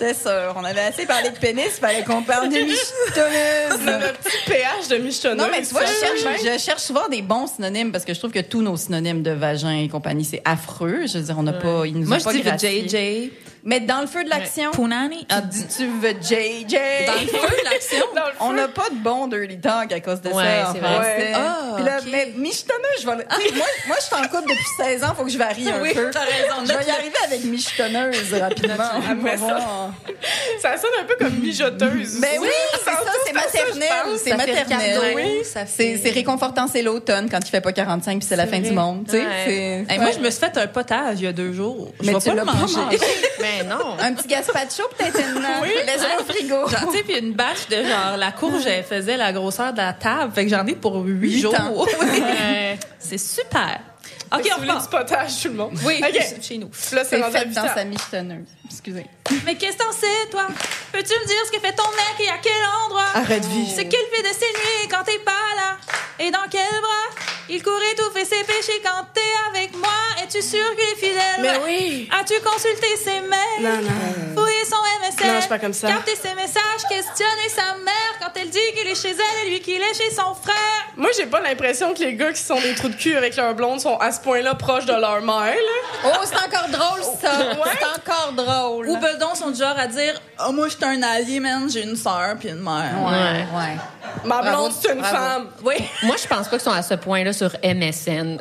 C'était 0.00 0.14
sûr. 0.14 0.54
On 0.56 0.64
avait 0.64 0.80
assez 0.80 1.04
parlé 1.04 1.28
de 1.28 1.36
pénis, 1.36 1.68
fallait 1.78 2.02
qu'on 2.04 2.22
parle 2.22 2.48
de 2.48 2.56
michetonneuse. 2.56 3.84
Notre 3.84 4.18
petit 4.22 4.36
pH 4.46 4.88
de 4.88 4.96
michetonneuse. 4.96 5.38
Non, 5.38 5.48
mais 5.52 5.58
tu 5.62 5.68
vois, 5.72 5.82
je 5.84 5.92
cherche, 6.22 6.42
je 6.42 6.58
cherche 6.58 6.80
souvent 6.82 7.06
des 7.08 7.20
bons 7.20 7.46
synonymes 7.46 7.92
parce 7.92 8.06
que 8.06 8.14
je 8.14 8.18
trouve 8.18 8.30
que 8.30 8.40
tous 8.40 8.62
nos 8.62 8.78
synonymes 8.78 9.22
de 9.22 9.32
vagin 9.32 9.72
et 9.72 9.88
compagnie, 9.88 10.24
c'est 10.24 10.40
affreux. 10.46 11.06
Je 11.06 11.18
veux 11.18 11.24
dire, 11.24 11.36
on 11.38 11.42
n'a 11.42 11.52
pas, 11.52 11.84
ils 11.86 11.98
nous 11.98 12.06
Moi, 12.06 12.16
ont 12.16 12.20
je 12.20 12.24
pas 12.24 12.32
dis 12.32 12.40
gracié. 12.40 12.88
JJ. 12.88 13.30
Mais 13.62 13.80
dans 13.80 14.00
le 14.00 14.06
feu 14.06 14.24
de 14.24 14.30
l'action, 14.30 14.70
Punani. 14.70 15.26
tu 15.28 15.36
dis 15.48 15.66
tu 15.66 15.86
veux 15.86 16.10
JJ. 16.10 16.74
Dans 17.06 17.12
le 17.20 17.26
feu 17.28 17.56
de 17.58 17.64
l'action? 17.70 18.06
On 18.40 18.52
n'a 18.52 18.68
pas 18.68 18.88
de 18.90 18.96
bon 18.96 19.26
dirty 19.26 19.58
talk 19.60 19.92
à 19.92 20.00
cause 20.00 20.20
de 20.22 20.30
Ouais, 20.30 20.44
ça. 20.44 20.70
c'est 20.72 20.80
vrai. 20.80 21.16
C'est- 21.18 21.32
Ah, 21.34 21.72
Puis 21.76 21.84
là, 21.84 21.98
mais 22.10 22.32
michetonneuse, 22.36 23.00
je 23.02 23.06
vais. 23.06 23.14
moi, 23.16 23.66
moi, 23.86 23.96
je 23.98 24.04
suis 24.04 24.14
en 24.14 24.22
couple 24.28 24.48
depuis 24.50 24.64
16 24.78 25.04
ans, 25.04 25.14
faut 25.16 25.24
que 25.24 25.30
je 25.30 25.38
varie 25.38 25.68
un 25.70 25.78
Oui, 25.82 25.92
peu. 25.94 26.10
t'as 26.10 26.20
raison. 26.20 26.54
Je 26.64 26.72
vais 26.72 26.84
y 26.86 26.90
arriver 26.90 27.16
avec 27.24 27.44
michetonneuse 27.44 28.32
rapidement. 28.40 28.84
Ça- 30.62 30.76
sonne 30.78 30.90
un 31.00 31.04
peu 31.04 31.16
comme 31.18 31.34
mijoteuse. 31.38 32.20
Ben 32.20 32.38
oui, 32.40 32.48
c'est 32.72 32.90
ça, 32.90 33.00
c'est 33.26 33.32
maternel. 33.32 34.18
C'est 34.22 34.36
maternel. 34.36 35.00
C'est 35.44 36.10
réconfortant, 36.10 36.66
c'est 36.66 36.82
l'automne 36.82 37.28
quand 37.30 37.40
il 37.44 37.50
fait 37.50 37.60
pas 37.60 37.72
45 37.72 38.18
puis 38.18 38.26
c'est 38.28 38.36
la 38.36 38.46
fin 38.46 38.60
du 38.60 38.70
monde. 38.72 39.06
Ouais. 39.12 39.84
moi, 39.98 40.10
je 40.12 40.18
me 40.18 40.30
suis 40.30 40.40
fait 40.40 40.56
un 40.56 40.66
potage 40.66 41.18
il 41.20 41.24
y 41.24 41.26
a 41.26 41.32
deux 41.32 41.52
jours. 41.52 41.92
Je 42.00 42.06
Mais 42.06 42.12
vais 42.14 42.18
pas 42.30 42.34
le 42.34 42.44
manger. 42.44 42.98
Mais 43.58 43.64
non. 43.64 43.96
Un 43.98 44.14
petit 44.14 44.28
gazpacho 44.28 44.82
peut-être 44.96 45.18
une 45.18 45.40
Laisse-le 45.86 46.22
au 46.22 46.24
frigo. 46.24 46.68
Genre, 46.68 46.90
tu 46.90 46.96
sais, 46.98 47.02
puis 47.04 47.18
une 47.18 47.32
bâche 47.32 47.68
de 47.68 47.76
genre, 47.76 48.16
la 48.16 48.32
courge, 48.32 48.66
elle 48.66 48.84
faisait 48.84 49.16
la 49.16 49.32
grosseur 49.32 49.72
de 49.72 49.78
la 49.78 49.92
table. 49.92 50.32
Fait 50.34 50.44
que 50.44 50.50
j'en 50.50 50.66
ai 50.66 50.74
pour 50.74 50.96
huit 51.04 51.18
Huit 51.20 51.40
jours. 51.40 51.54
Ouais. 52.00 52.78
C'est 52.98 53.18
super. 53.18 53.80
OK, 54.32 54.48
on 54.56 54.60
repart. 54.60 54.82
du 54.82 54.88
potage, 54.96 55.42
tout 55.42 55.48
le 55.48 55.54
monde. 55.54 55.78
Oui, 55.84 56.00
OK. 56.02 56.42
chez 56.42 56.58
nous. 56.58 56.70
Là, 56.92 57.02
c'est 57.04 57.20
C'est 57.20 57.30
fait 57.30 57.46
dans 57.46 57.62
ans. 57.62 57.74
sa 57.74 57.84
michetonneuse. 57.84 58.46
Excusez. 58.64 59.06
Mais 59.44 59.56
qu'est-ce 59.56 59.76
que 59.76 59.82
t'en 59.82 59.92
sais, 59.92 60.06
toi? 60.30 60.46
Peux-tu 60.92 61.12
me 61.12 61.26
dire 61.26 61.36
ce 61.46 61.50
que 61.50 61.58
fait 61.60 61.72
ton 61.72 61.88
mec 61.90 62.26
et 62.26 62.28
à 62.30 62.38
quel 62.40 62.52
endroit? 62.86 63.06
Arrête 63.14 63.42
de 63.42 63.48
vivre. 63.48 63.72
C'est 63.74 63.88
qu'il 63.88 63.98
fait 64.12 64.22
de 64.22 64.32
ses 64.32 64.46
nuits 64.46 64.88
quand 64.88 65.02
t'es 65.04 65.18
pas 65.24 65.32
là? 65.56 65.76
Et 66.22 66.30
dans 66.30 66.38
quel 66.50 66.60
bras? 66.60 67.24
Il 67.48 67.62
court 67.62 67.80
étouffer 67.92 68.26
ses 68.26 68.44
péchés 68.44 68.80
quand 68.84 69.06
t'es 69.14 69.20
avec 69.50 69.74
moi? 69.74 69.88
Es-tu 70.22 70.42
sûr 70.42 70.64
qu'il 70.76 70.84
est 70.84 71.08
fidèle? 71.08 71.40
Mais 71.40 71.58
oui. 71.64 72.10
As-tu 72.12 72.34
consulté 72.42 72.86
ses 73.02 73.20
mails? 73.22 73.62
Non, 73.62 73.80
non. 73.82 74.34
Fouillé 74.42 74.64
son 74.66 74.76
MSN? 75.00 75.26
Non, 75.26 75.34
je 75.36 75.40
suis 75.40 75.48
pas 75.48 75.58
comme 75.58 75.72
ça. 75.72 75.88
Capté 75.88 76.14
ses 76.14 76.34
messages? 76.34 76.82
Questionné 76.88 77.48
sa 77.48 77.74
mère 77.82 78.12
quand 78.20 78.30
elle 78.38 78.50
dit 78.50 78.58
qu'il 78.76 78.86
est 78.86 78.94
chez 78.94 79.12
elle 79.12 79.46
et 79.46 79.50
lui 79.50 79.60
qu'il 79.60 79.80
est 79.80 79.94
chez 79.94 80.10
son 80.10 80.34
frère? 80.34 80.54
Moi, 80.94 81.08
j'ai 81.16 81.24
pas 81.24 81.40
l'impression 81.40 81.94
que 81.94 82.00
les 82.00 82.14
gars 82.14 82.32
qui 82.32 82.42
sont 82.42 82.60
des 82.60 82.74
trous 82.74 82.90
de 82.90 82.96
cul 82.96 83.16
avec 83.16 83.34
leur 83.36 83.54
blonde 83.54 83.80
sont 83.80 83.96
à 83.96 84.12
ce 84.12 84.20
point-là 84.20 84.54
proches 84.54 84.84
de 84.84 84.92
leur 84.92 85.22
mère, 85.22 85.54
là. 85.54 86.04
Oh, 86.04 86.24
c'est 86.24 86.36
encore 86.36 86.68
drôle, 86.68 87.02
ça. 87.20 87.32
C'est 87.72 87.86
encore 87.86 88.32
drôle. 88.34 88.90
Ou 88.90 88.96
bedon 88.98 89.34
sont 89.34 89.50
du 89.50 89.58
genre 89.58 89.78
à 89.78 89.86
dire 89.86 90.20
Oh, 90.46 90.52
moi, 90.52 90.68
je 90.68 90.76
suis 90.76 90.84
un 90.84 91.02
allié, 91.02 91.40
man, 91.40 91.68
j'ai 91.68 91.82
une 91.82 91.96
sœur 91.96 92.36
puis 92.38 92.50
une 92.50 92.62
mère. 92.62 92.92
Ouais, 93.02 93.46
ouais. 93.58 93.76
Ma 94.24 94.42
blonde, 94.42 94.72
c'est 94.80 94.92
une 94.92 95.00
bravo. 95.00 95.16
femme. 95.16 95.48
Oui. 95.64 95.74
Moi, 96.10 96.16
je 96.20 96.26
pense 96.26 96.48
pas 96.48 96.56
qu'ils 96.56 96.60
sont 96.60 96.72
à 96.72 96.82
ce 96.82 96.94
point-là 96.94 97.32
sur 97.32 97.52
MSN. 97.62 98.36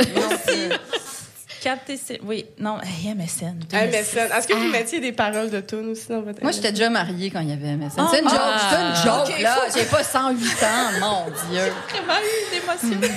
Capté 1.61 1.97
ses. 1.97 2.20
Oui, 2.24 2.45
non, 2.57 2.78
hey, 2.82 3.13
MSN. 3.13 3.59
MSN. 3.72 4.32
Est-ce 4.34 4.47
que 4.47 4.53
vous 4.53 4.70
mettiez 4.70 4.99
des 5.01 5.11
paroles 5.11 5.49
de 5.51 5.59
tunes 5.59 5.89
aussi 5.89 6.07
dans 6.07 6.22
votre 6.22 6.41
Moi, 6.41 6.51
j'étais 6.51 6.72
déjà 6.72 6.89
mariée 6.89 7.30
quand 7.30 7.41
il 7.41 7.49
y 7.49 7.53
avait 7.53 7.76
MSN. 7.76 7.99
Oh, 7.99 8.03
c'est 8.09 8.22
une 8.22 8.30
joke, 8.30 8.39
ah. 8.41 8.70
c'est 8.72 8.82
une 8.82 9.11
joke, 9.13 9.28
Ok, 9.30 9.41
là. 9.41 9.55
faut- 9.55 9.78
J'ai 9.78 9.86
pas 9.86 10.03
108 10.03 10.63
ans, 10.63 10.99
mon 11.01 11.26
Dieu. 11.51 11.61
vraiment 12.05 12.20
eu 12.22 12.55
d'émotion. 12.55 13.09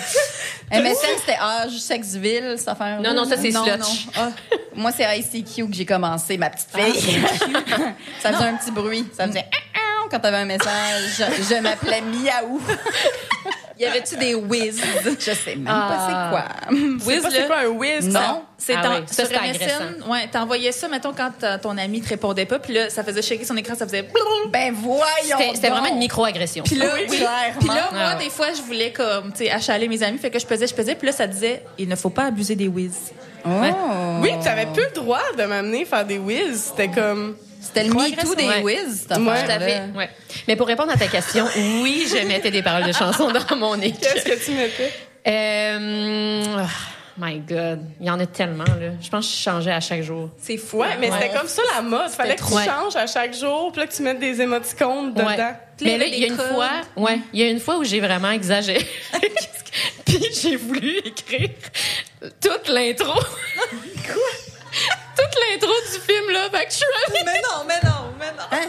MSN, 0.72 1.18
c'était 1.20 1.38
âge, 1.38 1.78
sexville, 1.78 2.55
cette 2.59 2.68
affaire 2.68 3.00
Non, 3.00 3.14
non, 3.14 3.24
ça, 3.24 3.36
c'est 3.40 3.50
non, 3.50 3.64
slutch. 3.64 4.07
non. 4.07 4.12
Ah, 4.16 4.28
moi, 4.74 4.90
c'est 4.90 5.18
ICQ 5.20 5.68
que 5.70 5.74
j'ai 5.76 5.86
commencé, 5.86 6.36
ma 6.36 6.50
petite 6.50 6.68
fille. 6.74 7.20
ça 8.20 8.32
faisait 8.32 8.44
un 8.44 8.57
petit 8.57 8.72
bruit. 8.72 9.07
Ça 9.16 9.28
faisait 9.28 9.46
Ah, 9.53 9.57
ah 9.76 10.07
quand 10.11 10.18
t'avais 10.18 10.38
un 10.38 10.46
message. 10.46 10.68
Je, 11.16 11.55
je 11.55 11.61
m'appelais 11.61 12.00
Miaou. 12.03 12.61
Y 13.83 13.87
avait-tu 13.87 14.16
des 14.16 14.35
whiz? 14.35 14.80
Je 15.18 15.33
sais 15.33 15.57
même 15.57 15.64
pas 15.64 16.07
c'est 16.09 16.30
quoi. 16.30 16.45
C'est 17.05 17.20
pas 17.22 17.30
c'est 17.30 17.47
quoi 17.47 17.59
un 17.59 17.66
whiz? 17.66 18.07
Non. 18.09 18.43
C'est 18.57 18.74
Ah 18.76 19.01
oui, 19.01 19.05
ça. 19.09 19.24
MSN. 19.24 20.09
Ouais, 20.09 20.28
t'envoyais 20.30 20.70
ça, 20.70 20.87
mettons, 20.87 21.12
quand 21.12 21.33
ton 21.61 21.76
ami 21.76 22.01
te 22.01 22.09
répondait 22.09 22.47
pas, 22.47 22.61
puis 22.61 22.74
là, 22.74 22.91
ça 22.91 23.03
faisait 23.03 23.20
shaker 23.22 23.45
son 23.45 23.57
écran, 23.57 23.74
ça 23.76 23.87
faisait. 23.87 24.09
Ben 24.51 24.72
voyons. 24.72 25.53
C'était 25.55 25.70
vraiment 25.70 25.89
une 25.89 25.99
micro-agression. 25.99 26.62
Puis 26.62 26.76
là, 26.76 26.87
Oui, 26.95 27.01
oui. 27.11 27.16
clairement. 27.16 27.59
Puis 27.59 27.68
là, 27.68 27.89
Ah 27.91 27.95
moi, 27.95 28.09
ouais. 28.18 28.24
des 28.24 28.30
fois, 28.30 28.47
je 28.57 28.62
voulais 28.62 28.93
comme, 28.93 29.33
tu 29.33 29.45
sais, 29.45 29.51
achaler 29.51 29.89
mes 29.89 30.01
amis, 30.05 30.18
fait 30.18 30.30
que 30.30 30.39
je 30.39 30.47
pesais, 30.47 30.68
je 30.68 30.74
pesais, 30.74 30.95
puis 30.95 31.07
là, 31.07 31.12
ça 31.12 31.26
disait, 31.26 31.64
il 31.78 31.89
ne 31.89 31.97
faut 31.97 32.11
pas 32.11 32.26
abuser 32.26 32.55
des 32.55 32.68
whiz. 32.68 33.11
Oh. 33.45 33.49
Oui, 34.20 34.30
t'avais 34.45 34.66
plus 34.66 34.85
le 34.85 34.95
droit 34.95 35.22
de 35.37 35.43
m'amener 35.45 35.85
faire 35.85 36.05
des 36.07 36.18
whiz. 36.18 36.70
C'était 36.70 36.89
comme. 36.89 37.37
C'était 37.63 37.85
le 37.85 37.95
MeToo 37.95 38.35
des 38.35 38.49
Ouais. 38.49 38.63
Wiz, 38.63 39.07
cette 39.09 39.19
Ouais. 39.19 39.45
Tout 39.45 39.51
à 39.51 39.61
fait. 39.61 39.83
Ouais. 39.95 40.11
Mais 40.49 40.57
pour 40.57 40.67
répondre 40.67 40.91
à 40.91 40.97
ta 40.97 41.07
question, 41.07 41.47
oui, 41.57 42.07
je 42.11 42.27
mettais 42.27 42.51
des 42.51 42.63
paroles 42.63 42.85
de 42.85 42.93
chansons 42.93 43.31
dans 43.49 43.57
mon 43.57 43.81
équipe. 43.81 44.01
Qu'est-ce 44.01 44.25
que 44.25 44.45
tu 44.45 44.53
mettais? 44.53 44.93
Euh, 45.27 46.57
oh, 46.59 46.67
my 47.19 47.39
God. 47.39 47.81
Il 48.01 48.07
y 48.07 48.11
en 48.11 48.19
a 48.19 48.27
tellement, 48.27 48.65
là. 48.65 48.91
Je 49.01 49.09
pense 49.09 49.29
que 49.31 49.37
je 49.37 49.43
changeais 49.43 49.71
à 49.71 49.79
chaque 49.81 50.03
jour. 50.03 50.31
C'est 50.39 50.57
fou. 50.57 50.79
Ouais, 50.79 50.97
mais 50.99 51.11
c'était 51.13 51.31
comme 51.31 51.47
ça 51.47 51.63
la 51.77 51.83
mode. 51.83 52.11
Fallait 52.11 52.35
que 52.35 52.43
tu 52.43 52.51
changes 52.53 52.97
à 52.97 53.07
chaque 53.07 53.35
jour, 53.35 53.71
puis 53.71 53.81
là 53.81 53.87
que 53.87 53.95
tu 53.95 54.03
mettes 54.03 54.19
des 54.19 54.41
émoticônes 54.41 55.15
dedans. 55.15 55.55
Mais 55.81 55.99
là, 55.99 56.07
il 56.07 56.19
y 56.19 56.25
a 56.25 56.29
une 56.29 56.37
fois, 56.37 56.71
ouais, 56.97 57.21
il 57.33 57.41
y 57.41 57.43
a 57.45 57.49
une 57.49 57.61
fois 57.61 57.79
où 57.79 57.85
j'ai 57.85 58.01
vraiment 58.01 58.31
exagéré. 58.31 58.87
Puis 60.05 60.29
j'ai 60.43 60.57
voulu 60.57 60.99
écrire 60.99 61.49
toute 62.41 62.69
l'intro. 62.69 63.15
Quoi? 64.07 64.93
Toute 65.33 65.43
l'intro 65.51 65.72
du 65.93 65.99
film, 66.01 66.30
là. 66.30 66.51
Fait 66.51 66.66
que 66.66 66.70
je 66.72 66.76
suis 66.76 66.87
allée- 67.09 67.22
Mais 67.24 67.41
non, 67.41 67.64
mais 67.66 67.80
non, 67.83 68.12
mais 68.18 68.33
non. 68.33 68.45
Hein? 68.51 68.68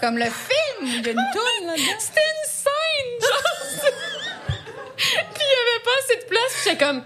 Comme 0.00 0.18
le 0.18 0.26
film, 0.26 0.82
il 0.82 1.04
y 1.06 1.08
a 1.08 1.12
une 1.12 1.16
toune 1.32 1.66
là-dedans. 1.66 1.98
C'était 1.98 2.20
une 2.20 2.48
scène, 2.50 3.20
genre. 3.22 3.92
Puis 4.96 5.06
il 5.08 5.50
y 5.50 5.58
avait 5.60 5.82
pas 5.84 5.96
assez 6.04 6.16
de 6.16 6.24
place. 6.28 6.52
J'étais 6.64 6.76
comme, 6.84 7.02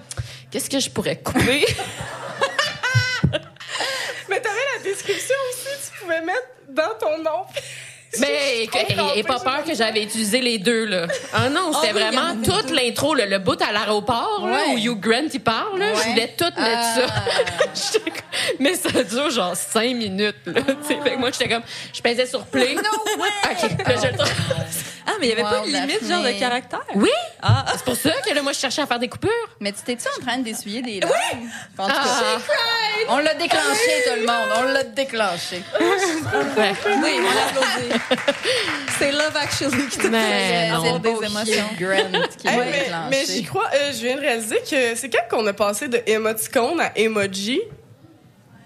qu'est-ce 0.50 0.70
que 0.70 0.80
je 0.80 0.90
pourrais 0.90 1.16
couper? 1.18 1.64
Mais 4.28 4.40
t'avais 4.40 4.64
la 4.76 4.82
description 4.84 5.34
aussi, 5.50 5.68
tu 5.92 5.98
pouvais 6.00 6.20
mettre 6.20 6.46
dans 6.68 6.94
ton 7.00 7.18
nom. 7.18 7.44
Mais 8.18 8.64
et, 9.14 9.22
pas, 9.22 9.38
peur 9.38 9.62
que 9.64 9.74
j'avais 9.74 10.02
utilisé 10.02 10.40
les 10.40 10.58
deux 10.58 10.84
là. 10.84 11.06
Ah 11.32 11.48
non, 11.48 11.72
c'était 11.72 11.92
Ah 11.92 11.94
oui, 11.94 12.00
vraiment 12.02 12.42
toute 12.42 12.70
l'intro, 12.70 13.14
le 13.14 13.38
bout 13.38 13.60
à 13.62 13.70
l'aéroport 13.72 14.48
où 14.72 14.76
Hugh 14.78 14.98
Grant 14.98 15.28
il 15.32 15.40
parle. 15.40 15.78
Là, 15.78 15.94
Je 15.94 16.08
voulais 16.08 16.34
tout 16.36 16.44
mettre 16.44 16.58
Ah. 16.58 16.96
ça. 17.74 17.90
Mais 18.58 18.74
ça 18.74 18.90
dure 19.04 19.30
genre 19.30 19.54
cinq 19.54 19.94
minutes. 19.94 20.36
Là, 20.46 20.60
tu 20.62 20.72
sais. 20.94 21.00
fait 21.02 21.12
que 21.12 21.18
moi, 21.18 21.30
j'étais 21.30 21.48
comme, 21.48 21.62
je 21.92 22.00
pesais 22.00 22.26
sur 22.26 22.44
play. 22.46 22.74
No 22.74 22.80
way! 23.20 23.28
Ok, 23.50 23.86
là, 23.86 23.94
je 24.02 24.06
le 24.08 24.16
trouve. 24.16 24.32
Ah, 25.06 25.12
mais 25.18 25.26
il 25.26 25.30
y 25.30 25.32
avait 25.32 25.42
pas 25.42 25.60
de 25.60 25.66
limite, 25.66 26.06
genre, 26.06 26.22
de 26.22 26.38
caractère? 26.38 26.82
Oui, 26.94 27.10
Ah, 27.42 27.64
c'est 27.72 27.84
pour 27.84 27.96
ça 27.96 28.10
que 28.24 28.32
là, 28.32 28.42
moi, 28.42 28.52
je 28.52 28.58
cherchais 28.58 28.82
à 28.82 28.86
faire 28.86 28.98
des 28.98 29.08
coupures. 29.08 29.30
Mais 29.58 29.72
tu 29.72 29.80
t'es-tu 29.82 30.06
en 30.18 30.24
train 30.24 30.38
d'essuyer 30.38 30.82
des 30.82 31.00
larmes? 31.00 31.14
Ah. 31.78 32.38
on 33.08 33.18
l'a 33.18 33.34
déclenché, 33.34 34.04
tout 34.06 34.20
le 34.20 34.26
monde. 34.26 34.48
On 34.58 34.62
l'a 34.72 34.84
déclenché. 34.84 35.62
Ouais. 35.80 36.72
oui, 37.02 37.18
on 37.18 37.34
l'a 37.34 37.46
applaudi. 37.48 37.99
C'est 38.98 39.12
Love 39.12 39.36
Actually 39.36 39.86
qui 39.88 39.98
te 39.98 40.06
Mais 40.08 40.68
non. 40.70 40.76
avoir 40.76 41.00
des 41.00 41.08
émotions. 41.10 41.64
Qui 42.38 42.46
Hey, 42.48 42.58
mais, 43.10 43.24
j'y 43.26 43.42
crois, 43.44 43.68
euh, 43.74 43.92
je 43.92 43.98
viens 44.04 44.16
de 44.16 44.20
réaliser 44.20 44.56
que 44.68 44.94
c'est 44.94 45.08
quand 45.10 45.36
qu'on 45.38 45.46
a 45.46 45.52
passé 45.52 45.88
de 45.88 46.00
émoticône 46.06 46.80
à 46.80 46.92
emoji? 46.98 47.60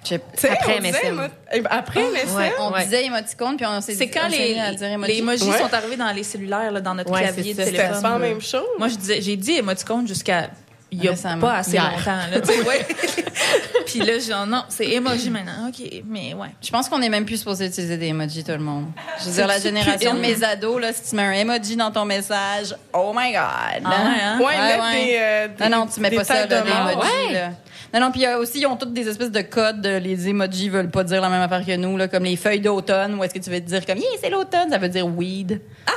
Je- 0.05 0.17
Tu 0.17 0.21
sais, 0.37 0.51
Après 0.51 0.81
MSN. 0.81 0.99
émo- 1.15 1.31
eh, 1.53 1.63
Après 1.71 2.01
MSN? 2.03 2.37
Ouais. 2.37 2.53
On 2.59 2.71
disait 2.79 3.07
émoticône, 3.07 3.57
puis 3.57 3.65
on 3.67 3.81
s'est 3.81 3.95
C'est 3.95 4.05
dit- 4.07 4.11
quand 4.11 4.27
on 4.27 4.31
s'est 4.31 4.37
les, 4.39 5.07
les 5.07 5.19
emojis 5.19 5.45
Ouais. 5.49 5.59
sont 5.59 5.73
arrivés 5.73 5.97
dans 5.97 6.11
les 6.13 6.23
cellulaires, 6.23 6.71
là, 6.73 6.81
dans 6.83 6.95
notre 6.95 7.11
Ouais, 7.11 7.21
clavier 7.23 7.55
c'est 7.55 7.61
de. 7.63 7.65
C'était 7.65 7.79
téléphone. 7.79 8.03
pas 8.03 8.11
la 8.11 8.19
même 8.19 8.41
chose? 8.43 8.67
Moi, 8.79 8.89
je 8.89 8.97
disais, 8.97 9.23
j'ai 9.23 9.37
dit 9.37 9.53
émoticône 9.53 10.07
jusqu'à 10.07 10.51
il 10.95 11.05
y 11.05 11.09
a 11.09 11.13
Récemment. 11.13 11.41
pas 11.41 11.55
assez 11.57 11.73
Hier. 11.73 11.91
longtemps. 11.97 12.17
Là, 12.31 12.41
tu 12.41 12.61
ouais. 12.69 12.87
Puis 13.87 14.01
là, 14.01 14.19
genre, 14.19 14.47
non, 14.47 14.65
c'est 14.69 14.89
emoji 14.91 15.31
maintenant. 15.31 15.69
OK, 15.69 16.03
mais 16.07 16.35
ouais. 16.35 16.49
Je 16.63 16.71
pense 16.71 16.89
qu'on 16.89 17.01
est 17.03 17.09
même 17.09 17.25
plus 17.25 17.39
supposé 17.39 17.67
utiliser 17.67 17.97
des 17.97 18.07
emojis, 18.09 18.43
tout 18.45 18.53
le 18.53 18.59
monde. 18.59 18.87
Je 19.21 19.27
veux 19.27 19.33
dire, 19.33 19.47
la 19.47 19.59
génération 19.61 20.15
de 20.15 20.21
mes 20.21 20.43
ados, 20.43 20.81
là, 20.81 20.93
si 20.93 21.11
tu 21.11 21.17
mets 21.17 21.23
un 21.23 21.33
emoji 21.33 21.77
dans 21.77 21.91
ton 21.91 22.05
message, 22.05 22.75
oh 22.93 23.13
my 23.15 23.33
God! 23.33 23.83
Ah 23.85 23.89
ouais, 23.91 24.21
hein? 24.23 24.39
Ouais, 24.39 24.45
Ouais. 24.45 25.05
Des, 25.07 25.17
euh, 25.21 25.49
des- 25.49 25.69
Non, 25.69 25.79
non, 25.81 25.87
tu 25.87 26.01
mets 26.01 26.11
pas 26.11 26.25
ça, 26.25 26.35
là, 26.35 26.47
de 26.47 26.65
des 26.65 26.71
emojis, 26.73 27.33
là. 27.33 27.51
Non, 27.93 28.01
non, 28.01 28.11
puis 28.13 28.27
a 28.27 28.39
aussi, 28.39 28.59
ils 28.61 28.67
ont 28.67 28.77
toutes 28.77 28.93
des 28.93 29.09
espèces 29.09 29.31
de 29.31 29.41
codes. 29.43 29.87
euh, 29.87 30.01
Les 30.01 30.29
emojis 30.29 30.69
veulent 30.69 30.91
pas 30.91 31.05
dire 31.05 31.21
la 31.21 31.29
même 31.29 31.43
affaire 31.43 31.65
que 31.65 31.77
nous, 31.77 31.97
là, 31.97 32.09
comme 32.09 32.25
les 32.25 32.35
feuilles 32.37 32.61
d'automne, 32.61 33.15
où 33.15 33.23
est-ce 33.23 33.35
que 33.35 33.39
tu 33.39 33.51
veux 33.51 33.61
te 33.61 33.67
dire 33.67 33.87
comme, 33.87 33.99
yeah, 33.99 34.07
c'est 34.21 34.31
l'automne, 34.31 34.71
ça 34.71 34.79
veut 34.79 34.89
dire 34.89 35.07
weed. 35.07 35.61
Ah! 35.87 35.93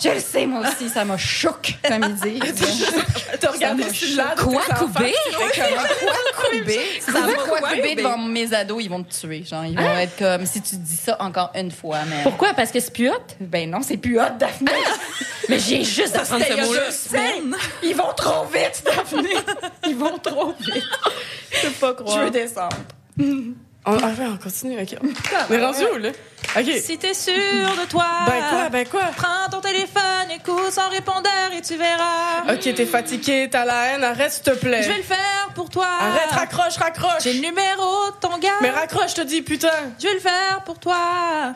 Je 0.00 0.08
le 0.10 0.20
sais, 0.20 0.46
moi 0.46 0.60
aussi, 0.60 0.88
ça 0.88 1.04
m'a 1.04 1.16
choqué, 1.16 1.74
comme 1.86 2.04
ils 2.04 2.14
disent. 2.40 2.92
T'as 3.40 3.50
regardé 3.50 3.84
m'a 3.84 3.92
celui-là 3.92 4.34
Quoi, 4.38 4.62
c'était 4.62 5.12
comment? 5.54 5.82
Coubé. 6.36 6.78
Ça 7.00 7.12
va 7.12 7.20
va 7.26 7.32
quoi, 7.34 7.58
quoi 7.58 7.70
couper 7.70 7.94
devant 7.96 8.18
mes 8.18 8.54
ados, 8.54 8.82
ils 8.84 8.88
vont 8.88 9.02
te 9.02 9.12
tuer. 9.12 9.44
Genre, 9.44 9.64
ils 9.64 9.76
vont 9.76 9.96
être 9.98 10.16
comme 10.18 10.46
si 10.46 10.60
tu 10.62 10.76
dis 10.76 10.96
ça 10.96 11.16
encore 11.20 11.50
une 11.54 11.70
fois. 11.70 11.98
Mais... 12.08 12.22
Pourquoi? 12.22 12.54
Parce 12.54 12.70
que 12.70 12.78
c'est 12.80 12.92
plus 12.92 13.10
hot? 13.10 13.14
Ben 13.40 13.68
non, 13.68 13.82
c'est 13.82 13.96
plus 13.96 14.18
hot, 14.20 14.36
Daphné. 14.38 14.70
Mais 15.48 15.58
j'ai 15.58 15.82
juste 15.82 16.16
il 16.30 16.38
y 16.38 16.44
ce 16.44 16.66
mot-là. 16.66 17.58
Ils 17.82 17.96
vont 17.96 18.12
trop 18.16 18.44
vite, 18.44 18.82
Daphné. 18.84 19.34
Ils 19.86 19.96
vont 19.96 20.18
trop 20.18 20.54
vite. 20.60 20.84
Je 21.50 21.68
peux 21.68 21.72
pas 21.72 21.94
Je 21.98 22.02
croire. 22.04 22.24
veux 22.24 22.30
descendre. 22.30 22.76
On, 23.90 23.96
ah 24.02 24.06
ouais, 24.08 24.26
on 24.30 24.36
continue, 24.36 24.78
ok. 24.82 24.96
On 25.50 25.54
est 25.54 25.64
rendu 25.64 25.78
où, 25.94 25.96
là? 25.96 26.10
Ok. 26.58 26.72
Si 26.82 26.98
t'es 26.98 27.14
sûr 27.14 27.32
de 27.34 27.88
toi, 27.88 28.04
Ben 28.26 28.42
quoi, 28.50 28.68
ben 28.68 28.86
quoi? 28.86 29.00
prends 29.16 29.48
ton 29.50 29.60
téléphone, 29.62 30.30
écoute 30.34 30.70
son 30.72 30.90
répondeur 30.90 31.50
et 31.56 31.62
tu 31.62 31.74
verras. 31.76 32.52
Ok, 32.52 32.74
t'es 32.74 32.84
fatigué, 32.84 33.48
t'as 33.50 33.64
la 33.64 33.86
haine, 33.94 34.04
arrête, 34.04 34.30
s'il 34.32 34.42
te 34.42 34.50
plaît. 34.50 34.82
Je 34.82 34.88
vais 34.90 34.98
le 34.98 35.02
faire 35.02 35.48
pour 35.54 35.70
toi. 35.70 35.86
Arrête, 36.00 36.30
raccroche, 36.30 36.76
raccroche. 36.76 37.22
J'ai 37.22 37.32
le 37.32 37.40
numéro 37.40 38.10
de 38.10 38.20
ton 38.20 38.36
gars. 38.38 38.58
Mais 38.60 38.70
raccroche, 38.70 39.12
je 39.12 39.22
te 39.22 39.26
dis, 39.26 39.40
putain. 39.40 39.68
Je 39.98 40.06
vais 40.08 40.14
le 40.14 40.20
faire 40.20 40.62
pour 40.66 40.78
toi. 40.78 41.54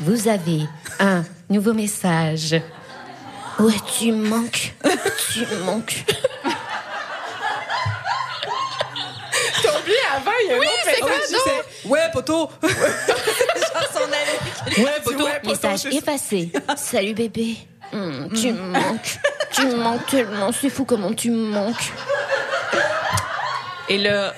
Vous 0.00 0.28
avez 0.28 0.62
un 1.00 1.22
nouveau 1.50 1.74
message. 1.74 2.56
Ouais, 3.58 3.74
tu 3.98 4.12
manques. 4.12 4.72
Tu 5.32 5.44
manques. 5.64 6.04
Avant, 10.14 10.30
il 10.44 10.48
y 10.48 10.52
a 10.52 10.56
un 10.56 10.58
autre 10.58 10.70
c'est 11.82 11.88
Ouais, 11.88 12.00
poteau. 12.12 12.50
Genre 12.62 13.88
son 13.92 14.04
ami. 14.76 14.84
Ouais, 14.84 15.00
poteau. 15.04 15.28
Message 15.44 15.86
effacé. 15.86 16.52
Salut 16.76 17.14
bébé. 17.14 17.56
Hum, 17.92 18.30
tu 18.34 18.52
me 18.52 18.60
manques. 18.60 19.18
Tu 19.52 19.66
me 19.66 19.76
manques 19.76 20.06
tellement. 20.06 20.50
C'est 20.52 20.70
fou 20.70 20.84
comment 20.84 21.12
tu 21.12 21.30
me 21.30 21.48
manques. 21.52 21.92
Et 23.88 23.98
là, 23.98 24.32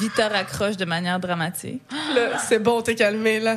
Vita 0.00 0.28
raccroche 0.28 0.76
de 0.76 0.84
manière 0.84 1.18
dramatique. 1.18 1.82
Là, 2.14 2.38
c'est 2.38 2.60
bon, 2.60 2.82
t'es 2.82 2.94
calmé, 2.94 3.40
là. 3.40 3.56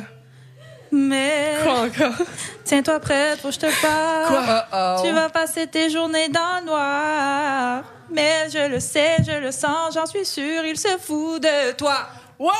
Mais 0.92 1.56
Quoi 1.62 1.72
encore? 1.80 2.26
tiens-toi 2.64 3.00
prête, 3.00 3.40
faut 3.40 3.48
que 3.48 3.54
je 3.54 3.60
te 3.60 3.80
parle. 3.80 4.26
Quoi? 4.44 4.66
Oh, 4.72 5.02
Tu 5.02 5.10
vas 5.12 5.30
passer 5.30 5.66
tes 5.66 5.88
journées 5.90 6.28
dans 6.28 6.60
le 6.60 6.66
noir. 6.66 7.82
Mais 8.10 8.50
je 8.52 8.68
le 8.68 8.78
sais, 8.78 9.16
je 9.26 9.32
le 9.40 9.50
sens, 9.52 9.94
j'en 9.94 10.04
suis 10.04 10.26
sûre, 10.26 10.64
il 10.66 10.78
se 10.78 10.98
fout 10.98 11.42
de 11.42 11.72
toi. 11.72 11.96
Ouais! 12.38 12.50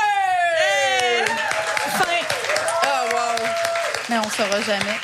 Fin. 1.27 2.05
Wow. 3.11 3.47
Mais 4.09 4.17
on 4.19 4.31
saura 4.31 4.61
jamais. 4.63 4.97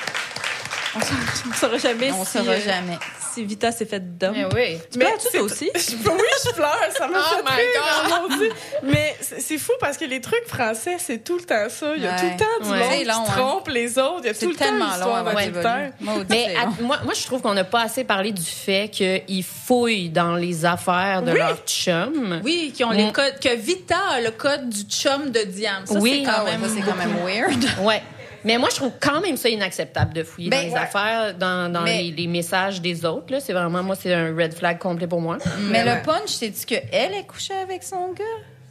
On 0.97 1.01
saura, 1.01 1.20
on 1.51 1.55
saura 1.55 1.78
jamais 1.78 2.11
On 2.12 2.24
si, 2.24 2.38
saura 2.38 2.53
euh, 2.53 2.61
jamais. 2.61 2.99
si 3.32 3.44
Vita 3.44 3.70
s'est 3.72 3.86
faite 3.86 4.16
d'homme. 4.18 4.34
oui. 4.55 4.78
Tu 4.92 4.99
pleures-tu 4.99 5.28
toi 5.32 5.42
aussi? 5.42 5.70
Je- 5.74 5.96
oui, 5.96 6.22
je 6.46 6.53
pleure, 6.53 6.76
ça 6.96 7.07
m'a 7.09 7.18
Oh 7.20 7.36
fait 7.36 7.42
my 7.42 7.57
rire. 7.57 8.49
Mais 8.82 9.16
c'est 9.20 9.59
fou 9.59 9.72
parce 9.80 9.96
que 9.96 10.05
les 10.05 10.20
trucs 10.20 10.46
français, 10.46 10.96
c'est 10.99 11.18
tout 11.24 11.36
le 11.36 11.44
temps 11.44 11.68
ça. 11.68 11.92
Il 11.96 12.03
y 12.03 12.07
a 12.07 12.11
Ouais. 12.12 12.16
tout 12.18 12.24
le 12.26 12.36
temps 12.38 12.64
du 12.64 12.70
Ouais. 12.70 12.78
monde 12.78 12.88
C'est 12.99 13.05
long, 13.05 13.24
qui 13.24 13.30
hein. 13.30 13.34
trompe 13.36 13.68
les 13.68 13.99
autres. 13.99 14.20
Il 14.22 14.26
y 14.26 14.30
a 14.30 14.34
tout 14.34 14.49
le 14.49 14.55
temps 14.55 14.64
tellement 14.64 14.84
une 14.86 14.90
long 14.90 14.96
histoire 14.96 15.16
avant 15.18 15.32
dans 15.32 15.38
d'évoluer. 15.38 15.62
terre. 15.62 15.92
Maudit, 16.01 16.26
Mais 16.30 16.57
à- 16.57 16.82
moi, 16.82 16.99
moi, 17.05 17.14
je 17.14 17.24
trouve 17.24 17.40
qu'on 17.42 17.55
n'a 17.55 17.64
pas 17.64 17.82
assez 17.82 18.05
parlé 18.05 18.32
du 18.32 18.42
fait 18.44 18.88
qu'ils 18.90 19.44
fouillent 19.44 20.09
dans 20.11 20.34
les 20.34 20.64
affaires 20.64 21.22
de 21.22 21.32
Oui. 21.32 21.38
leur 21.38 21.57
chum. 21.66 22.40
Oui, 22.44 22.72
qui 22.74 22.84
ont 22.84 22.90
Mm. 22.92 22.96
les 22.96 23.12
codes, 23.12 23.38
que 23.40 23.55
Vita 23.57 23.99
a 24.14 24.20
le 24.20 24.30
code 24.30 24.68
du 24.68 24.82
chum 24.82 25.30
de 25.30 25.40
Diane. 25.42 25.86
Ça, 25.86 25.99
Oui. 25.99 26.20
c'est 26.24 26.30
quand 26.30 26.38
Ah 26.40 26.44
ouais, 26.44 26.51
c'est 26.74 26.80
quand 26.82 26.96
même 26.96 27.16
weird. 27.24 27.64
Ouais. 27.82 28.03
Mais 28.49 28.57
moi, 28.57 28.70
je 28.70 28.76
trouve 28.76 28.92
quand 28.99 29.20
même 29.20 29.36
ça 29.36 29.51
inacceptable 29.51 30.14
de 30.14 30.22
fouiller 30.24 30.49
Ben, 30.49 30.57
dans 30.62 30.66
les 30.68 30.72
ouais. 30.72 30.78
affaires, 30.78 31.34
dans, 31.34 31.70
dans 31.70 31.82
Mais- 31.82 32.03
les, 32.05 32.12
les 32.12 32.26
messages 32.26 32.80
des 32.80 33.05
autres. 33.05 33.30
Là. 33.30 33.40
C'est 33.40 33.53
vraiment, 33.53 33.82
moi, 33.82 33.94
c'est 33.94 34.14
un 34.14 34.34
red 34.34 34.55
flag 34.55 34.78
complet 34.78 35.07
pour 35.07 35.20
moi. 35.20 35.36
Mais 35.70 35.82
Ouais. 35.84 35.96
le 35.96 36.03
punch, 36.03 36.28
c'est-tu 36.30 36.64
qu'elle 36.64 37.12
est 37.14 37.26
couchée 37.26 37.53
avec 37.55 37.82
son 37.82 38.12
gars? 38.12 38.24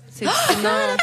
C'est 0.10 0.26
Non. 0.64 0.98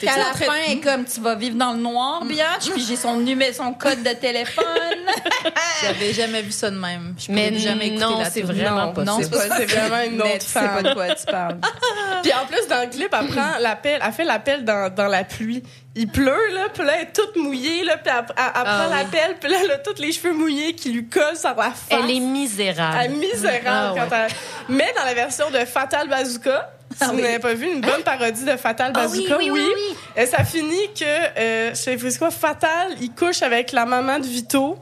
Qu'à 0.00 0.16
la 0.18 0.24
fin, 0.34 0.52
elle 0.66 0.72
est 0.72 0.80
comme 0.80 1.04
tu 1.04 1.20
vas 1.20 1.34
vivre 1.34 1.56
dans 1.56 1.72
le 1.72 1.78
noir, 1.78 2.24
Biatch, 2.24 2.70
puis 2.70 2.84
j'ai 2.86 2.96
son 2.96 3.16
numéro, 3.16 3.52
son 3.52 3.72
code 3.72 4.02
de 4.02 4.10
téléphone. 4.10 4.64
J'avais 5.82 6.12
jamais 6.12 6.42
vu 6.42 6.52
ça 6.52 6.70
de 6.70 6.76
même. 6.76 7.14
Je 7.18 7.30
Mais 7.32 7.56
jamais 7.58 7.90
non, 7.90 8.18
c'est 8.30 8.42
vraiment 8.42 8.86
Non, 8.86 8.92
pas 8.92 9.04
non, 9.04 9.18
c'est 9.22 9.30
pas- 9.30 9.56
c'est 9.56 9.66
vraiment 9.66 10.02
une 10.02 10.20
autre 10.20 10.38
tu 10.38 10.46
sais 10.46 10.60
pas 10.60 10.68
femme. 10.68 10.82
de 10.82 10.94
quoi 10.94 11.14
tu 11.14 11.26
parles. 11.26 11.58
Puis 12.22 12.32
en 12.32 12.46
plus, 12.46 12.66
dans 12.68 12.80
le 12.82 12.88
clip, 12.88 13.14
elle 13.18 13.26
prend 13.28 13.58
l'appel, 13.60 14.00
elle 14.04 14.12
fait 14.12 14.24
l'appel 14.24 14.64
dans, 14.64 14.92
dans 14.92 15.06
la 15.08 15.24
pluie. 15.24 15.62
Il 15.96 16.08
pleut, 16.08 16.52
là, 16.52 16.66
puis 16.74 16.84
là, 16.84 16.94
elle 16.96 17.02
est 17.04 17.12
toute 17.12 17.36
mouillée, 17.36 17.84
là, 17.84 17.96
puis 17.96 18.12
elle, 18.12 18.24
elle- 18.28 18.34
elle 18.36 18.50
Ah 18.54 18.64
prend 18.64 18.88
oui. 18.90 18.96
l'appel, 18.98 19.36
puis 19.40 19.48
là, 19.50 19.58
elle 19.62 19.70
a 19.70 19.78
tous 19.78 20.00
les 20.02 20.10
cheveux 20.10 20.32
mouillés 20.32 20.74
qui 20.74 20.90
lui 20.90 21.06
collent 21.08 21.36
sur 21.36 21.50
la 21.54 21.70
face. 21.70 21.84
Elle 21.90 22.10
est 22.10 22.18
misérable. 22.20 22.98
Elle 23.00 23.12
est 23.12 23.16
misérable 23.16 23.62
Ah 23.68 23.92
ouais. 23.92 24.00
quand 24.10 24.16
elle... 24.16 24.32
Mais 24.68 24.92
dans 24.96 25.04
la 25.04 25.14
version 25.14 25.50
de 25.50 25.58
Fatal 25.58 26.08
Bazooka, 26.08 26.70
si 26.96 27.04
vous 27.06 27.20
n'avez 27.20 27.38
pas 27.38 27.54
vu 27.54 27.66
une 27.70 27.80
bonne 27.80 28.02
parodie 28.04 28.44
de 28.44 28.56
Fatal 28.56 28.92
Ah 28.94 29.06
oui, 29.10 29.18
Bazooka, 29.22 29.36
oui, 29.38 29.50
oui, 29.50 29.66
oui. 29.74 29.96
euh, 30.18 30.26
ça 30.26 30.44
finit 30.44 30.92
que, 30.98 31.04
euh, 31.04 31.70
je 31.70 31.74
sais 31.74 31.96
pas 31.96 32.08
quoi, 32.18 32.30
Fatal, 32.30 32.94
il 33.00 33.10
couche 33.12 33.42
avec 33.42 33.72
la 33.72 33.84
maman 33.84 34.18
de 34.18 34.26
Vito. 34.26 34.78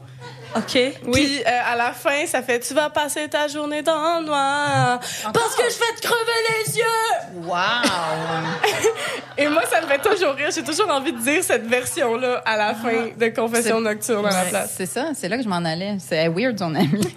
OK. 0.55 0.77
Puis 1.11 1.41
euh, 1.41 1.71
à 1.71 1.75
la 1.75 1.93
fin, 1.93 2.27
ça 2.27 2.43
fait 2.43 2.59
tu 2.59 2.75
vas 2.75 2.91
passer 2.91 3.27
ta 3.27 3.47
journée 3.47 3.81
dans 3.81 4.19
le 4.19 4.25
noir 4.27 4.99
parce 5.33 5.55
que 5.55 5.63
je 5.63 5.79
vais 5.79 5.95
te 5.99 6.01
crever 6.01 6.63
les 6.67 6.77
yeux. 6.77 7.41
Wow! 7.47 7.57
Et 9.39 9.47
moi, 9.47 9.63
ça 9.67 9.81
me 9.81 9.87
fait 9.87 9.97
toujours 10.07 10.35
rire. 10.35 10.49
J'ai 10.53 10.63
toujours 10.63 10.91
envie 10.91 11.11
de 11.11 11.17
dire 11.17 11.43
cette 11.43 11.65
version-là 11.65 12.43
à 12.45 12.55
la 12.55 12.75
fin 12.75 13.07
de 13.17 13.27
Confession 13.29 13.81
nocturne 13.81 14.27
à 14.27 14.43
la 14.43 14.49
place. 14.49 14.75
C'est 14.77 14.85
ça, 14.85 15.07
c'est 15.15 15.27
là 15.27 15.37
que 15.37 15.43
je 15.43 15.49
m'en 15.49 15.65
allais. 15.65 15.97
C'est 15.99 16.27
weird, 16.27 16.59
son 16.59 16.75
ami. 16.75 17.01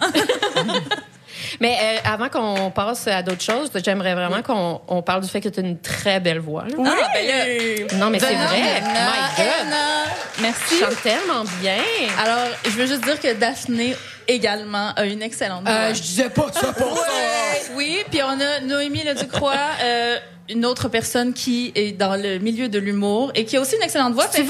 Mais 1.60 1.76
euh, 1.80 1.98
avant 2.12 2.28
qu'on 2.28 2.70
passe 2.70 3.06
à 3.08 3.22
d'autres 3.22 3.42
choses, 3.42 3.70
j'aimerais 3.84 4.14
vraiment 4.14 4.42
qu'on 4.42 4.80
on 4.88 5.02
parle 5.02 5.22
du 5.22 5.28
fait 5.28 5.40
que 5.40 5.48
tu 5.48 5.60
as 5.60 5.62
une 5.62 5.78
très 5.78 6.20
belle 6.20 6.38
voix. 6.40 6.62
là. 6.64 6.74
Oui. 6.76 6.88
Ah, 6.90 7.08
ben 7.14 7.26
là, 7.26 7.96
Non, 7.98 8.10
mais 8.10 8.18
c'est 8.18 8.34
vrai. 8.34 8.60
Anna, 8.78 8.90
My 8.90 9.36
God. 9.36 9.52
Anna. 9.62 10.04
Tu 10.36 10.42
Merci. 10.42 10.78
chantes 10.78 11.02
tellement 11.02 11.44
bien. 11.60 11.78
Alors, 12.22 12.50
je 12.64 12.70
veux 12.70 12.86
juste 12.86 13.04
dire 13.04 13.18
que 13.20 13.32
Daphné 13.34 13.96
également 14.28 14.92
a 14.96 15.04
une 15.04 15.22
excellente 15.22 15.62
voix. 15.62 15.72
Euh, 15.72 15.94
je 15.94 16.02
disais 16.02 16.30
pas 16.30 16.50
ça 16.52 16.72
pour 16.72 16.92
Ouais. 16.92 17.62
Oui, 17.74 18.02
puis 18.10 18.20
on 18.22 18.40
a 18.40 18.60
Noémie 18.60 19.04
Leducroix, 19.04 19.54
euh, 19.82 20.18
une 20.48 20.64
autre 20.64 20.88
personne 20.88 21.32
qui 21.34 21.72
est 21.74 21.92
dans 21.92 22.16
le 22.16 22.38
milieu 22.38 22.68
de 22.68 22.78
l'humour 22.78 23.32
et 23.34 23.44
qui 23.44 23.56
a 23.56 23.60
aussi 23.60 23.76
une 23.76 23.82
excellente 23.82 24.14
voix. 24.14 24.28
Fait 24.28 24.44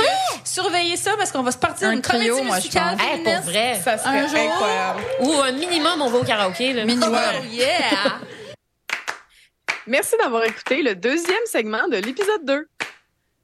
surveillez 0.44 0.96
ça 0.96 1.12
parce 1.16 1.32
qu'on 1.32 1.42
va 1.42 1.50
se 1.52 1.58
partir 1.58 1.88
Un 1.88 1.92
une 1.92 2.02
comédie 2.02 2.30
trio, 2.30 2.42
moi, 2.44 2.56
je 2.58 2.62
musicale 2.64 2.96
pense. 2.96 3.06
Hey, 3.06 3.22
pour 3.22 3.40
vrai. 3.50 3.80
Ça 3.82 3.98
serait 3.98 4.18
Un 4.18 4.28
jour? 4.28 4.38
incroyable. 4.38 5.00
Ou 5.20 5.32
un 5.40 5.52
minimum, 5.52 6.00
on 6.02 6.08
va 6.08 6.18
au 6.18 6.24
karaoké. 6.24 6.72
Là. 6.72 6.84
Minimum. 6.84 7.14
Oh, 7.14 7.44
yeah! 7.50 8.18
Merci 9.86 10.16
d'avoir 10.20 10.44
écouté 10.44 10.82
le 10.82 10.94
deuxième 10.96 11.36
segment 11.50 11.86
de 11.88 11.96
l'épisode 11.98 12.44
2. 12.44 12.66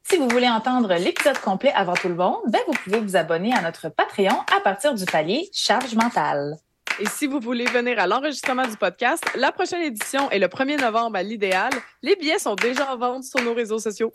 Si 0.05 0.17
vous 0.17 0.29
voulez 0.29 0.49
entendre 0.49 0.95
l'épisode 0.95 1.39
complet 1.39 1.73
avant 1.75 1.95
tout 1.95 2.09
le 2.09 2.15
monde, 2.15 2.41
ben 2.49 2.61
vous 2.67 2.75
pouvez 2.85 3.01
vous 3.01 3.17
abonner 3.17 3.55
à 3.55 3.63
notre 3.63 3.89
Patreon 3.89 4.37
à 4.55 4.61
partir 4.61 4.95
du 4.95 5.05
palier 5.05 5.49
Charge 5.53 5.95
mentale. 5.95 6.57
Et 7.01 7.07
si 7.07 7.27
vous 7.27 7.41
voulez 7.41 7.65
venir 7.65 7.99
à 7.99 8.07
l'enregistrement 8.07 8.67
du 8.67 8.77
podcast, 8.77 9.25
la 9.35 9.53
prochaine 9.53 9.83
édition 9.83 10.31
est 10.31 10.39
le 10.39 10.49
1er 10.49 10.81
novembre 10.81 11.17
à 11.17 11.23
l'idéal. 11.23 11.73
Les 12.03 12.17
billets 12.17 12.39
sont 12.39 12.55
déjà 12.55 12.93
en 12.93 12.99
vente 12.99 13.25
sur 13.25 13.43
nos 13.43 13.55
réseaux 13.55 13.79
sociaux. 13.79 14.13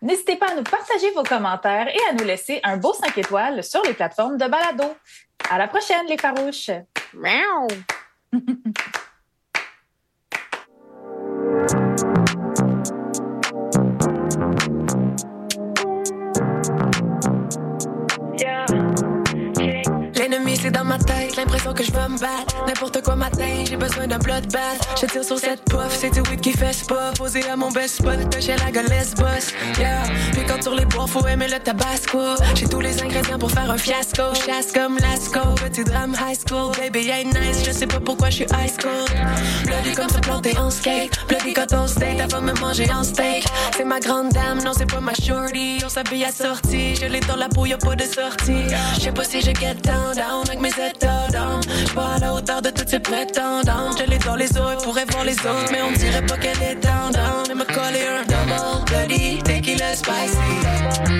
N'hésitez 0.00 0.36
pas 0.36 0.52
à 0.52 0.54
nous 0.54 0.62
partager 0.62 1.10
vos 1.10 1.24
commentaires 1.24 1.88
et 1.88 1.98
à 2.08 2.14
nous 2.14 2.24
laisser 2.24 2.60
un 2.62 2.76
beau 2.76 2.94
5 2.94 3.18
étoiles 3.18 3.64
sur 3.64 3.82
les 3.82 3.94
plateformes 3.94 4.38
de 4.38 4.46
balado. 4.46 4.94
À 5.50 5.58
la 5.58 5.68
prochaine, 5.68 6.06
les 6.08 6.16
farouches! 6.16 6.70
Miaou! 7.14 7.68
c'est 20.68 20.74
dans 20.74 20.84
ma 20.84 20.98
tête, 20.98 21.36
l'impression 21.36 21.72
que 21.72 21.82
je 21.82 21.90
veux 21.92 22.08
me 22.08 22.18
battre. 22.18 22.54
N'importe 22.66 23.02
quoi 23.02 23.16
matin, 23.16 23.64
j'ai 23.66 23.76
besoin 23.76 24.06
d'un 24.06 24.18
bloodbath. 24.18 24.80
Je 25.00 25.06
tire 25.06 25.24
sur 25.24 25.38
cette 25.38 25.64
puff, 25.64 25.96
c'est 25.98 26.10
du 26.10 26.20
weed 26.28 26.40
qui 26.40 26.52
fait 26.52 26.76
pas. 26.86 27.12
Posé 27.16 27.42
à 27.48 27.56
mon 27.56 27.70
best 27.70 27.96
spot, 27.96 28.18
chez 28.40 28.56
la 28.56 28.70
gueule 28.70 28.86
boss. 29.16 29.52
Yeah. 29.78 30.02
Puis 30.32 30.42
quand 30.46 30.62
sur 30.62 30.74
les 30.74 30.84
bois, 30.84 31.06
faut 31.06 31.26
aimer 31.26 31.48
le 31.48 31.58
tabasco. 31.58 32.18
J'ai 32.54 32.68
tous 32.68 32.80
les 32.80 33.02
ingrédients 33.02 33.38
pour 33.38 33.50
faire 33.50 33.70
un 33.70 33.78
fiasco. 33.78 34.34
Chasse 34.34 34.72
comme 34.74 34.98
Lasco, 34.98 35.54
petit 35.54 35.84
drame 35.84 36.14
high 36.14 36.36
school. 36.36 36.72
Baby, 36.76 37.10
ain't 37.10 37.32
nice, 37.32 37.64
je 37.64 37.72
sais 37.72 37.86
pas 37.86 38.00
pourquoi 38.00 38.28
je 38.28 38.36
suis 38.36 38.44
high 38.44 38.70
school. 38.78 39.06
Bloody 39.64 39.92
comme 39.94 40.10
se 40.10 40.18
planter 40.18 40.56
en 40.58 40.70
skate. 40.70 41.18
Bloody 41.28 41.54
quand 41.54 41.72
on 41.72 41.86
steak, 41.86 42.18
elle 42.20 42.30
va 42.30 42.40
me 42.40 42.52
manger 42.60 42.90
en 42.92 43.04
steak. 43.04 43.46
C'est 43.74 43.84
ma 43.84 44.00
grande 44.00 44.32
dame, 44.32 44.62
non, 44.62 44.72
c'est 44.76 44.90
pas 44.90 45.00
ma 45.00 45.14
shorty. 45.14 45.78
On 45.84 45.88
s'habille 45.88 46.24
à 46.24 46.32
sortie, 46.32 46.94
je 46.94 47.06
l'ai 47.06 47.20
dans 47.20 47.36
la 47.36 47.48
peau, 47.48 47.64
y'a 47.64 47.78
pas 47.78 47.96
de 47.96 48.04
sortie. 48.04 48.64
Je 48.96 49.00
sais 49.00 49.12
pas 49.12 49.24
si 49.24 49.40
je 49.40 49.52
get 49.54 49.76
down, 49.82 50.14
down 50.14 50.57
avec 50.58 50.62
mes. 50.62 50.70
J'suis 50.70 51.94
pas 51.94 52.14
à 52.14 52.18
la 52.18 52.34
hauteur 52.34 52.62
de 52.62 52.70
toutes 52.70 52.88
ces 52.88 52.98
prétendantes. 52.98 53.98
Je 53.98 54.04
l'ai 54.10 54.18
dans 54.18 54.36
les 54.36 54.50
os, 54.56 54.72
elle 54.72 54.84
pourrait 54.84 55.04
voir 55.10 55.24
les 55.24 55.34
autres, 55.34 55.70
mais 55.70 55.82
on 55.82 55.92
dirait 55.92 56.24
pas 56.24 56.36
qu'elle 56.36 56.62
est 56.62 56.76
down. 56.76 57.12
Elle 57.48 57.56
me 57.56 57.64
coller 57.64 58.06
un 58.06 58.22
double 58.24 58.84
bloody 58.86 59.38
tequila 59.42 59.94
spicy. 59.94 60.38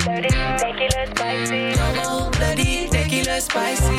Bloody 0.04 0.28
tequila 0.58 1.06
spicy. 1.06 1.74
Double 1.74 2.30
bloody 2.38 2.88
tequila 2.90 3.40
spicy. 3.40 3.98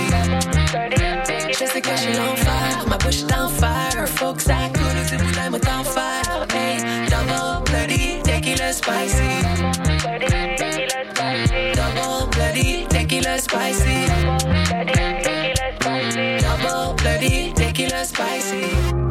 Je 1.52 1.66
sais 1.66 1.82
que 1.82 1.90
je 1.92 1.98
suis 1.98 2.14
l'enfer, 2.14 2.86
ma 2.88 2.98
bouche 2.98 3.24
est 3.28 3.34
en 3.34 3.50
fer. 3.50 4.08
Faut 4.16 4.34
que 4.34 4.42
ça 4.42 4.58
coule, 4.74 5.06
du 5.10 5.24
boudin 5.24 5.50
moi 5.50 5.60
t'en 5.60 5.84
faire. 5.84 6.48
Hey, 6.54 6.78
double 7.10 7.64
bloody 7.66 8.22
tequila 8.24 8.74
spicy. 8.74 9.30
Double 11.76 12.30
bloody 12.32 12.86
tequila 12.90 13.38
spicy. 13.38 14.09
Bloody 17.02 17.54
tequila 17.54 18.04
spicy. 18.04 19.09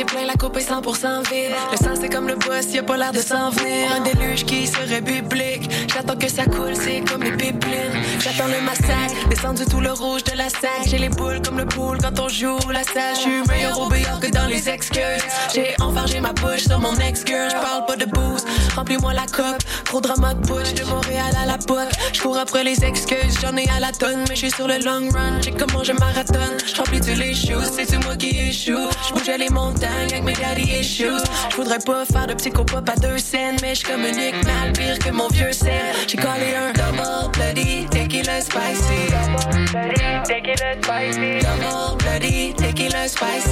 Moitié 0.00 0.16
plein, 0.16 0.26
la 0.26 0.34
coupe 0.34 0.56
est 0.56 0.70
100% 0.70 1.30
vide. 1.30 1.52
Le 1.72 1.76
sang 1.76 1.94
c'est 2.00 2.08
comme 2.08 2.26
le 2.26 2.36
boss, 2.36 2.72
y 2.72 2.78
a 2.78 2.82
pas 2.82 2.96
l'air 2.96 3.12
de 3.12 3.18
s'en 3.18 3.50
venir. 3.50 3.92
Un 3.94 4.00
déluge 4.00 4.46
qui 4.46 4.66
serait 4.66 5.02
biblique. 5.02 5.70
J'attends 5.92 6.16
que 6.16 6.28
ça 6.28 6.44
coule, 6.44 6.74
c'est 6.74 7.02
comme 7.06 7.22
les 7.22 7.32
pipelines. 7.32 8.02
J'attends 8.18 8.48
le 8.48 8.62
massacre, 8.62 9.28
descendu 9.28 9.64
tout 9.66 9.80
le 9.80 9.92
rouge 9.92 10.24
de 10.24 10.36
la 10.38 10.48
sac. 10.48 10.86
J'ai 10.86 10.96
les 10.96 11.10
boules 11.10 11.42
comme 11.42 11.58
le 11.58 11.66
pool 11.66 11.98
quand 12.00 12.18
on 12.18 12.28
joue 12.28 12.58
la 12.70 12.82
salle. 12.82 13.14
J'suis 13.16 13.42
meilleur 13.48 13.78
au 13.78 13.90
billard 13.90 14.20
que 14.20 14.28
dans 14.28 14.46
les 14.46 14.70
excuses. 14.70 15.24
J'ai 15.54 15.74
enfargé 15.80 16.20
ma 16.20 16.32
bouche 16.32 16.64
sur 16.64 16.78
mon 16.78 16.96
ex-girl. 16.96 17.50
J'parle 17.50 17.84
pas 17.86 17.96
de 17.96 18.06
booze, 18.06 18.44
remplis-moi 18.76 19.12
la 19.12 19.26
coupe. 19.26 19.62
Trop 19.84 20.00
drama 20.00 20.32
de 20.32 20.46
butch, 20.46 20.72
de 20.72 20.84
Montréal 20.84 21.32
à 21.42 21.46
la 21.46 21.58
boîte. 21.58 21.92
J'cours 22.14 22.38
après 22.38 22.64
les 22.64 22.84
excuses, 22.84 23.38
j'en 23.42 23.54
ai 23.56 23.68
à 23.68 23.80
la 23.80 23.92
tonne. 23.92 24.24
Mais 24.30 24.36
j'suis 24.36 24.50
sur 24.50 24.66
le 24.66 24.78
long 24.78 25.10
run, 25.10 25.42
j'ai 25.42 25.50
comment 25.50 25.84
je 25.84 25.92
marathonne. 25.92 26.56
J'remplis 26.74 27.00
tous 27.00 27.18
les 27.18 27.34
shoes, 27.34 27.70
c'est 27.76 28.02
moi 28.04 28.16
qui 28.16 28.30
échoue? 28.30 28.88
J'bougeais 29.08 29.36
les 29.36 29.50
montagnes 29.50 29.89
avec 30.02 30.22
mes 30.22 30.32
daddy 30.32 30.62
issues. 30.80 31.22
J'voudrais 31.50 31.78
pas 31.78 32.04
faire 32.04 32.26
de 32.26 32.34
psychopop 32.34 32.88
à 32.88 32.96
deux 32.96 33.18
scènes, 33.18 33.56
mais 33.62 33.74
j'communique 33.74 34.44
mal 34.44 34.72
pire 34.72 34.98
que 34.98 35.10
mon 35.10 35.28
vieux 35.28 35.52
scène. 35.52 35.94
J'ai 36.06 36.16
collé 36.16 36.54
un 36.56 36.72
double 36.72 37.30
bloody 37.32 37.86
tequila 37.90 38.40
spicy. 38.40 39.10
Double 39.10 39.66
bloody 39.72 40.22
tequila 40.26 40.74
spicy. 40.82 41.40
Double 41.40 41.96
bloody 41.98 42.54
tequila 42.54 43.08
spicy. 43.08 43.50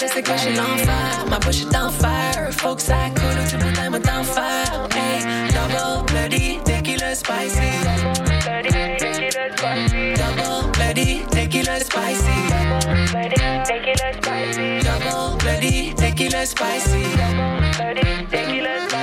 Je 0.00 0.06
sais 0.06 0.22
que 0.22 0.32
j'ai 0.42 0.52
l'enfer, 0.52 1.26
ma 1.28 1.38
bouche 1.38 1.62
est 1.62 1.76
en 1.76 1.90
fer. 1.90 2.50
Faut 2.52 2.74
que 2.74 2.82
ça 2.82 2.96
coule 3.14 3.38
ou 3.42 3.48
tu 3.48 3.56
boudin 3.56 3.90
moi 3.90 4.00
t'en 4.00 4.22
faire. 4.22 4.88
Hey, 4.94 5.22
double 5.48 6.04
bloody 6.12 6.58
tequila 6.64 7.14
spicy. 7.14 7.60
Double 7.82 8.40
bloody 8.44 8.96
tequila 8.98 9.44
spicy. 9.56 10.14
Double 10.14 10.55
bloody 10.76 11.24
tequila 11.30 11.80
spicy. 11.80 12.48
Double 14.84 15.36
bloody 15.38 15.94
tequila 15.94 16.46
spicy. 16.46 17.16
Double 17.16 17.68
bloody 17.78 18.20
tequila 18.30 18.76
spicy. 18.86 18.95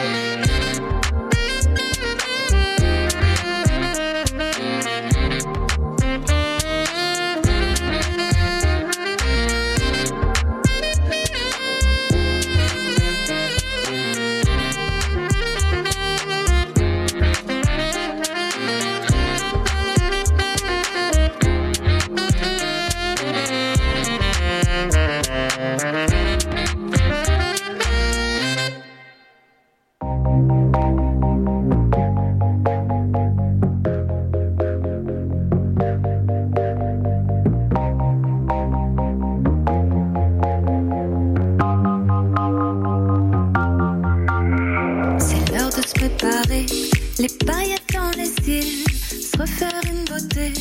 Les 47.19 47.27
paillettes 47.45 47.93
dans 47.93 48.11
les 48.17 48.25
cils, 48.43 48.83
se 49.09 49.37
refaire 49.37 49.79
une 49.85 50.03
beauté, 50.03 50.51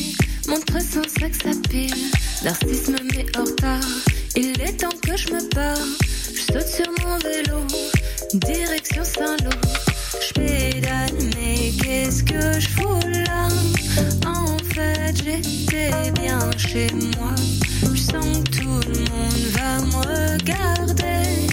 montrer 0.47 0.79
son 0.79 1.03
sexe 1.03 1.39
à 1.45 1.69
pile. 1.69 2.11
L'artiste 2.43 2.87
me 2.89 3.03
met 3.13 3.25
en 3.37 3.43
retard, 3.43 3.81
il 4.37 4.51
est 4.61 4.77
temps 4.77 4.97
que 5.05 5.17
je 5.17 5.33
me 5.33 5.53
barre. 5.53 5.77
Je 6.33 6.53
saute 6.53 6.67
sur 6.67 6.89
mon 7.03 7.17
vélo, 7.17 7.59
direction 8.33 9.03
Saint-Lô. 9.03 9.51
Je 10.25 10.33
pédale, 10.33 11.11
mais 11.35 11.71
qu'est-ce 11.81 12.23
que 12.23 12.59
je 12.59 12.69
fous 12.69 12.99
là? 13.25 13.49
En 14.25 14.57
fait, 14.73 15.13
j'étais 15.25 16.11
bien 16.21 16.39
chez 16.57 16.87
moi. 17.17 17.35
Je 17.93 17.99
sens 17.99 18.37
que 18.45 18.59
tout 18.59 18.79
le 18.89 18.99
monde 19.11 19.43
va 19.51 19.81
me 19.81 20.35
regarder 20.37 21.47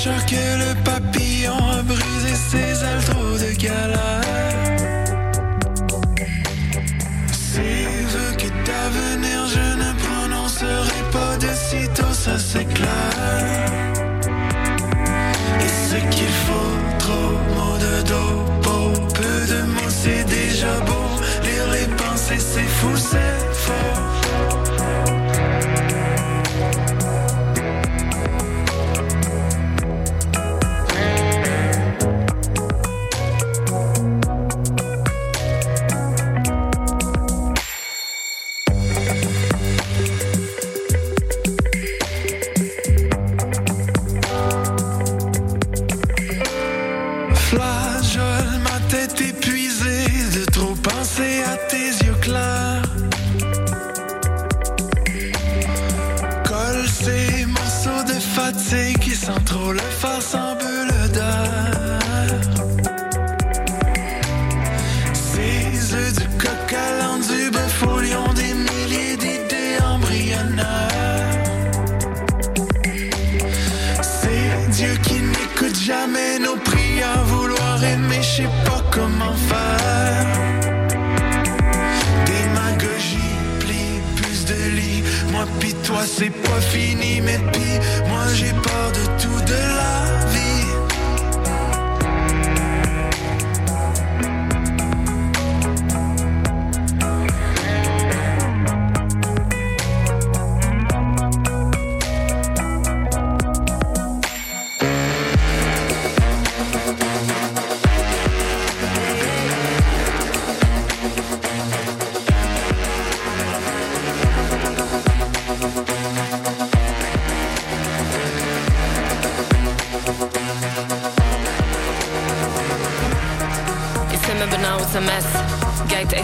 cher 0.00 0.24
que 0.24 0.56
le 0.56 0.74
papier. 0.82 1.09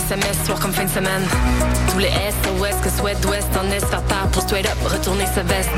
SMS, 0.08 0.38
soir 0.46 0.60
comme 0.60 0.72
fin 0.72 0.84
de 0.84 0.90
semaine. 0.90 1.24
Tous 1.90 1.98
les 1.98 2.06
S, 2.06 2.34
ouest, 2.60 2.80
que 2.80 2.90
souhaite 2.90 3.20
d'ouest, 3.22 3.48
en 3.58 3.68
est, 3.72 3.84
faire 3.84 4.02
part 4.02 4.28
pour 4.30 4.42
straight 4.42 4.66
up, 4.66 4.78
retourner 4.84 5.26
sa 5.26 5.42
veste. 5.42 5.70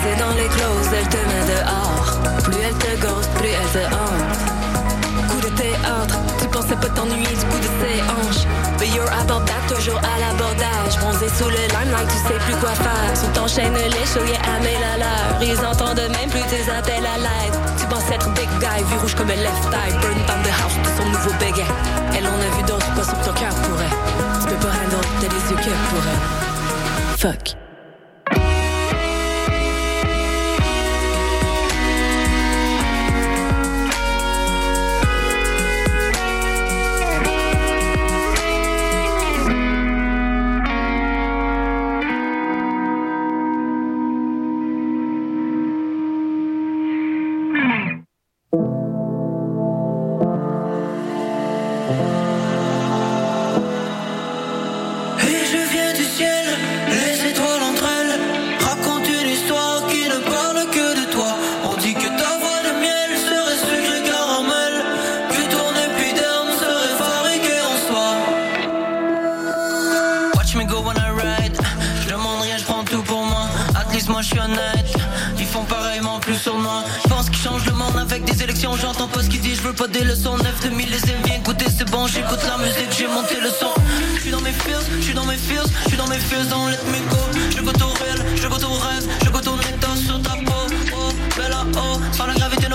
C'est 0.00 0.16
dans 0.18 0.32
les 0.32 0.48
closes, 0.48 0.90
elle 0.96 1.08
te 1.08 1.16
met 1.16 1.44
dehors. 1.52 2.08
Plus 2.44 2.56
elle 2.64 2.74
te 2.74 3.02
ghost, 3.04 3.28
plus 3.36 3.48
elle 3.48 3.72
te 3.76 3.84
hante. 3.92 5.28
Coup 5.28 5.40
de 5.40 5.54
théâtre, 5.54 6.16
tu 6.40 6.46
pensais 6.48 6.76
pas 6.76 6.88
t'ennuyer 6.88 7.28
du 7.28 7.44
coup 7.50 7.58
de 7.58 7.70
tes 7.84 8.00
hanches. 8.16 8.46
But 8.78 8.94
you're 8.94 9.12
abordable, 9.20 9.66
toujours 9.68 9.98
à 9.98 10.20
l'abordage. 10.24 10.96
Bronzé 11.00 11.28
sous 11.28 11.50
le 11.50 11.60
limelight, 11.76 12.08
tu 12.08 12.32
sais 12.32 12.40
plus 12.46 12.56
quoi 12.56 12.72
faire. 12.72 13.12
Sous 13.14 13.28
ton 13.38 13.46
chaîne, 13.46 13.74
les 13.74 14.06
shows, 14.08 14.24
yeah, 14.24 14.40
à 14.40 14.58
la 14.64 15.04
leur. 15.04 15.42
Ils 15.42 15.66
entendent 15.66 16.00
même 16.00 16.30
plus 16.30 16.46
tes 16.48 16.64
appels 16.72 17.04
à 17.04 17.18
l'aide 17.18 17.75
tu 17.86 17.94
penses 17.94 18.10
être 18.10 18.28
big 18.30 18.48
guy, 18.58 18.84
vu 18.84 18.98
rouge 18.98 19.14
comme 19.14 19.30
un 19.30 19.36
left 19.36 19.72
eye, 19.72 19.92
burn 20.00 20.14
down 20.26 20.42
the 20.42 20.50
house 20.60 20.76
de 20.82 21.02
son 21.02 21.08
nouveau 21.08 21.30
béguet. 21.38 21.64
Elle 22.16 22.26
en 22.26 22.34
a 22.34 22.56
vu 22.56 22.62
d'autres, 22.62 22.94
pas 22.94 23.04
sur 23.04 23.20
ton 23.20 23.32
cœur 23.32 23.54
pour 23.54 23.80
elle. 23.80 24.40
Tu 24.40 24.48
peux 24.48 24.66
pas 24.66 24.72
rendre, 24.72 25.00
t'as 25.20 25.28
les 25.28 25.50
yeux 25.50 25.56
que 25.56 25.70
pour. 25.90 26.02
Fuck. 27.18 27.65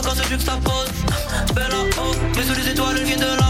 quand 0.04 0.16
se 0.16 0.24
juxtapose 0.28 0.90
Belle 1.54 1.74
en 1.74 1.86
haut, 2.02 2.16
mais 2.36 2.44
sous 2.44 2.56
les 2.56 2.70
étoiles, 2.70 2.96
le 2.96 3.04
guide 3.04 3.20
de 3.20 3.41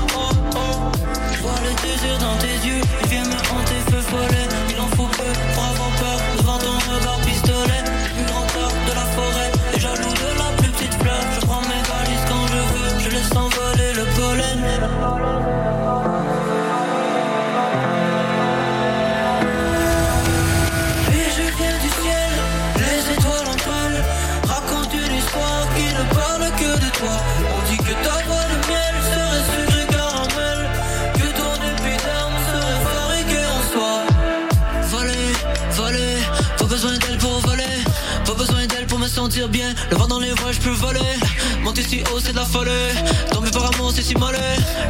c'est 42.31 42.33
de 42.33 42.39
la 42.39 42.45
folie. 42.45 43.51
Par 43.51 43.73
amour, 43.73 43.91
c'est 43.93 44.01
si 44.01 44.15
mollet. 44.15 44.37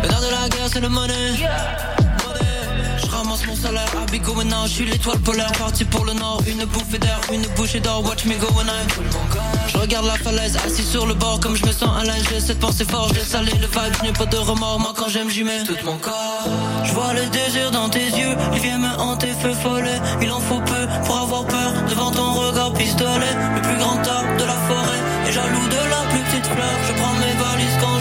Le 0.04 0.10
nerf 0.10 0.22
de 0.22 0.28
la 0.28 0.50
guerre, 0.50 0.70
c'est 0.72 0.80
le 0.80 0.89
money. 0.89 1.14
Je 2.98 3.08
ramasse 3.10 3.46
mon 3.48 3.56
salaire, 3.56 3.92
be 4.12 4.18
going 4.22 4.46
now, 4.46 4.66
je 4.66 4.72
suis 4.72 4.86
l'étoile 4.86 5.20
polaire, 5.20 5.52
parti 5.54 5.84
pour 5.86 6.06
le 6.06 6.14
nord, 6.14 6.42
une 6.48 6.66
bouffée 6.66 7.00
d'air, 7.00 7.20
une 7.34 7.46
bouchée 7.56 7.80
d'or, 7.80 8.04
watch 8.04 8.26
me 8.26 8.36
go 8.36 8.48
when 8.56 8.68
I 8.68 9.70
Je 9.72 9.78
regarde 9.78 10.06
la 10.06 10.16
falaise, 10.16 10.56
assis 10.66 10.84
sur 10.84 11.06
le 11.08 11.14
bord, 11.16 11.39
comme 11.39 11.56
je 11.56 11.66
me 11.66 11.72
sens 11.72 11.89
à 11.98 12.04
j'ai 12.30 12.39
cette 12.39 12.60
pensée 12.60 12.86
forte, 12.86 13.16
laisse 13.16 13.34
aller 13.34 13.54
le 13.54 13.68
vibe, 13.68 13.94
je 14.00 14.04
n'ai 14.04 14.14
pas 14.14 14.26
de 14.26 14.38
remords, 14.38 14.80
moi 14.80 14.94
quand 14.96 15.10
j'aime 15.10 15.30
j'y 15.30 15.44
mets 15.44 15.64
tout 15.64 15.76
mon 15.84 15.98
corps. 15.98 16.48
Je 16.84 16.94
vois 16.94 17.14
le 17.14 17.26
désir 17.28 17.72
dans 17.72 17.89
tes 17.89 18.06
yeux, 18.06 18.36
il 18.54 18.60
vient 18.60 18.78
me 18.78 19.00
hanter, 19.00 19.34
feu 19.42 19.54
follet, 19.54 20.00
il 20.22 20.32
en 20.32 20.39
faut 20.39 20.62
peu 20.62 20.88
pour 21.06 21.18
avoir 21.18 21.46
peur, 21.46 21.74
devant 21.89 22.12
ton 22.12 22.34
regard 22.34 22.74
pistolet, 22.74 23.34
le 23.56 23.62
plus 23.62 23.78
grand 23.78 23.98
arbre 24.08 24.20
jaloux 25.32 25.67
de 25.67 25.82
la 25.89 26.01
plus 26.11 26.23
petite 26.23 26.45
fleur, 26.45 26.77
je 26.88 26.93
prends 26.93 27.15
mes 27.15 27.36
valises 27.43 27.77
quand 27.79 28.01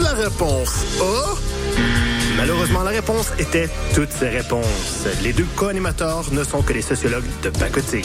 La 0.00 0.12
réponse 0.12 0.84
A. 1.00 1.34
Malheureusement, 2.36 2.82
la 2.82 2.90
réponse 2.90 3.32
était 3.38 3.68
toutes 3.94 4.12
ces 4.12 4.28
réponses. 4.28 5.06
Les 5.22 5.32
deux 5.32 5.46
co-animateurs 5.56 6.24
ne 6.32 6.44
sont 6.44 6.62
que 6.62 6.72
des 6.72 6.82
sociologues 6.82 7.24
de 7.42 7.50
pacotille. 7.50 8.04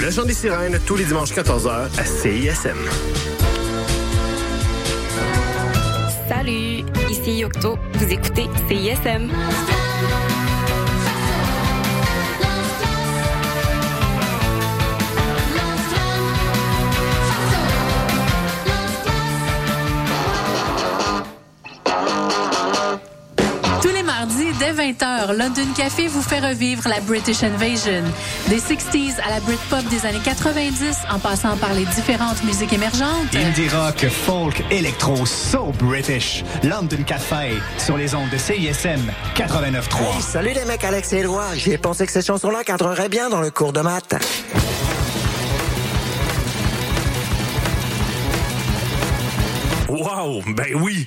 Le 0.00 0.10
Chant 0.10 0.24
des 0.24 0.34
Sirènes, 0.34 0.78
tous 0.86 0.96
les 0.96 1.04
dimanches 1.04 1.32
14h 1.32 1.88
à 1.98 2.04
CISM. 2.04 2.78
Salut, 6.28 6.84
ici 7.10 7.38
Yocto. 7.38 7.78
Vous 7.94 8.12
écoutez 8.12 8.48
CISM. 8.68 9.30
Dès 24.66 24.92
20h, 24.92 25.32
London 25.36 25.66
Café 25.76 26.08
vous 26.08 26.22
fait 26.22 26.40
revivre 26.40 26.88
la 26.88 27.00
British 27.00 27.42
Invasion. 27.42 28.02
Des 28.48 28.58
60s 28.58 29.20
à 29.24 29.30
la 29.30 29.40
Britpop 29.40 29.84
des 29.90 30.06
années 30.06 30.20
90, 30.24 30.98
en 31.10 31.18
passant 31.18 31.56
par 31.56 31.72
les 31.74 31.84
différentes 31.84 32.42
musiques 32.44 32.72
émergentes. 32.72 33.34
Indie 33.34 33.68
rock, 33.68 34.06
folk, 34.08 34.64
électro, 34.70 35.24
so 35.24 35.72
British. 35.78 36.44
London 36.62 37.02
Café, 37.06 37.60
sur 37.78 37.96
les 37.96 38.14
ondes 38.14 38.30
de 38.30 38.38
CISM 38.38 39.00
89.3. 39.36 40.16
Hey, 40.16 40.22
salut 40.22 40.52
les 40.54 40.64
mecs, 40.64 40.84
Alex 40.84 41.12
et 41.12 41.18
Éloi. 41.18 41.44
J'ai 41.54 41.78
pensé 41.78 42.06
que 42.06 42.12
ces 42.12 42.22
chansons-là 42.22 42.64
cadreraient 42.64 43.08
bien 43.08 43.28
dans 43.28 43.40
le 43.40 43.50
cours 43.50 43.72
de 43.72 43.80
maths. 43.80 44.16
Wow, 49.88 50.42
ben 50.56 50.74
oui! 50.74 51.06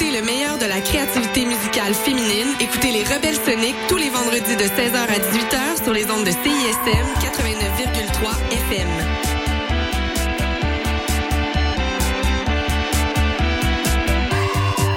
Écouter 0.00 0.18
le 0.18 0.24
meilleur 0.24 0.56
de 0.56 0.64
la 0.64 0.80
créativité 0.80 1.44
musicale 1.44 1.92
féminine, 1.92 2.48
écoutez 2.58 2.90
les 2.90 3.04
Rebelles 3.04 3.34
Soniques 3.36 3.76
tous 3.86 3.98
les 3.98 4.08
vendredis 4.08 4.56
de 4.56 4.62
16h 4.62 4.96
à 4.96 5.18
18h 5.18 5.84
sur 5.84 5.92
les 5.92 6.04
ondes 6.10 6.24
de 6.24 6.30
CISM 6.30 7.06
89,3 7.20 8.30
FM. 8.50 8.88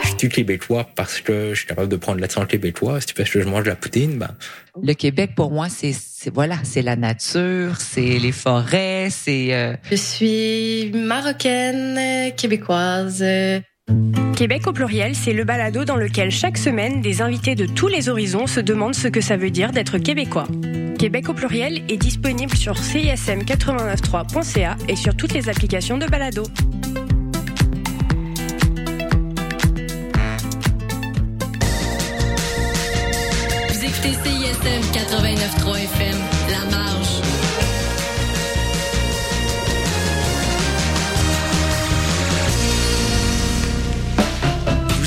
Je 0.04 0.28
suis 0.28 0.30
québécois 0.30 0.88
parce 0.96 1.20
que 1.20 1.50
je 1.50 1.56
suis 1.60 1.68
capable 1.68 1.90
de 1.90 1.98
prendre 1.98 2.22
l'accent 2.22 2.46
québécois. 2.46 3.02
Si 3.02 3.14
parce 3.14 3.30
que 3.30 3.42
je 3.42 3.46
mange 3.46 3.64
de 3.64 3.70
la 3.70 3.76
poutine, 3.76 4.18
ben. 4.18 4.30
Le 4.82 4.94
Québec, 4.94 5.32
pour 5.36 5.52
moi, 5.52 5.68
c'est 5.70 5.92
c'est- 5.92 6.34
voilà, 6.34 6.56
c'est 6.64 6.82
la 6.82 6.96
nature, 6.96 7.76
c'est 7.82 8.20
les 8.20 8.32
forêts, 8.32 9.10
c'est. 9.12 9.54
euh, 9.54 9.76
Je 9.92 9.96
suis 9.96 10.92
marocaine, 10.94 12.32
québécoise. 12.38 13.22
Québec 14.36 14.66
au 14.66 14.74
pluriel, 14.74 15.16
c'est 15.16 15.32
le 15.32 15.44
balado 15.44 15.86
dans 15.86 15.96
lequel 15.96 16.32
chaque 16.32 16.58
semaine, 16.58 17.02
des 17.02 17.22
invités 17.22 17.54
de 17.54 17.68
tous 17.68 17.88
les 17.88 18.10
horizons 18.10 18.48
se 18.48 18.60
demandent 18.60 18.96
ce 18.96 19.08
que 19.08 19.22
ça 19.22 19.38
veut 19.38 19.52
dire 19.52 19.72
d'être 19.72 20.00
québécois. 20.00 20.48
Québec 20.98 21.30
au 21.30 21.34
pluriel 21.34 21.84
est 21.88 21.98
disponible 21.98 22.58
sur 22.58 22.74
cism893.ca 22.74 24.76
et 24.88 24.96
sur 24.96 25.16
toutes 25.16 25.34
les 25.34 25.50
applications 25.50 26.00
de 26.00 26.08
balado. 26.08 26.46
Vous 33.70 33.86
écoutez 33.86 34.14
CISM 34.14 34.82
89.3 34.94 35.78
FM, 35.78 36.18
La 36.50 36.66
Marge. 36.72 36.93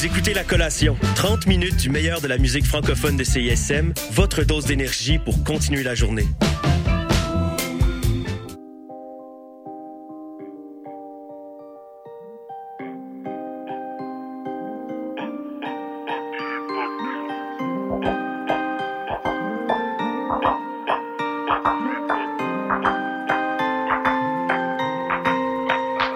Écoutez 0.07 0.35
La 0.35 0.45
Collation, 0.45 0.97
30 1.17 1.49
minutes 1.49 1.79
du 1.79 1.91
meilleur 1.91 2.21
de 2.21 2.29
la 2.29 2.39
musique 2.39 2.65
francophone 2.65 3.17
de 3.17 3.25
CISM, 3.25 3.93
votre 4.13 4.45
dose 4.45 4.65
d'énergie 4.65 5.19
pour 5.19 5.43
continuer 5.43 5.83
la 5.83 5.97
journée. 5.97 6.29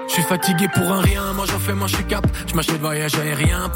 Je 0.07 0.15
suis 0.15 0.23
fatigué 0.23 0.67
pour 0.75 0.93
un 0.93 1.01
rien, 1.01 1.33
moi 1.35 1.45
j'en 1.47 1.59
fais, 1.59 1.73
moi 1.73 1.89
je 1.89 1.97
cap. 2.03 2.27
Je 2.47 2.55
m'achète 2.55 2.81
voyage 2.81 3.15
aérien 3.15 3.69